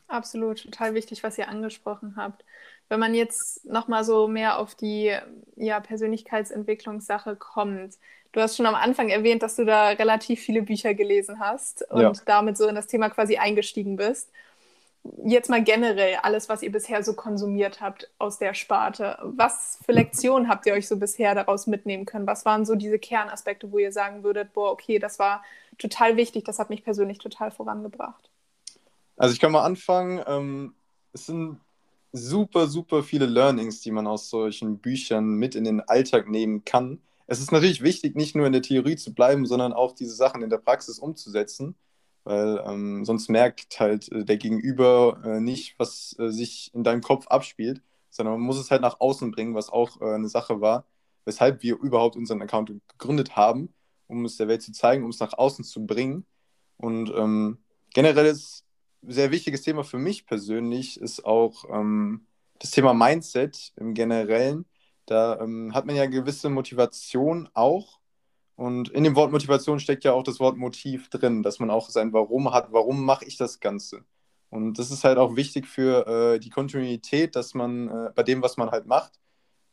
Absolut, 0.07 0.63
total 0.63 0.95
wichtig, 0.95 1.23
was 1.23 1.39
ihr 1.39 1.49
angesprochen 1.49 2.17
habt. 2.17 2.45
Wenn 2.89 3.01
man 3.01 3.15
jetzt 3.15 3.65
nochmal 3.67 4.05
so 4.05 4.29
mehr 4.29 4.59
auf 4.59 4.75
die 4.75 5.15
ja, 5.57 5.81
Persönlichkeitsentwicklungssache 5.81 7.37
kommt, 7.37 7.95
du 8.33 8.41
hast 8.41 8.57
schon 8.57 8.67
am 8.67 8.75
Anfang 8.75 9.09
erwähnt, 9.09 9.43
dass 9.43 9.57
du 9.57 9.65
da 9.65 9.89
relativ 9.91 10.41
viele 10.41 10.63
Bücher 10.63 10.95
gelesen 10.95 11.39
hast 11.39 11.83
und 11.91 12.01
ja. 12.01 12.13
damit 12.25 12.57
so 12.57 12.67
in 12.67 12.75
das 12.75 12.87
Thema 12.87 13.11
quasi 13.11 13.37
eingestiegen 13.37 13.97
bist. 13.97 14.31
Jetzt 15.25 15.49
mal 15.49 15.63
generell 15.63 16.17
alles, 16.23 16.49
was 16.49 16.63
ihr 16.63 16.73
bisher 16.73 17.03
so 17.03 17.15
konsumiert 17.15 17.81
habt 17.81 18.11
aus 18.19 18.39
der 18.39 18.53
Sparte. 18.53 19.19
Was 19.23 19.79
für 19.85 19.93
Lektionen 19.93 20.49
habt 20.49 20.67
ihr 20.67 20.75
euch 20.75 20.89
so 20.89 20.97
bisher 20.97 21.35
daraus 21.35 21.67
mitnehmen 21.67 22.05
können? 22.05 22.27
Was 22.27 22.45
waren 22.45 22.67
so 22.67 22.75
diese 22.75 22.99
Kernaspekte, 22.99 23.71
wo 23.71 23.79
ihr 23.79 23.93
sagen 23.93 24.23
würdet, 24.23 24.53
boah, 24.53 24.73
okay, 24.73 24.99
das 24.99 25.19
war 25.19 25.43
total 25.79 26.17
wichtig, 26.17 26.45
das 26.45 26.59
hat 26.59 26.69
mich 26.69 26.85
persönlich 26.85 27.19
total 27.19 27.51
vorangebracht? 27.51 28.29
Also 29.17 29.33
ich 29.33 29.41
kann 29.41 29.53
mal 29.53 29.65
anfangen. 29.65 30.23
Ähm, 30.27 30.75
es 31.13 31.27
sind 31.27 31.59
super, 32.13 32.69
super 32.69 33.03
viele 33.03 33.27
Learnings, 33.27 33.81
die 33.81 33.91
man 33.91 34.07
aus 34.07 34.31
solchen 34.31 34.79
Büchern 34.79 35.35
mit 35.35 35.55
in 35.55 35.65
den 35.65 35.81
Alltag 35.81 36.29
nehmen 36.29 36.65
kann. 36.65 37.01
Es 37.27 37.41
ist 37.41 37.53
natürlich 37.53 37.83
wichtig, 37.83 38.17
nicht 38.17 38.35
nur 38.35 38.47
in 38.47 38.53
der 38.53 38.63
Theorie 38.63 38.97
zu 38.97 39.13
bleiben, 39.13 39.47
sondern 39.47 39.73
auch 39.73 39.95
diese 39.95 40.15
Sachen 40.15 40.43
in 40.43 40.51
der 40.51 40.59
Praxis 40.59 40.99
umzusetzen, 40.99 41.77
weil 42.25 42.63
ähm, 42.67 43.05
sonst 43.05 43.29
merkt 43.29 43.79
halt 43.81 44.11
äh, 44.13 44.25
der 44.25 44.39
Gegenüber 44.39 45.21
äh, 45.25 45.41
nicht, 45.41 45.79
was 45.79 46.17
äh, 46.19 46.31
sich 46.31 46.71
in 46.75 46.85
deinem 46.85 47.03
Kopf 47.03 47.27
abspielt, 47.29 47.83
sondern 48.11 48.35
man 48.35 48.43
muss 48.43 48.59
es 48.59 48.71
halt 48.71 48.83
nach 48.83 49.01
außen 49.01 49.31
bringen, 49.31 49.55
was 49.55 49.71
auch 49.71 50.01
äh, 50.01 50.15
eine 50.15 50.29
Sache 50.29 50.61
war, 50.61 50.87
weshalb 51.25 51.63
wir 51.63 51.79
überhaupt 51.79 52.17
unseren 52.17 52.41
Account 52.43 52.73
gegründet 52.89 53.37
haben, 53.37 53.75
um 54.07 54.25
es 54.25 54.37
der 54.37 54.49
Welt 54.49 54.63
zu 54.63 54.73
zeigen, 54.73 55.05
um 55.05 55.11
es 55.11 55.21
nach 55.21 55.37
außen 55.37 55.65
zu 55.65 55.87
bringen. 55.87 56.25
Und 56.79 57.13
ähm, 57.15 57.59
generell 57.93 58.27
ist 58.27 58.65
sehr 59.03 59.31
wichtiges 59.31 59.63
Thema 59.63 59.85
für 59.85 59.99
mich 59.99 60.27
persönlich 60.27 61.01
ist 61.01 61.25
auch 61.25 61.65
ähm, 61.71 62.27
das 62.59 62.71
Thema 62.71 62.95
Mindset 62.95 63.73
im 63.77 63.95
Generellen. 63.95 64.67
Da 65.07 65.41
ähm, 65.41 65.75
hat 65.75 65.87
man 65.87 65.97
ja 65.97 66.07
gewisse 66.07 66.51
Motivation 66.51 67.49
auch. 67.55 68.01
Und 68.57 68.89
in 68.91 69.05
dem 69.05 69.15
Wort 69.15 69.31
Motivation 69.31 69.79
steckt 69.81 70.05
ja 70.05 70.13
auch 70.13 70.25
das 70.25 70.41
Wort 70.41 70.57
Motiv 70.57 71.09
drin, 71.11 71.43
dass 71.43 71.61
man 71.61 71.71
auch 71.71 71.89
sein 71.91 72.13
Warum 72.13 72.53
hat. 72.53 72.73
Warum 72.73 73.05
mache 73.05 73.25
ich 73.25 73.37
das 73.37 73.61
Ganze? 73.61 74.05
Und 74.51 74.79
das 74.79 74.91
ist 74.91 75.05
halt 75.05 75.19
auch 75.19 75.37
wichtig 75.37 75.67
für 75.67 76.07
äh, 76.07 76.39
die 76.41 76.51
Kontinuität, 76.51 77.37
dass 77.37 77.55
man 77.55 77.89
äh, 77.89 78.11
bei 78.15 78.23
dem, 78.23 78.43
was 78.43 78.57
man 78.57 78.71
halt 78.71 78.87
macht, 78.87 79.21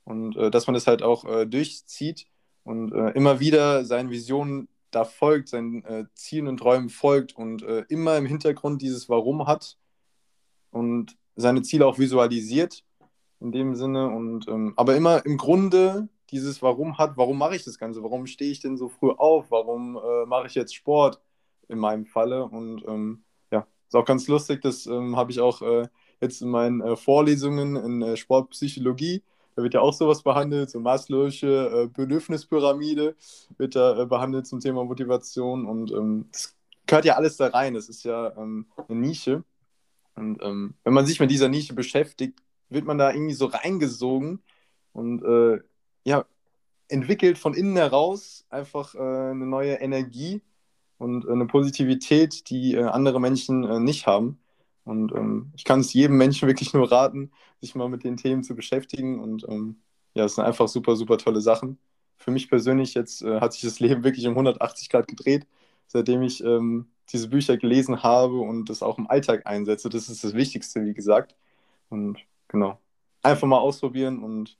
und 0.03 0.35
äh, 0.37 0.51
dass 0.51 0.67
man 0.67 0.75
das 0.75 0.87
halt 0.87 1.01
auch 1.01 1.25
äh, 1.25 1.45
durchzieht 1.45 2.27
und 2.63 2.93
äh, 2.93 3.11
immer 3.11 3.39
wieder 3.39 3.85
seinen 3.85 4.09
Visionen 4.09 4.67
da 4.95 5.03
folgt, 5.03 5.49
seinen 5.49 5.83
äh, 5.85 6.05
Zielen 6.13 6.47
und 6.47 6.57
Träumen 6.57 6.89
folgt 6.89 7.35
und 7.35 7.63
äh, 7.63 7.85
immer 7.89 8.17
im 8.17 8.25
Hintergrund 8.25 8.81
dieses 8.81 9.09
Warum 9.09 9.47
hat 9.47 9.77
und 10.71 11.17
seine 11.35 11.61
Ziele 11.61 11.85
auch 11.85 11.99
visualisiert 11.99 12.83
in 13.39 13.51
dem 13.51 13.75
Sinne 13.75 14.09
und 14.09 14.47
ähm, 14.47 14.73
aber 14.77 14.95
immer 14.95 15.25
im 15.25 15.37
Grunde 15.37 16.07
dieses 16.31 16.61
Warum 16.61 16.97
hat, 16.97 17.17
warum 17.17 17.37
mache 17.37 17.55
ich 17.55 17.63
das 17.63 17.77
Ganze, 17.77 18.01
warum 18.03 18.25
stehe 18.25 18.51
ich 18.51 18.59
denn 18.59 18.77
so 18.77 18.89
früh 18.89 19.11
auf, 19.11 19.51
warum 19.51 19.97
äh, 19.97 20.25
mache 20.25 20.47
ich 20.47 20.55
jetzt 20.55 20.73
Sport, 20.73 21.21
in 21.67 21.79
meinem 21.79 22.05
Falle. 22.05 22.45
Und 22.45 22.83
ähm, 22.87 23.23
ja, 23.51 23.67
ist 23.87 23.95
auch 23.95 24.05
ganz 24.05 24.27
lustig, 24.27 24.61
das 24.61 24.85
ähm, 24.85 25.15
habe 25.15 25.31
ich 25.31 25.39
auch 25.39 25.61
äh, 25.61 25.87
jetzt 26.21 26.41
in 26.41 26.49
meinen 26.49 26.81
äh, 26.81 26.95
Vorlesungen 26.95 27.75
in 27.75 28.01
äh, 28.01 28.17
Sportpsychologie. 28.17 29.23
Da 29.55 29.63
wird 29.63 29.73
ja 29.73 29.81
auch 29.81 29.93
sowas 29.93 30.21
behandelt, 30.21 30.69
so 30.69 30.79
Maslow'sche 30.79 31.83
äh, 31.83 31.87
Bedürfnispyramide 31.87 33.15
wird 33.57 33.75
da 33.75 34.01
äh, 34.01 34.05
behandelt 34.05 34.47
zum 34.47 34.59
Thema 34.59 34.83
Motivation 34.83 35.65
und 35.65 35.91
ähm, 35.91 36.27
das 36.31 36.55
gehört 36.85 37.05
ja 37.05 37.15
alles 37.15 37.37
da 37.37 37.47
rein. 37.47 37.73
Das 37.73 37.89
ist 37.89 38.03
ja 38.03 38.35
ähm, 38.37 38.67
eine 38.87 38.99
Nische. 38.99 39.43
Und 40.15 40.41
ähm, 40.41 40.75
wenn 40.83 40.93
man 40.93 41.05
sich 41.05 41.19
mit 41.19 41.31
dieser 41.31 41.49
Nische 41.49 41.73
beschäftigt, 41.73 42.39
wird 42.69 42.85
man 42.85 42.97
da 42.97 43.11
irgendwie 43.11 43.33
so 43.33 43.47
reingesogen 43.47 44.41
und 44.93 45.23
äh, 45.23 45.59
ja, 46.05 46.25
entwickelt 46.87 47.37
von 47.37 47.53
innen 47.53 47.75
heraus 47.75 48.45
einfach 48.49 48.95
äh, 48.95 48.99
eine 48.99 49.45
neue 49.45 49.75
Energie 49.75 50.41
und 50.97 51.25
äh, 51.25 51.31
eine 51.31 51.47
Positivität, 51.47 52.49
die 52.49 52.75
äh, 52.75 52.83
andere 52.83 53.19
Menschen 53.19 53.63
äh, 53.63 53.79
nicht 53.79 54.07
haben. 54.07 54.39
Und 54.85 55.11
ähm, 55.13 55.51
ich 55.55 55.65
kann 55.65 55.81
es 55.81 55.93
jedem 55.93 56.17
Menschen 56.17 56.47
wirklich 56.47 56.73
nur 56.73 56.91
raten, 56.91 57.31
sich 57.59 57.75
mal 57.75 57.89
mit 57.89 58.03
den 58.03 58.17
Themen 58.17 58.43
zu 58.43 58.55
beschäftigen. 58.55 59.19
Und 59.19 59.45
ähm, 59.49 59.77
ja, 60.13 60.25
es 60.25 60.35
sind 60.35 60.45
einfach 60.45 60.67
super, 60.67 60.95
super 60.95 61.17
tolle 61.17 61.41
Sachen. 61.41 61.79
Für 62.17 62.31
mich 62.31 62.49
persönlich 62.49 62.93
jetzt 62.93 63.23
äh, 63.23 63.41
hat 63.41 63.53
sich 63.53 63.63
das 63.63 63.79
Leben 63.81 64.03
wirklich 64.03 64.27
um 64.27 64.33
180 64.33 64.89
Grad 64.89 65.07
gedreht, 65.07 65.47
seitdem 65.87 66.21
ich 66.21 66.43
ähm, 66.43 66.87
diese 67.11 67.29
Bücher 67.29 67.57
gelesen 67.57 68.03
habe 68.03 68.37
und 68.39 68.69
das 68.69 68.83
auch 68.83 68.97
im 68.97 69.09
Alltag 69.09 69.45
einsetze. 69.47 69.89
Das 69.89 70.09
ist 70.09 70.23
das 70.23 70.33
Wichtigste, 70.33 70.85
wie 70.85 70.93
gesagt. 70.93 71.35
Und 71.89 72.19
genau, 72.47 72.79
einfach 73.23 73.47
mal 73.47 73.59
ausprobieren 73.59 74.23
und 74.23 74.57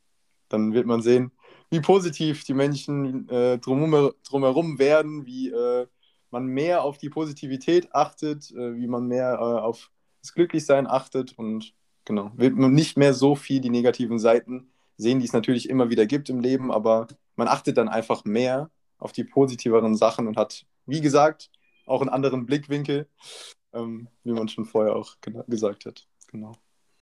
dann 0.50 0.74
wird 0.74 0.86
man 0.86 1.02
sehen, 1.02 1.32
wie 1.70 1.82
positiv 1.82 2.44
die 2.44 2.54
Menschen 2.54 3.28
äh, 3.30 3.58
drumherum, 3.58 4.14
drumherum 4.28 4.80
werden, 4.80 5.26
wie 5.26 5.50
äh, 5.50 5.88
man 6.32 6.46
mehr 6.46 6.84
auf 6.84 6.98
die 6.98 7.10
Positivität 7.10 7.94
achtet, 7.94 8.52
äh, 8.52 8.76
wie 8.76 8.88
man 8.88 9.08
mehr 9.08 9.34
äh, 9.34 9.60
auf 9.60 9.92
das 10.26 10.34
Glücklichsein 10.34 10.88
achtet 10.88 11.38
und 11.38 11.74
genau, 12.04 12.32
wird 12.36 12.56
man 12.56 12.74
nicht 12.74 12.98
mehr 12.98 13.14
so 13.14 13.36
viel 13.36 13.62
die 13.62 13.70
negativen 13.70 14.20
Seiten 14.20 14.72
sehen, 14.98 15.20
die 15.20 15.26
es 15.26 15.34
natürlich 15.34 15.70
immer 15.70 15.90
wieder 15.90 16.06
gibt 16.06 16.30
im 16.30 16.40
Leben, 16.40 16.72
aber 16.72 17.08
man 17.36 17.48
achtet 17.48 17.78
dann 17.78 17.90
einfach 17.90 18.26
mehr 18.26 18.72
auf 18.98 19.12
die 19.12 19.24
positiveren 19.24 19.96
Sachen 19.96 20.28
und 20.28 20.38
hat, 20.38 20.66
wie 20.86 21.02
gesagt, 21.02 21.52
auch 21.86 22.02
einen 22.02 22.10
anderen 22.10 22.46
Blickwinkel, 22.46 23.08
ähm, 23.74 24.08
wie 24.24 24.32
man 24.32 24.48
schon 24.48 24.66
vorher 24.66 24.96
auch 24.96 25.16
gesagt 25.48 25.86
hat. 25.86 26.08
Genau. 26.32 26.54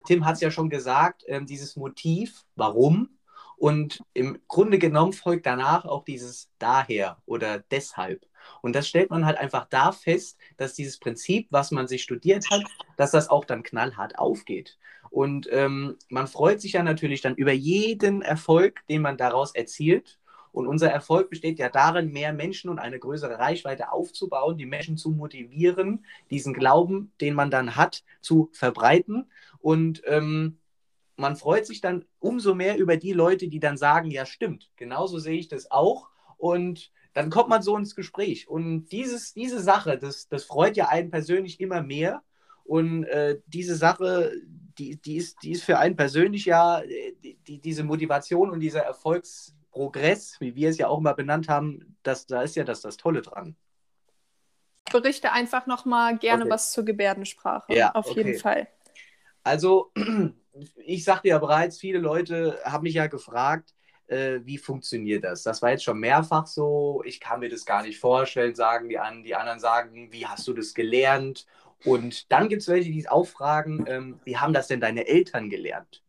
Tim 0.06 0.26
hat 0.26 0.36
es 0.36 0.42
ja 0.42 0.50
schon 0.50 0.70
gesagt, 0.70 1.24
ähm, 1.28 1.46
dieses 1.46 1.76
Motiv, 1.76 2.44
warum, 2.56 3.20
und 3.58 4.02
im 4.14 4.40
Grunde 4.48 4.80
genommen 4.80 5.14
folgt 5.14 5.46
danach 5.46 5.86
auch 5.86 6.04
dieses 6.04 6.50
daher 6.58 7.22
oder 7.28 7.60
deshalb. 7.60 8.26
Und 8.62 8.76
das 8.76 8.88
stellt 8.88 9.10
man 9.10 9.26
halt 9.26 9.38
einfach 9.38 9.68
da 9.70 9.92
fest, 9.92 10.38
dass 10.58 10.74
dieses 10.74 10.98
Prinzip, 10.98 11.48
was 11.50 11.72
man 11.72 11.88
sich 11.88 12.04
studiert 12.04 12.50
hat, 12.52 12.64
dass 12.98 13.12
das 13.12 13.30
auch 13.30 13.46
dann 13.46 13.64
knallhart 13.64 14.18
aufgeht. 14.20 14.78
Und 15.10 15.48
ähm, 15.52 15.98
man 16.10 16.28
freut 16.28 16.62
sich 16.62 16.74
ja 16.74 16.84
natürlich 16.84 17.22
dann 17.22 17.36
über 17.36 17.52
jeden 17.52 18.22
Erfolg, 18.22 18.82
den 18.88 19.02
man 19.02 19.18
daraus 19.18 19.54
erzielt. 19.54 20.20
Und 20.54 20.68
unser 20.68 20.90
Erfolg 20.90 21.30
besteht 21.30 21.60
ja 21.60 21.70
darin, 21.70 22.12
mehr 22.12 22.34
Menschen 22.34 22.70
und 22.70 22.80
eine 22.80 23.00
größere 23.00 23.40
Reichweite 23.40 23.92
aufzubauen, 23.92 24.58
die 24.58 24.66
Menschen 24.66 24.98
zu 24.98 25.12
motivieren, 25.12 26.06
diesen 26.30 26.54
Glauben, 26.54 27.12
den 27.22 27.34
man 27.34 27.52
dann 27.52 27.76
hat, 27.76 28.04
zu 28.22 28.50
verbreiten. 28.54 29.30
Und 29.60 30.02
ähm, 30.06 30.58
man 31.16 31.36
freut 31.36 31.66
sich 31.66 31.82
dann 31.82 32.06
umso 32.20 32.56
mehr 32.56 32.78
über 32.78 32.98
die 32.98 33.14
Leute, 33.14 33.48
die 33.48 33.60
dann 33.60 33.78
sagen, 33.78 34.12
ja 34.12 34.26
stimmt, 34.26 34.72
genauso 34.76 35.20
sehe 35.20 35.38
ich 35.38 35.48
das 35.48 35.72
auch. 35.72 36.10
Und 36.38 36.92
dann 37.14 37.30
kommt 37.30 37.50
man 37.50 37.62
so 37.62 37.78
ins 37.78 37.96
Gespräch. 37.96 38.48
Und 38.48 38.86
dieses, 38.88 39.34
diese 39.34 39.60
Sache, 39.60 39.98
das, 39.98 40.28
das 40.28 40.46
freut 40.46 40.78
ja 40.78 40.88
einen 40.88 41.12
persönlich 41.12 41.60
immer 41.60 41.82
mehr. 41.82 42.24
Und 42.64 43.04
äh, 43.06 43.40
diese 43.48 43.76
Sache, 43.76 44.32
die, 44.78 44.96
die, 44.96 45.18
ist, 45.18 45.44
die 45.44 45.52
ist 45.52 45.64
für 45.64 45.78
einen 45.78 45.96
persönlich 45.96 46.46
ja, 46.46 46.82
die, 46.82 47.38
die, 47.48 47.60
diese 47.60 47.84
Motivation 47.84 48.50
und 48.50 48.62
dieser 48.62 48.82
Erfolgsprogress, 48.82 50.40
wie 50.40 50.56
wir 50.56 50.70
es 50.70 50.78
ja 50.78 50.88
auch 50.88 51.00
immer 51.00 51.14
benannt 51.14 51.50
haben, 51.50 51.98
das, 52.04 52.28
da 52.28 52.44
ist 52.44 52.56
ja 52.56 52.64
das, 52.64 52.82
das 52.82 52.98
Tolle 52.98 53.22
dran. 53.22 53.56
Berichte 54.92 55.32
einfach 55.32 55.68
nochmal 55.68 56.18
gerne 56.18 56.44
okay. 56.44 56.52
was 56.52 56.72
zur 56.72 56.86
Gebärdensprache. 56.86 57.74
Ja, 57.74 57.92
auf 57.92 58.10
okay. 58.10 58.24
jeden 58.24 58.40
Fall. 58.40 58.68
Also, 59.44 59.92
ich 60.86 61.04
sagte 61.04 61.30
ja 61.30 61.40
bereits, 61.40 61.78
viele 61.78 62.00
Leute 62.00 62.60
haben 62.64 62.84
mich 62.84 62.96
ja 62.96 63.08
gefragt, 63.08 63.74
äh, 64.12 64.46
wie 64.46 64.58
funktioniert 64.58 65.24
das? 65.24 65.44
Das 65.44 65.62
war 65.62 65.72
jetzt 65.72 65.84
schon 65.84 66.00
mehrfach 66.00 66.46
so. 66.46 67.02
Ich 67.06 67.20
kann 67.20 67.40
mir 67.40 67.50
das 67.50 67.66
gar 67.66 67.82
nicht 67.84 68.00
vorstellen, 68.00 68.56
sagen 68.56 68.90
die 68.90 69.00
anderen. 69.00 69.24
Die 69.24 69.36
anderen 69.36 69.60
sagen, 69.60 70.12
wie 70.12 70.28
hast 70.28 70.48
du 70.48 70.54
das 70.54 70.74
gelernt? 70.74 71.46
Und 71.86 72.32
dann 72.32 72.50
gibt 72.50 72.62
es 72.62 72.68
welche, 72.68 72.92
die 72.92 73.10
auch 73.10 73.26
fragen, 73.26 73.86
ähm, 73.88 74.20
wie 74.24 74.38
haben 74.38 74.54
das 74.54 74.68
denn 74.68 74.82
deine 74.82 75.08
Eltern 75.08 75.50
gelernt? 75.50 76.04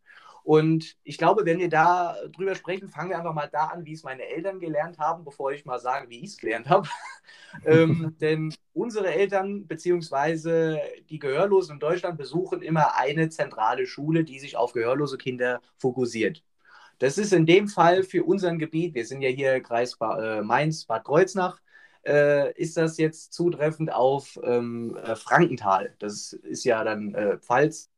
Und 0.44 0.96
ich 1.04 1.18
glaube, 1.18 1.44
wenn 1.46 1.60
wir 1.60 1.68
da 1.68 2.16
drüber 2.32 2.56
sprechen, 2.56 2.88
fangen 2.88 3.10
wir 3.10 3.16
einfach 3.16 3.32
mal 3.32 3.48
da 3.50 3.66
an, 3.66 3.84
wie 3.84 3.92
es 3.92 4.02
meine 4.02 4.26
Eltern 4.26 4.58
gelernt 4.58 4.98
haben, 4.98 5.24
bevor 5.24 5.52
ich 5.52 5.64
mal 5.64 5.78
sage, 5.78 6.10
wie 6.10 6.18
ich 6.18 6.30
es 6.30 6.36
gelernt 6.38 6.68
habe. 6.68 6.88
ähm, 7.64 8.16
denn 8.20 8.52
unsere 8.72 9.14
Eltern 9.14 9.66
bzw. 9.66 10.80
die 11.08 11.20
Gehörlosen 11.20 11.74
in 11.74 11.80
Deutschland 11.80 12.18
besuchen 12.18 12.60
immer 12.60 12.96
eine 12.96 13.28
zentrale 13.28 13.86
Schule, 13.86 14.24
die 14.24 14.40
sich 14.40 14.56
auf 14.56 14.72
gehörlose 14.72 15.16
Kinder 15.16 15.60
fokussiert. 15.78 16.42
Das 17.02 17.18
ist 17.18 17.32
in 17.32 17.46
dem 17.46 17.66
Fall 17.66 18.04
für 18.04 18.22
unseren 18.22 18.60
Gebiet, 18.60 18.94
wir 18.94 19.04
sind 19.04 19.22
ja 19.22 19.28
hier 19.28 19.60
Kreis 19.60 19.96
äh, 20.00 20.40
Mainz, 20.40 20.84
Bad 20.84 21.02
Kreuznach, 21.02 21.60
äh, 22.06 22.52
ist 22.52 22.76
das 22.76 22.96
jetzt 22.96 23.32
zutreffend 23.32 23.92
auf 23.92 24.38
ähm, 24.44 24.96
äh, 25.02 25.16
Frankenthal. 25.16 25.96
Das 25.98 26.32
ist 26.32 26.62
ja 26.62 26.84
dann 26.84 27.12
äh, 27.16 27.38
Pfalz 27.38 27.90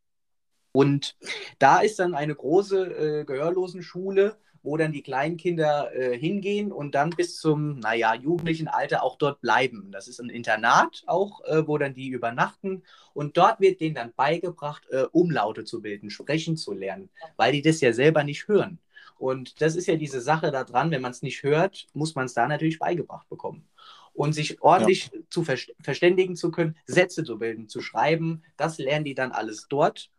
und 0.73 1.19
da 1.59 1.81
ist 1.81 1.99
dann 1.99 2.15
eine 2.15 2.35
große 2.35 3.21
äh, 3.21 3.25
Gehörlosenschule, 3.27 4.39
wo 4.63 4.79
dann 4.79 4.93
die 4.93 5.03
Kleinkinder 5.03 5.95
äh, 5.95 6.19
hingehen 6.19 6.73
und 6.73 6.95
dann 6.95 7.11
bis 7.11 7.37
zum, 7.37 7.81
naja, 7.81 8.15
jugendlichen 8.15 8.69
Alter 8.69 9.03
auch 9.03 9.19
dort 9.19 9.43
bleiben. 9.43 9.91
Das 9.93 10.09
ist 10.09 10.19
ein 10.19 10.31
Internat 10.31 11.03
auch, 11.07 11.43
wo 11.67 11.77
dann 11.77 11.93
die 11.93 12.09
übernachten 12.09 12.85
und 13.13 13.37
dort 13.37 13.61
wird 13.61 13.83
denen 13.83 13.97
dann 13.97 14.15
beigebracht, 14.17 14.89
Umlaute 15.13 15.65
zu 15.65 15.83
bilden, 15.83 16.09
sprechen 16.09 16.57
zu 16.57 16.73
lernen, 16.73 17.11
weil 17.37 17.53
die 17.53 17.61
das 17.61 17.83
ja 17.83 17.93
selber 17.93 18.25
nicht 18.25 18.49
hören. 18.49 18.79
Und 19.25 19.63
das 19.63 19.75
ist 19.75 19.87
ja 19.87 19.97
diese 19.97 20.21
Sache 20.21 20.51
da 20.51 20.65
dran, 20.65 20.91
wenn 20.91 21.01
man 21.01 21.13
es 21.13 21.23
nicht 21.23 21.43
hört, 21.45 21.87
muss 21.95 22.15
man 22.15 22.27
es 22.27 22.35
da 22.35 22.47
natürlich 22.47 22.79
beigebracht 22.79 23.27
bekommen. 23.31 23.67
Und 24.13 24.35
sich 24.35 24.61
ordentlich 24.61 25.11
ja. 25.15 25.21
zu 25.31 25.45
ver 25.45 25.57
verständigen 25.81 26.37
zu 26.37 26.51
können, 26.51 26.77
Sätze 26.85 27.25
zu 27.25 27.39
bilden, 27.39 27.67
zu 27.67 27.81
schreiben, 27.81 28.43
das 28.59 28.77
lernen 28.77 29.07
die 29.07 29.15
dann 29.15 29.33
alles 29.33 29.67
dort 29.71 30.11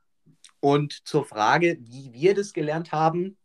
und 0.60 1.08
zur 1.08 1.24
Frage, 1.24 1.78
wie 1.82 2.14
wir 2.14 2.34
das 2.34 2.52
gelernt 2.52 2.92
haben, 2.94 3.38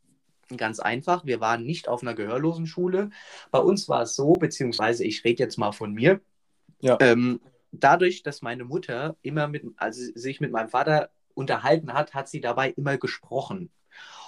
ganz 0.56 0.80
einfach, 0.80 1.26
wir 1.26 1.40
waren 1.40 1.62
nicht 1.64 1.88
auf 1.88 2.00
einer 2.00 2.14
Gehörlosenschule. 2.14 3.10
Bei 3.50 3.58
uns 3.58 3.86
war 3.86 4.00
es 4.04 4.16
so, 4.16 4.32
beziehungsweise 4.32 5.04
ich 5.04 5.24
rede 5.24 5.42
jetzt 5.42 5.58
mal 5.58 5.72
von 5.72 5.92
mir. 5.92 6.22
Ja. 6.80 6.96
Ähm, 7.00 7.38
dadurch, 7.70 8.22
dass 8.22 8.40
meine 8.40 8.64
Mutter 8.64 9.14
immer 9.20 9.46
mit, 9.46 9.66
also 9.76 10.00
sich 10.14 10.40
mit 10.40 10.52
meinem 10.52 10.70
Vater 10.70 11.10
unterhalten 11.34 11.92
hat, 11.92 12.14
hat 12.14 12.30
sie 12.30 12.40
dabei 12.40 12.70
immer 12.70 12.96
gesprochen. 12.96 13.68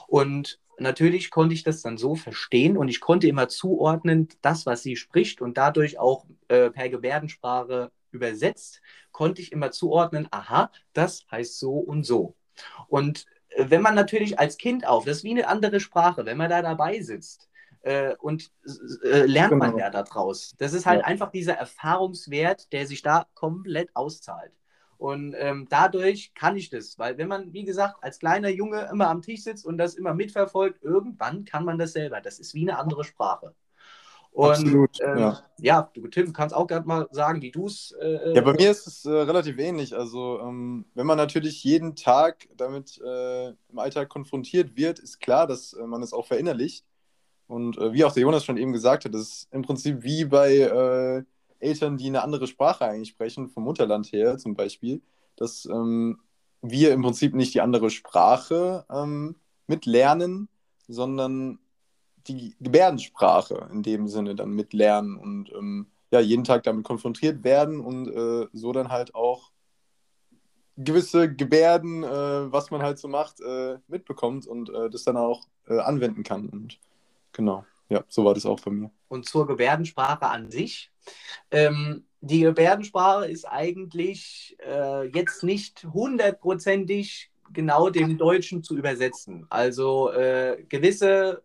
Und 0.09 0.61
natürlich 0.83 1.31
konnte 1.31 1.55
ich 1.55 1.63
das 1.63 1.83
dann 1.83 1.97
so 1.97 2.15
verstehen 2.15 2.77
und 2.77 2.89
ich 2.89 3.01
konnte 3.01 3.27
immer 3.27 3.49
zuordnen, 3.49 4.29
das, 4.43 4.67
was 4.67 4.83
sie 4.83 4.97
spricht 4.97 5.41
und 5.41 5.57
dadurch 5.57 5.99
auch 5.99 6.27
äh, 6.49 6.71
per 6.71 6.89
Gebärdensprache 6.89 7.91
übersetzt, 8.11 8.81
konnte 9.11 9.43
ich 9.43 9.53
immer 9.53 9.71
zuordnen, 9.71 10.29
aha, 10.31 10.71
das 10.93 11.25
heißt 11.31 11.59
so 11.59 11.73
und 11.73 12.05
so. 12.05 12.35
Und 12.89 13.27
äh, 13.51 13.67
wenn 13.69 13.83
man 13.83 13.95
natürlich 13.95 14.39
als 14.39 14.59
Kind 14.59 14.87
auf, 14.87 15.05
das 15.05 15.19
ist 15.19 15.25
wie 15.25 15.31
eine 15.31 15.49
andere 15.49 15.81
Sprache, 15.81 16.27
wenn 16.27 16.37
man 16.37 16.51
da 16.51 16.63
dabei 16.63 17.01
sitzt 17.01 17.49
äh, 17.83 18.15
und 18.17 18.51
äh, 19.05 19.27
lernt 19.27 19.53
genau. 19.53 19.67
man 19.67 19.79
ja 19.79 19.91
daraus. 19.91 20.55
Das 20.59 20.73
ist 20.73 20.87
halt 20.87 21.01
ja. 21.01 21.07
einfach 21.07 21.31
dieser 21.31 21.55
Erfahrungswert, 21.55 22.73
der 22.73 22.87
sich 22.87 23.03
da 23.03 23.27
komplett 23.35 23.91
auszahlt. 23.95 24.53
Und 25.03 25.35
ähm, 25.37 25.67
dadurch 25.69 26.33
kann 26.33 26.55
ich 26.55 26.71
das, 26.71 26.97
weil 26.97 27.19
wenn 27.19 27.27
man, 27.27 27.53
wie 27.53 27.65
gesagt, 27.65 27.97
als 28.03 28.21
kleiner 28.21 28.51
Junge 28.51 28.89
immer 28.93 29.09
am 29.09 29.21
Tisch 29.21 29.43
sitzt 29.43 29.67
und 29.67 29.77
das 29.77 29.97
immer 29.97 30.15
mitverfolgt, 30.15 30.81
irgendwann 30.81 31.45
kann 31.45 31.65
man 31.65 31.77
das 31.77 31.95
selber. 31.95 32.21
Das 32.21 32.39
ist 32.39 32.55
wie 32.55 32.63
eine 32.63 32.79
andere 32.79 33.03
Sprache. 33.03 33.53
Und, 34.31 34.51
Absolut, 34.51 35.01
ähm, 35.03 35.19
ja. 35.19 35.43
ja. 35.59 35.91
du 35.93 36.07
Tim 36.07 36.33
kannst 36.33 36.55
auch 36.55 36.69
gerade 36.69 36.87
mal 36.87 37.09
sagen, 37.11 37.43
wie 37.43 37.51
du 37.51 37.67
es. 37.67 37.97
Äh, 38.01 38.33
ja, 38.37 38.43
bei 38.43 38.53
mir 38.53 38.71
ist 38.71 38.87
es 38.87 39.05
äh, 39.05 39.11
relativ 39.11 39.59
ähnlich. 39.59 39.93
Also, 39.93 40.39
ähm, 40.39 40.85
wenn 40.95 41.07
man 41.09 41.19
natürlich 41.19 41.65
jeden 41.65 41.97
Tag 41.97 42.49
damit 42.57 43.01
äh, 43.05 43.49
im 43.49 43.79
Alltag 43.79 44.09
konfrontiert 44.09 44.77
wird, 44.77 45.01
ist 45.01 45.19
klar, 45.19 45.49
dass 45.49 45.73
äh, 45.73 45.85
man 45.85 46.05
es 46.05 46.13
auch 46.13 46.27
verinnerlicht. 46.27 46.85
Und 47.49 47.77
äh, 47.77 47.93
wie 47.93 48.05
auch 48.05 48.13
der 48.13 48.23
Jonas 48.23 48.45
schon 48.45 48.57
eben 48.57 48.73
gesagt 48.73 49.05
hat, 49.05 49.15
das 49.15 49.23
ist 49.23 49.49
im 49.51 49.63
Prinzip 49.63 50.05
wie 50.05 50.27
bei 50.27 50.59
äh, 50.59 51.25
Eltern, 51.63 51.97
die 51.97 52.07
eine 52.07 52.23
andere 52.23 52.47
Sprache 52.47 52.85
eigentlich 52.85 53.11
sprechen, 53.11 53.49
vom 53.49 53.65
Mutterland 53.65 54.13
her 54.13 54.39
zum 54.39 54.55
Beispiel, 54.55 55.03
dass 55.37 55.67
ähm, 55.67 56.21
wir 56.63 56.93
im 56.93 57.03
Prinzip 57.03 57.35
nicht 57.35 57.55
die 57.55 57.61
andere 57.61 57.91
Sprache 57.91 58.85
ähm, 58.91 59.37
mitlernen, 59.67 60.49
sondern 60.89 61.59
die 62.29 62.55
Gebärdensprache 62.61 63.69
in 63.73 63.83
dem 63.83 64.07
Sinne 64.09 64.35
dann 64.35 64.51
mitlernen 64.51 65.17
und 65.17 65.51
ähm, 65.53 65.87
ja, 66.13 66.21
jeden 66.21 66.45
Tag 66.45 66.63
damit 66.65 66.85
konfrontiert 66.85 67.43
werden 67.43 67.81
und 67.81 68.09
äh, 68.09 68.47
so 68.53 68.73
dann 68.73 68.91
halt 68.91 69.15
auch 69.15 69.51
gewisse 70.77 71.35
Gebärden, 71.35 72.03
äh, 72.03 72.53
was 72.53 72.71
man 72.71 72.83
halt 72.83 72.99
so 72.99 73.09
macht, 73.09 73.41
äh, 73.41 73.79
mitbekommt 73.89 74.47
und 74.47 74.71
äh, 74.71 74.91
das 74.91 75.05
dann 75.05 75.17
auch 75.17 75.47
äh, 75.67 75.79
anwenden 75.79 76.23
kann. 76.23 76.49
Und 76.49 76.79
genau, 77.33 77.65
ja, 77.89 78.05
so 78.09 78.25
war 78.25 78.35
das 78.35 78.47
auch 78.47 78.61
bei 78.61 78.71
mir. 78.71 78.91
Und 79.09 79.29
zur 79.29 79.47
Gebärdensprache 79.47 80.27
an 80.27 80.51
sich. 80.51 80.91
Ähm, 81.51 82.07
die 82.21 82.41
Gebärdensprache 82.41 83.27
ist 83.27 83.45
eigentlich 83.45 84.57
äh, 84.65 85.09
jetzt 85.09 85.43
nicht 85.43 85.85
hundertprozentig 85.93 87.31
genau 87.53 87.91
dem 87.91 88.17
Deutschen 88.17 88.63
zu 88.63 88.77
übersetzen. 88.77 89.47
Also 89.51 90.11
äh, 90.13 90.65
gewisse 90.69 91.43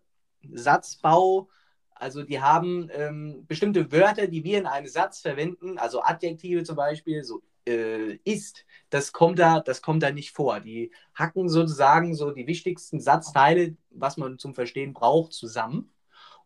Satzbau, 0.54 1.50
also 1.96 2.24
die 2.24 2.40
haben 2.40 2.90
ähm, 2.94 3.46
bestimmte 3.48 3.92
Wörter, 3.92 4.28
die 4.28 4.44
wir 4.44 4.60
in 4.60 4.68
einem 4.68 4.88
Satz 4.88 5.22
verwenden, 5.22 5.78
also 5.78 6.02
Adjektive 6.02 6.64
zum 6.64 6.76
Beispiel, 6.76 7.24
so 7.24 7.42
äh, 7.68 8.20
ist, 8.24 8.66
das 8.90 9.12
kommt 9.12 9.40
da, 9.40 9.60
das 9.60 9.82
kommt 9.82 10.04
da 10.04 10.12
nicht 10.12 10.32
vor. 10.32 10.60
Die 10.60 10.92
hacken 11.14 11.50
sozusagen 11.50 12.16
so 12.16 12.32
die 12.32 12.48
wichtigsten 12.48 13.00
Satzteile, 13.00 13.76
was 13.90 14.18
man 14.18 14.40
zum 14.40 14.54
Verstehen 14.54 14.94
braucht, 14.94 15.34
zusammen. 15.34 15.92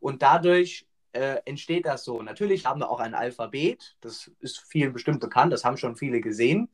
Und 0.02 0.22
dadurch 0.22 0.86
äh, 1.14 1.38
entsteht 1.46 1.86
das 1.86 2.04
so. 2.04 2.22
Natürlich 2.22 2.66
haben 2.66 2.80
wir 2.80 2.90
auch 2.90 3.00
ein 3.00 3.14
Alphabet, 3.14 3.96
das 4.02 4.32
ist 4.40 4.60
vielen 4.60 4.94
bestimmt 4.94 5.20
bekannt, 5.20 5.52
das 5.52 5.66
haben 5.66 5.78
schon 5.78 5.96
viele 5.98 6.22
gesehen. 6.22 6.70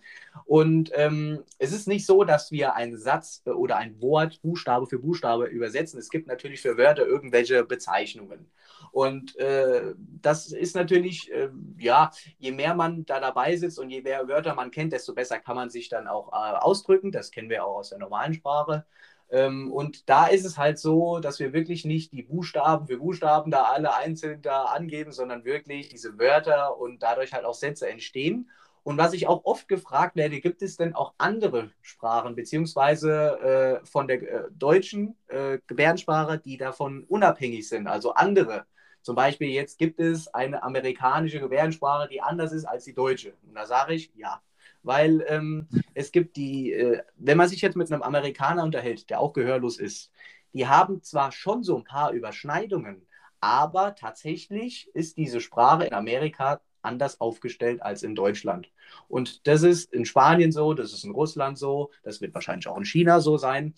Und 0.45 0.91
ähm, 0.93 1.43
es 1.57 1.71
ist 1.71 1.88
nicht 1.88 2.05
so, 2.05 2.23
dass 2.23 2.51
wir 2.51 2.75
einen 2.75 2.97
Satz 2.97 3.41
äh, 3.45 3.49
oder 3.49 3.78
ein 3.78 3.99
Wort 4.01 4.41
Buchstabe 4.41 4.86
für 4.86 4.99
Buchstabe 4.99 5.45
übersetzen. 5.45 5.99
Es 5.99 6.09
gibt 6.09 6.28
natürlich 6.28 6.61
für 6.61 6.78
Wörter 6.78 7.05
irgendwelche 7.05 7.63
Bezeichnungen. 7.63 8.49
Und 8.91 9.36
äh, 9.38 9.93
das 10.21 10.51
ist 10.51 10.75
natürlich, 10.75 11.32
äh, 11.32 11.49
ja, 11.78 12.11
je 12.38 12.51
mehr 12.51 12.75
man 12.75 13.05
da 13.05 13.19
dabei 13.19 13.55
sitzt 13.57 13.80
und 13.80 13.89
je 13.89 14.01
mehr 14.01 14.28
Wörter 14.28 14.55
man 14.55 14.71
kennt, 14.71 14.93
desto 14.93 15.13
besser 15.13 15.39
kann 15.39 15.55
man 15.55 15.69
sich 15.69 15.89
dann 15.89 16.07
auch 16.07 16.32
äh, 16.32 16.57
ausdrücken. 16.57 17.11
Das 17.11 17.32
kennen 17.32 17.49
wir 17.49 17.65
auch 17.65 17.78
aus 17.78 17.89
der 17.89 17.99
normalen 17.99 18.34
Sprache. 18.36 18.86
Ähm, 19.30 19.71
und 19.71 20.09
da 20.09 20.28
ist 20.28 20.45
es 20.45 20.57
halt 20.57 20.80
so, 20.80 21.19
dass 21.19 21.39
wir 21.39 21.53
wirklich 21.53 21.86
nicht 21.86 22.11
die 22.13 22.23
Buchstaben 22.23 22.88
für 22.88 22.97
Buchstaben 22.97 23.51
da 23.51 23.63
alle 23.63 23.93
einzeln 23.95 24.41
da 24.41 24.65
angeben, 24.65 25.11
sondern 25.11 25.43
wirklich 25.43 25.89
diese 25.89 26.17
Wörter 26.17 26.78
und 26.78 27.03
dadurch 27.03 27.34
halt 27.34 27.45
auch 27.45 27.53
Sätze 27.53 27.89
entstehen. 27.89 28.49
Und 28.84 28.97
was 28.97 29.11
ich 29.11 29.28
auch 29.28 29.43
oft 29.43 29.67
gefragt 29.67 30.15
werde, 30.15 30.39
gibt 30.39 30.61
es 30.61 30.78
denn 30.78 30.95
auch 30.95 31.13
andere 31.17 31.71
Sprachen, 31.82 32.36
beziehungsweise 32.36 33.82
äh, 33.82 33.86
von 33.86 34.07
der 34.07 34.21
äh, 34.21 34.43
deutschen 34.51 35.17
äh, 35.28 35.59
Gebärdensprache, 35.67 36.39
die 36.39 36.55
davon 36.55 37.03
unabhängig 37.03 37.67
sind, 37.67 37.88
also 37.88 38.13
andere? 38.13 38.65
Zum 39.01 39.15
Beispiel 39.15 39.49
jetzt 39.49 39.78
gibt 39.78 39.99
es 39.99 40.34
eine 40.34 40.63
amerikanische 40.63 41.41
Gebärdensprache, 41.41 42.07
die 42.07 42.21
anders 42.21 42.53
ist 42.53 42.63
als 42.63 42.86
die 42.86 42.93
deutsche. 42.93 43.34
Und 43.45 43.55
da 43.55 43.65
sage 43.65 43.93
ich, 43.93 44.11
ja, 44.15 44.41
weil 44.84 45.25
ähm, 45.28 45.67
es 45.93 46.11
gibt 46.11 46.36
die, 46.36 46.73
äh, 46.73 47.01
wenn 47.15 47.38
man 47.38 47.49
sich 47.49 47.61
jetzt 47.61 47.75
mit 47.75 47.91
einem 47.91 48.03
Amerikaner 48.03 48.63
unterhält, 48.63 49.09
der 49.09 49.19
auch 49.19 49.34
gehörlos 49.34 49.78
ist, 49.78 50.11
die 50.53 50.67
haben 50.67 51.03
zwar 51.03 51.32
schon 51.32 51.63
so 51.63 51.78
ein 51.78 51.84
paar 51.84 52.11
Überschneidungen, 52.11 53.05
aber 53.39 53.95
tatsächlich 53.95 54.89
ist 54.93 55.17
diese 55.17 55.41
Sprache 55.41 55.86
in 55.86 55.93
Amerika 55.93 56.61
anders 56.82 57.19
aufgestellt 57.19 57.82
als 57.82 58.03
in 58.03 58.15
Deutschland. 58.15 58.69
Und 59.07 59.45
das 59.47 59.63
ist 59.63 59.93
in 59.93 60.05
Spanien 60.05 60.51
so, 60.51 60.73
das 60.73 60.93
ist 60.93 61.03
in 61.03 61.11
Russland 61.11 61.57
so, 61.57 61.91
das 62.03 62.21
wird 62.21 62.34
wahrscheinlich 62.34 62.67
auch 62.67 62.78
in 62.78 62.86
China 62.86 63.19
so 63.19 63.38
sein. 63.38 63.75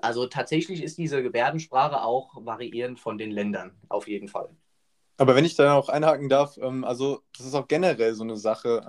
Also 0.00 0.26
tatsächlich 0.26 0.82
ist 0.82 0.98
diese 0.98 1.22
Gebärdensprache 1.22 2.02
auch 2.02 2.44
variierend 2.44 3.00
von 3.00 3.18
den 3.18 3.30
Ländern, 3.30 3.72
auf 3.88 4.08
jeden 4.08 4.28
Fall. 4.28 4.50
Aber 5.18 5.34
wenn 5.34 5.44
ich 5.44 5.54
da 5.54 5.74
auch 5.74 5.88
einhaken 5.88 6.28
darf, 6.28 6.56
ähm, 6.58 6.84
also 6.84 7.22
das 7.36 7.46
ist 7.46 7.54
auch 7.54 7.68
generell 7.68 8.14
so 8.14 8.24
eine 8.24 8.36
Sache. 8.36 8.84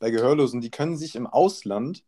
Bei 0.00 0.10
Gehörlosen, 0.10 0.60
die 0.60 0.70
können 0.70 0.96
sich 0.96 1.14
im 1.14 1.28
Ausland, 1.28 2.02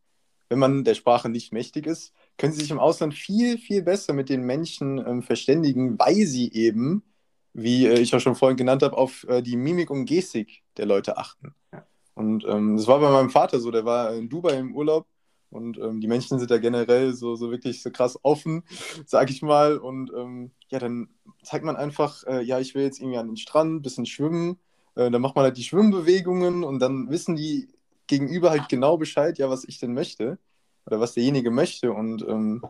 wenn 0.48 0.58
man 0.58 0.82
der 0.82 0.94
Sprache 0.94 1.28
nicht 1.28 1.52
mächtig 1.52 1.86
ist, 1.86 2.12
können 2.36 2.52
sie 2.52 2.60
sich 2.60 2.70
im 2.70 2.80
Ausland 2.80 3.14
viel, 3.14 3.58
viel 3.58 3.82
besser 3.82 4.12
mit 4.12 4.28
den 4.28 4.42
Menschen 4.42 4.98
ähm, 4.98 5.22
verständigen, 5.22 5.98
weil 5.98 6.26
sie 6.26 6.52
eben, 6.52 7.04
wie 7.52 7.86
äh, 7.86 8.00
ich 8.00 8.10
ja 8.10 8.18
schon 8.20 8.34
vorhin 8.34 8.56
genannt 8.56 8.82
habe, 8.82 8.96
auf 8.96 9.24
äh, 9.28 9.42
die 9.42 9.56
Mimik 9.56 9.90
und 9.90 10.06
Gestik 10.06 10.62
der 10.76 10.86
Leute 10.86 11.16
achten. 11.16 11.54
Ja. 11.72 11.86
Und 12.14 12.44
ähm, 12.46 12.76
das 12.76 12.86
war 12.86 12.98
bei 12.98 13.10
meinem 13.10 13.30
Vater 13.30 13.60
so, 13.60 13.70
der 13.70 13.84
war 13.84 14.14
in 14.14 14.28
Dubai 14.28 14.58
im 14.58 14.74
Urlaub 14.74 15.06
und 15.52 15.78
ähm, 15.78 16.00
die 16.00 16.08
Menschen 16.08 16.38
sind 16.38 16.50
da 16.50 16.58
generell 16.58 17.12
so, 17.12 17.36
so 17.36 17.50
wirklich 17.50 17.82
so 17.82 17.90
krass 17.90 18.18
offen, 18.22 18.64
sag 19.06 19.30
ich 19.30 19.42
mal. 19.42 19.76
Und 19.76 20.10
ähm, 20.16 20.50
ja, 20.68 20.78
dann 20.78 21.08
zeigt 21.42 21.64
man 21.64 21.76
einfach, 21.76 22.24
äh, 22.26 22.42
ja, 22.42 22.58
ich 22.58 22.74
will 22.74 22.82
jetzt 22.82 23.00
irgendwie 23.00 23.18
an 23.18 23.28
den 23.28 23.36
Strand, 23.36 23.74
ein 23.74 23.82
bisschen 23.82 24.06
schwimmen. 24.06 24.58
Äh, 24.94 25.10
dann 25.10 25.20
macht 25.20 25.36
man 25.36 25.44
halt 25.44 25.58
die 25.58 25.62
Schwimmbewegungen 25.62 26.64
und 26.64 26.78
dann 26.78 27.10
wissen 27.10 27.36
die 27.36 27.68
Gegenüber 28.06 28.50
halt 28.50 28.68
genau 28.68 28.96
Bescheid, 28.96 29.38
ja, 29.38 29.48
was 29.48 29.64
ich 29.64 29.78
denn 29.78 29.94
möchte 29.94 30.38
oder 30.86 31.00
was 31.00 31.14
derjenige 31.14 31.50
möchte 31.50 31.92
und 31.92 32.22
ähm, 32.22 32.64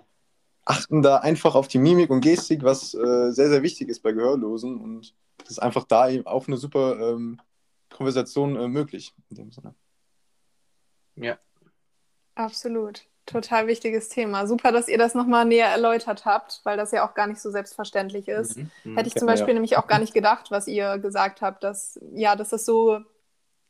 achten 0.64 1.02
da 1.02 1.18
einfach 1.18 1.54
auf 1.54 1.68
die 1.68 1.78
Mimik 1.78 2.10
und 2.10 2.20
Gestik, 2.20 2.62
was 2.62 2.94
äh, 2.94 3.30
sehr, 3.30 3.48
sehr 3.48 3.62
wichtig 3.62 3.88
ist 3.88 4.02
bei 4.02 4.12
Gehörlosen 4.12 4.78
und 4.78 5.14
das 5.38 5.52
ist 5.52 5.58
einfach 5.58 5.84
da 5.84 6.08
eben 6.08 6.26
auch 6.26 6.46
eine 6.46 6.56
super 6.56 6.98
ähm, 6.98 7.40
Konversation 7.90 8.56
äh, 8.56 8.68
möglich 8.68 9.14
in 9.30 9.36
dem 9.36 9.52
Sinne. 9.52 9.74
Ja. 11.16 11.38
Absolut. 12.34 13.06
Total 13.26 13.68
wichtiges 13.68 14.08
Thema. 14.08 14.46
Super, 14.46 14.72
dass 14.72 14.88
ihr 14.88 14.98
das 14.98 15.14
nochmal 15.14 15.44
näher 15.44 15.68
erläutert 15.68 16.24
habt, 16.24 16.60
weil 16.64 16.76
das 16.76 16.90
ja 16.90 17.08
auch 17.08 17.14
gar 17.14 17.28
nicht 17.28 17.40
so 17.40 17.50
selbstverständlich 17.50 18.26
ist. 18.26 18.56
Mhm, 18.56 18.70
mhm. 18.84 18.96
Hätte 18.96 19.08
ich 19.08 19.14
zum 19.14 19.26
Beispiel 19.26 19.48
ja. 19.48 19.54
nämlich 19.54 19.76
auch 19.76 19.86
gar 19.86 20.00
nicht 20.00 20.14
gedacht, 20.14 20.50
was 20.50 20.66
ihr 20.66 20.98
gesagt 20.98 21.40
habt, 21.40 21.62
dass 21.62 22.00
ja, 22.14 22.34
dass 22.34 22.48
das 22.48 22.64
so 22.64 23.00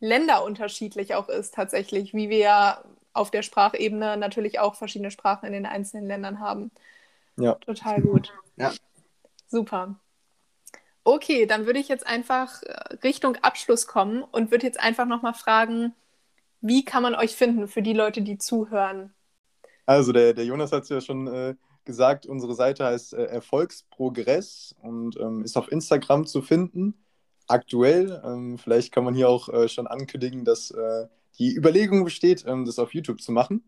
länderunterschiedlich 0.03 1.15
auch 1.15 1.29
ist 1.29 1.55
tatsächlich, 1.55 2.13
wie 2.13 2.29
wir 2.29 2.85
auf 3.13 3.31
der 3.31 3.43
Sprachebene 3.43 4.17
natürlich 4.17 4.59
auch 4.59 4.75
verschiedene 4.75 5.13
Sprachen 5.13 5.47
in 5.47 5.53
den 5.53 5.65
einzelnen 5.65 6.07
Ländern 6.07 6.41
haben. 6.41 6.73
Ja. 7.37 7.55
Total 7.55 8.03
gut. 8.03 8.33
Ja. 8.57 8.73
Super. 9.47 9.95
Okay, 11.05 11.47
dann 11.47 11.67
würde 11.67 11.79
ich 11.79 11.89
jetzt 11.89 12.07
einfach 12.07 12.63
äh, 12.63 12.95
Richtung 13.05 13.37
Abschluss 13.43 13.87
kommen 13.87 14.23
und 14.25 14.51
würde 14.51 14.67
jetzt 14.67 14.81
einfach 14.81 15.07
nochmal 15.07 15.35
fragen, 15.35 15.95
wie 16.61 16.85
kann 16.85 17.03
man 17.03 17.15
euch 17.15 17.37
finden 17.37 17.69
für 17.69 17.83
die 17.83 17.93
Leute, 17.93 18.23
die 18.23 18.39
zuhören? 18.39 19.15
Also 19.87 20.13
der, 20.13 20.35
der 20.35 20.45
Jonas 20.45 20.73
hat 20.73 20.83
es 20.83 20.89
ja 20.89 21.01
schon 21.01 21.29
äh, 21.29 21.55
gesagt, 21.85 22.27
unsere 22.27 22.55
Seite 22.55 22.85
heißt 22.85 23.15
äh, 23.15 23.25
Erfolgsprogress 23.25 24.75
und 24.83 25.17
ähm, 25.21 25.45
ist 25.45 25.57
auf 25.57 25.71
Instagram 25.71 26.27
zu 26.27 26.43
finden 26.43 27.03
aktuell. 27.53 28.21
Ähm, 28.25 28.59
vielleicht 28.59 28.93
kann 28.93 29.05
man 29.05 29.15
hier 29.15 29.29
auch 29.29 29.49
äh, 29.49 29.69
schon 29.69 29.87
ankündigen, 29.87 30.45
dass 30.45 30.71
äh, 30.71 31.07
die 31.39 31.55
Überlegung 31.55 32.05
besteht, 32.05 32.45
ähm, 32.47 32.65
das 32.65 32.79
auf 32.79 32.95
YouTube 32.95 33.21
zu 33.21 33.33
machen. 33.33 33.63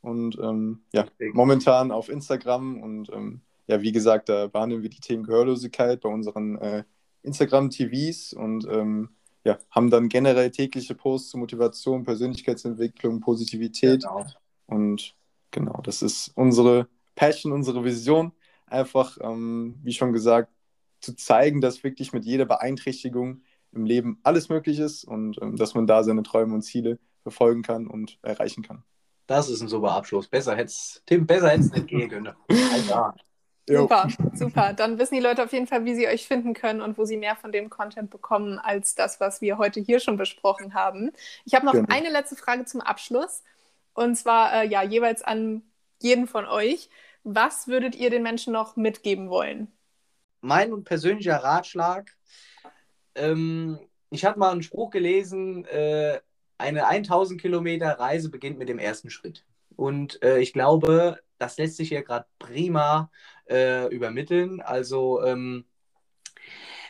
Und 0.00 0.38
ähm, 0.38 0.80
ja, 0.92 1.06
momentan 1.32 1.90
auf 1.90 2.08
Instagram 2.08 2.80
und 2.82 3.10
ähm, 3.12 3.40
ja, 3.66 3.82
wie 3.82 3.92
gesagt, 3.92 4.28
da 4.28 4.46
behandeln 4.46 4.82
wir 4.82 4.90
die 4.90 5.00
Themen 5.00 5.24
Gehörlosigkeit 5.24 6.00
bei 6.00 6.08
unseren 6.08 6.56
äh, 6.58 6.84
Instagram-TVs 7.22 8.32
und 8.32 8.66
ähm, 8.70 9.08
ja, 9.44 9.58
haben 9.70 9.90
dann 9.90 10.08
generell 10.08 10.50
tägliche 10.50 10.94
Posts 10.94 11.30
zur 11.30 11.40
Motivation, 11.40 12.04
Persönlichkeitsentwicklung, 12.04 13.20
Positivität. 13.20 14.02
Genau. 14.02 14.24
Und 14.66 15.14
genau, 15.50 15.80
das 15.82 16.02
ist 16.02 16.32
unsere 16.34 16.88
Passion, 17.14 17.52
unsere 17.52 17.84
Vision. 17.84 18.32
Einfach, 18.66 19.18
ähm, 19.20 19.76
wie 19.82 19.92
schon 19.92 20.12
gesagt, 20.12 20.52
zu 21.06 21.16
zeigen, 21.16 21.60
dass 21.60 21.84
wirklich 21.84 22.12
mit 22.12 22.24
jeder 22.24 22.44
Beeinträchtigung 22.44 23.42
im 23.72 23.84
Leben 23.84 24.18
alles 24.22 24.48
möglich 24.48 24.78
ist 24.78 25.04
und 25.04 25.40
ähm, 25.40 25.56
dass 25.56 25.74
man 25.74 25.86
da 25.86 26.02
seine 26.02 26.22
Träume 26.22 26.54
und 26.54 26.62
Ziele 26.62 26.98
verfolgen 27.22 27.62
kann 27.62 27.86
und 27.86 28.18
erreichen 28.22 28.62
kann. 28.62 28.82
Das 29.26 29.48
ist 29.48 29.60
ein 29.60 29.68
super 29.68 29.92
Abschluss. 29.92 30.28
Besser 30.28 30.56
hätte 30.56 30.72
Tim, 31.06 31.26
besser 31.26 31.50
hätte 31.50 31.62
es 31.62 31.72
nicht 31.72 31.86
gehen 31.88 32.10
können. 32.10 32.34
Super, 33.68 34.08
super. 34.34 34.72
Dann 34.74 34.98
wissen 34.98 35.14
die 35.16 35.20
Leute 35.20 35.42
auf 35.42 35.52
jeden 35.52 35.66
Fall, 35.66 35.84
wie 35.84 35.96
sie 35.96 36.06
euch 36.06 36.28
finden 36.28 36.54
können 36.54 36.80
und 36.80 36.98
wo 36.98 37.04
sie 37.04 37.16
mehr 37.16 37.34
von 37.34 37.50
dem 37.50 37.68
Content 37.68 38.10
bekommen, 38.10 38.60
als 38.60 38.94
das, 38.94 39.18
was 39.18 39.40
wir 39.40 39.58
heute 39.58 39.80
hier 39.80 39.98
schon 39.98 40.16
besprochen 40.16 40.74
haben. 40.74 41.10
Ich 41.44 41.54
habe 41.54 41.66
noch 41.66 41.72
genau. 41.72 41.88
eine 41.88 42.10
letzte 42.10 42.36
Frage 42.36 42.64
zum 42.64 42.80
Abschluss. 42.80 43.42
Und 43.92 44.14
zwar, 44.14 44.52
äh, 44.62 44.68
ja, 44.68 44.82
jeweils 44.82 45.22
an 45.22 45.62
jeden 46.00 46.28
von 46.28 46.46
euch. 46.46 46.90
Was 47.24 47.66
würdet 47.66 47.96
ihr 47.96 48.10
den 48.10 48.22
Menschen 48.22 48.52
noch 48.52 48.76
mitgeben 48.76 49.30
wollen? 49.30 49.72
Mein 50.40 50.84
persönlicher 50.84 51.36
Ratschlag, 51.36 52.16
ähm, 53.14 53.78
ich 54.10 54.24
habe 54.24 54.38
mal 54.38 54.52
einen 54.52 54.62
Spruch 54.62 54.90
gelesen, 54.90 55.64
äh, 55.66 56.20
eine 56.58 56.86
1000 56.86 57.40
Kilometer 57.40 57.98
Reise 57.98 58.30
beginnt 58.30 58.58
mit 58.58 58.68
dem 58.68 58.78
ersten 58.78 59.10
Schritt. 59.10 59.44
Und 59.74 60.22
äh, 60.22 60.38
ich 60.38 60.52
glaube, 60.52 61.20
das 61.38 61.58
lässt 61.58 61.76
sich 61.76 61.88
hier 61.88 62.02
gerade 62.02 62.26
prima 62.38 63.10
äh, 63.48 63.86
übermitteln. 63.94 64.60
Also 64.62 65.22
ähm, 65.22 65.66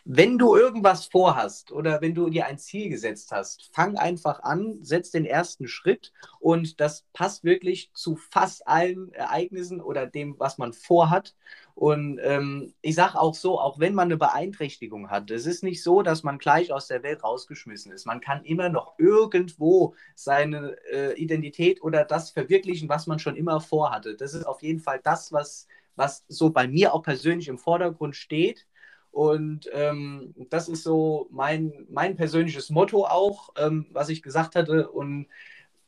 wenn 0.08 0.38
du 0.38 0.54
irgendwas 0.54 1.06
vorhast 1.06 1.72
oder 1.72 2.00
wenn 2.00 2.14
du 2.14 2.30
dir 2.30 2.46
ein 2.46 2.58
Ziel 2.58 2.88
gesetzt 2.90 3.32
hast, 3.32 3.70
fang 3.72 3.96
einfach 3.96 4.40
an, 4.44 4.78
setz 4.80 5.10
den 5.10 5.24
ersten 5.24 5.66
Schritt 5.66 6.12
und 6.38 6.80
das 6.80 7.04
passt 7.12 7.42
wirklich 7.42 7.90
zu 7.92 8.14
fast 8.14 8.68
allen 8.68 9.12
Ereignissen 9.12 9.80
oder 9.80 10.06
dem, 10.06 10.38
was 10.38 10.58
man 10.58 10.72
vorhat. 10.72 11.34
Und 11.74 12.20
ähm, 12.22 12.72
ich 12.82 12.94
sage 12.94 13.18
auch 13.18 13.34
so, 13.34 13.58
auch 13.58 13.80
wenn 13.80 13.94
man 13.94 14.06
eine 14.06 14.16
Beeinträchtigung 14.16 15.10
hat, 15.10 15.28
es 15.32 15.44
ist 15.44 15.64
nicht 15.64 15.82
so, 15.82 16.02
dass 16.02 16.22
man 16.22 16.38
gleich 16.38 16.72
aus 16.72 16.86
der 16.86 17.02
Welt 17.02 17.24
rausgeschmissen 17.24 17.90
ist. 17.90 18.06
Man 18.06 18.20
kann 18.20 18.44
immer 18.44 18.68
noch 18.68 18.94
irgendwo 18.98 19.96
seine 20.14 20.76
äh, 20.88 21.20
Identität 21.20 21.82
oder 21.82 22.04
das 22.04 22.30
verwirklichen, 22.30 22.88
was 22.88 23.08
man 23.08 23.18
schon 23.18 23.34
immer 23.34 23.60
vorhatte. 23.60 24.14
Das 24.14 24.34
ist 24.34 24.44
auf 24.44 24.62
jeden 24.62 24.80
Fall 24.80 25.00
das, 25.02 25.32
was, 25.32 25.66
was 25.96 26.24
so 26.28 26.50
bei 26.50 26.68
mir 26.68 26.94
auch 26.94 27.02
persönlich 27.02 27.48
im 27.48 27.58
Vordergrund 27.58 28.14
steht. 28.14 28.66
Und 29.16 29.70
ähm, 29.72 30.34
das 30.50 30.68
ist 30.68 30.82
so 30.82 31.26
mein, 31.30 31.86
mein 31.88 32.16
persönliches 32.16 32.68
Motto 32.68 33.06
auch, 33.06 33.48
ähm, 33.56 33.86
was 33.90 34.10
ich 34.10 34.22
gesagt 34.22 34.54
hatte. 34.56 34.90
Und 34.90 35.28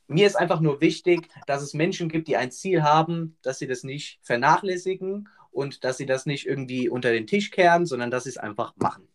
mir 0.07 0.27
ist 0.27 0.35
einfach 0.35 0.61
nur 0.61 0.81
wichtig, 0.81 1.29
dass 1.47 1.61
es 1.61 1.75
Menschen 1.75 2.09
gibt, 2.09 2.29
die 2.29 2.39
ein 2.39 2.51
Ziel 2.51 2.83
haben, 2.83 3.37
dass 3.43 3.59
sie 3.59 3.67
das 3.67 3.85
nicht 3.85 4.19
vernachlässigen 4.23 5.29
und 5.51 5.85
dass 5.85 5.99
sie 5.99 6.07
das 6.07 6.25
nicht 6.25 6.47
irgendwie 6.47 6.89
unter 6.89 7.13
den 7.13 7.27
Tisch 7.27 7.51
kehren, 7.51 7.85
sondern 7.85 8.11
dass 8.11 8.25
sie 8.25 8.31
es 8.31 8.39
einfach 8.39 8.75
machen. 8.77 9.07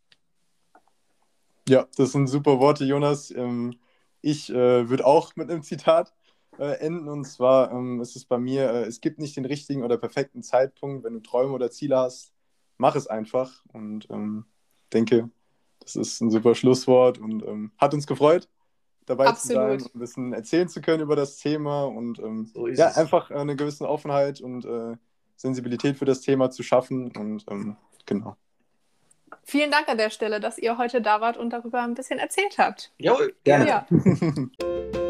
Ja, 1.68 1.88
das 1.98 2.12
sind 2.12 2.28
super 2.28 2.60
Worte, 2.60 2.86
Jonas. 2.86 3.32
Ähm, 3.32 3.80
ich 4.22 4.52
äh, 4.52 4.90
würde 4.90 5.08
auch 5.08 5.36
mit 5.36 5.50
einem 5.50 5.64
Zitat 5.64 6.14
äh, 6.60 6.78
enden 6.82 7.10
und 7.10 7.26
zwar 7.26 7.72
ähm, 7.72 8.00
ist 8.00 8.16
es 8.16 8.26
bei 8.26 8.38
mir, 8.38 8.70
äh, 8.70 8.84
es 8.84 9.02
gibt 9.02 9.18
nicht 9.18 9.36
den 9.38 9.46
richtigen 9.46 9.82
oder 9.82 9.98
perfekten 9.98 10.44
Zeitpunkt, 10.44 11.04
wenn 11.04 11.14
du 11.14 11.20
Träume 11.22 11.54
oder 11.54 11.72
Ziele 11.72 11.98
hast, 11.98 12.33
mach 12.78 12.96
es 12.96 13.08
einfach 13.08 13.64
und 13.72 14.10
ähm, 14.10 14.46
denke, 14.94 15.30
das 15.80 15.96
ist 15.96 16.22
ein 16.22 16.32
super 16.32 16.56
Schlusswort 16.56 17.18
und 17.18 17.44
ähm, 17.44 17.72
hat 17.78 17.94
uns 17.94 18.08
gefreut, 18.08 18.48
dabei 19.06 19.28
Absolut. 19.28 19.48
zu 19.48 19.54
sein 19.54 19.72
und 19.72 19.96
ein 19.96 20.00
bisschen 20.00 20.34
erzählen 20.34 20.70
zu 20.70 20.82
können 20.82 21.04
über 21.04 21.16
das 21.16 21.38
Thema 21.38 21.86
und 21.86 22.20
ähm, 22.20 22.46
so 22.46 22.68
ja, 22.68 22.90
es. 22.90 22.98
einfach 22.98 23.32
eine 23.32 23.56
gewisse 23.56 23.88
Offenheit 23.88 24.42
und 24.42 24.66
äh, 24.66 24.96
Sensibilität 25.36 25.98
für 25.98 26.06
das 26.06 26.22
Thema 26.22 26.52
zu 26.52 26.64
schaffen 26.64 27.12
und 27.16 27.46
ähm, 27.50 27.76
genau. 28.06 28.36
Vielen 29.46 29.72
Dank 29.72 29.90
an 29.90 29.98
der 29.98 30.10
Stelle, 30.10 30.40
dass 30.40 30.58
ihr 30.58 30.78
heute 30.78 31.02
da 31.02 31.20
wart 31.20 31.38
und 31.38 31.50
darüber 31.50 31.82
ein 31.82 31.96
bisschen 31.96 32.20
erzählt 32.20 32.58
habt. 32.58 32.94
Jawohl, 32.98 33.36
gerne. 33.44 33.68
Ja. 33.68 33.88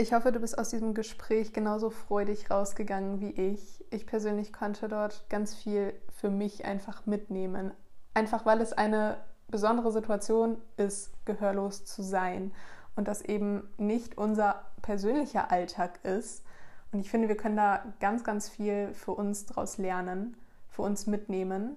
Ich 0.00 0.12
hoffe, 0.12 0.30
du 0.30 0.38
bist 0.38 0.56
aus 0.56 0.70
diesem 0.70 0.94
Gespräch 0.94 1.52
genauso 1.52 1.90
freudig 1.90 2.52
rausgegangen 2.52 3.20
wie 3.20 3.30
ich. 3.30 3.84
Ich 3.90 4.06
persönlich 4.06 4.52
konnte 4.52 4.86
dort 4.86 5.28
ganz 5.28 5.56
viel 5.56 5.92
für 6.20 6.30
mich 6.30 6.64
einfach 6.64 7.04
mitnehmen. 7.06 7.72
Einfach 8.14 8.46
weil 8.46 8.60
es 8.60 8.72
eine 8.72 9.16
besondere 9.48 9.90
Situation 9.90 10.56
ist, 10.76 11.10
gehörlos 11.24 11.84
zu 11.84 12.02
sein 12.02 12.52
und 12.94 13.08
das 13.08 13.22
eben 13.22 13.68
nicht 13.76 14.16
unser 14.16 14.66
persönlicher 14.82 15.50
Alltag 15.50 15.98
ist. 16.04 16.44
Und 16.92 17.00
ich 17.00 17.10
finde, 17.10 17.26
wir 17.26 17.36
können 17.36 17.56
da 17.56 17.82
ganz, 17.98 18.22
ganz 18.22 18.48
viel 18.48 18.94
für 18.94 19.12
uns 19.12 19.46
daraus 19.46 19.78
lernen, 19.78 20.36
für 20.68 20.82
uns 20.82 21.08
mitnehmen, 21.08 21.74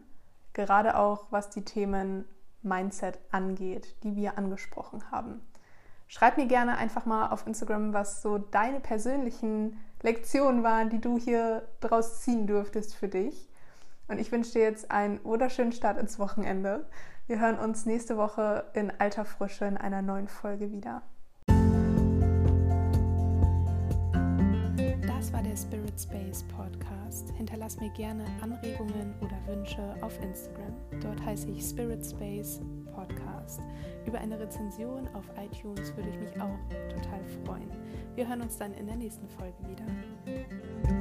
gerade 0.54 0.96
auch 0.96 1.26
was 1.32 1.50
die 1.50 1.66
Themen 1.66 2.26
Mindset 2.62 3.18
angeht, 3.32 3.96
die 4.04 4.16
wir 4.16 4.38
angesprochen 4.38 5.10
haben. 5.10 5.42
Schreib 6.14 6.36
mir 6.36 6.46
gerne 6.46 6.78
einfach 6.78 7.06
mal 7.06 7.30
auf 7.30 7.48
Instagram, 7.48 7.94
was 7.94 8.22
so 8.22 8.38
deine 8.38 8.82
persönlichen 8.82 9.80
Lektionen 10.02 10.62
waren, 10.62 10.90
die 10.90 11.00
du 11.00 11.18
hier 11.18 11.66
draus 11.80 12.20
ziehen 12.20 12.48
durftest 12.48 12.94
für 12.96 13.08
dich. 13.08 13.48
Und 14.10 14.20
ich 14.20 14.30
wünsche 14.30 14.52
dir 14.52 14.64
jetzt 14.64 14.92
einen 14.92 15.24
wunderschönen 15.24 15.72
Start 15.72 15.98
ins 15.98 16.20
Wochenende. 16.20 16.86
Wir 17.28 17.40
hören 17.40 17.58
uns 17.58 17.86
nächste 17.86 18.18
Woche 18.18 18.66
in 18.74 18.92
alter 19.00 19.24
Frische 19.24 19.64
in 19.64 19.78
einer 19.78 20.02
neuen 20.02 20.28
Folge 20.28 20.74
wieder. 20.74 21.02
War 25.32 25.42
der 25.42 25.56
Spirit 25.56 26.00
Space 26.00 26.44
Podcast. 26.56 27.32
Hinterlass 27.38 27.80
mir 27.80 27.90
gerne 27.92 28.26
Anregungen 28.42 29.14
oder 29.22 29.38
Wünsche 29.48 29.96
auf 30.02 30.22
Instagram. 30.22 30.74
Dort 31.02 31.24
heiße 31.26 31.50
ich 31.50 31.64
Spirit 31.64 32.06
Space 32.06 32.60
Podcast. 32.94 33.62
Über 34.06 34.20
eine 34.20 34.38
Rezension 34.40 35.08
auf 35.14 35.26
iTunes 35.38 35.96
würde 35.96 36.10
ich 36.10 36.20
mich 36.20 36.42
auch 36.42 36.60
total 36.90 37.24
freuen. 37.46 37.72
Wir 38.16 38.28
hören 38.28 38.42
uns 38.42 38.58
dann 38.58 38.74
in 38.74 38.88
der 38.88 38.98
nächsten 38.98 39.28
Folge 39.30 39.56
wieder. 39.70 41.01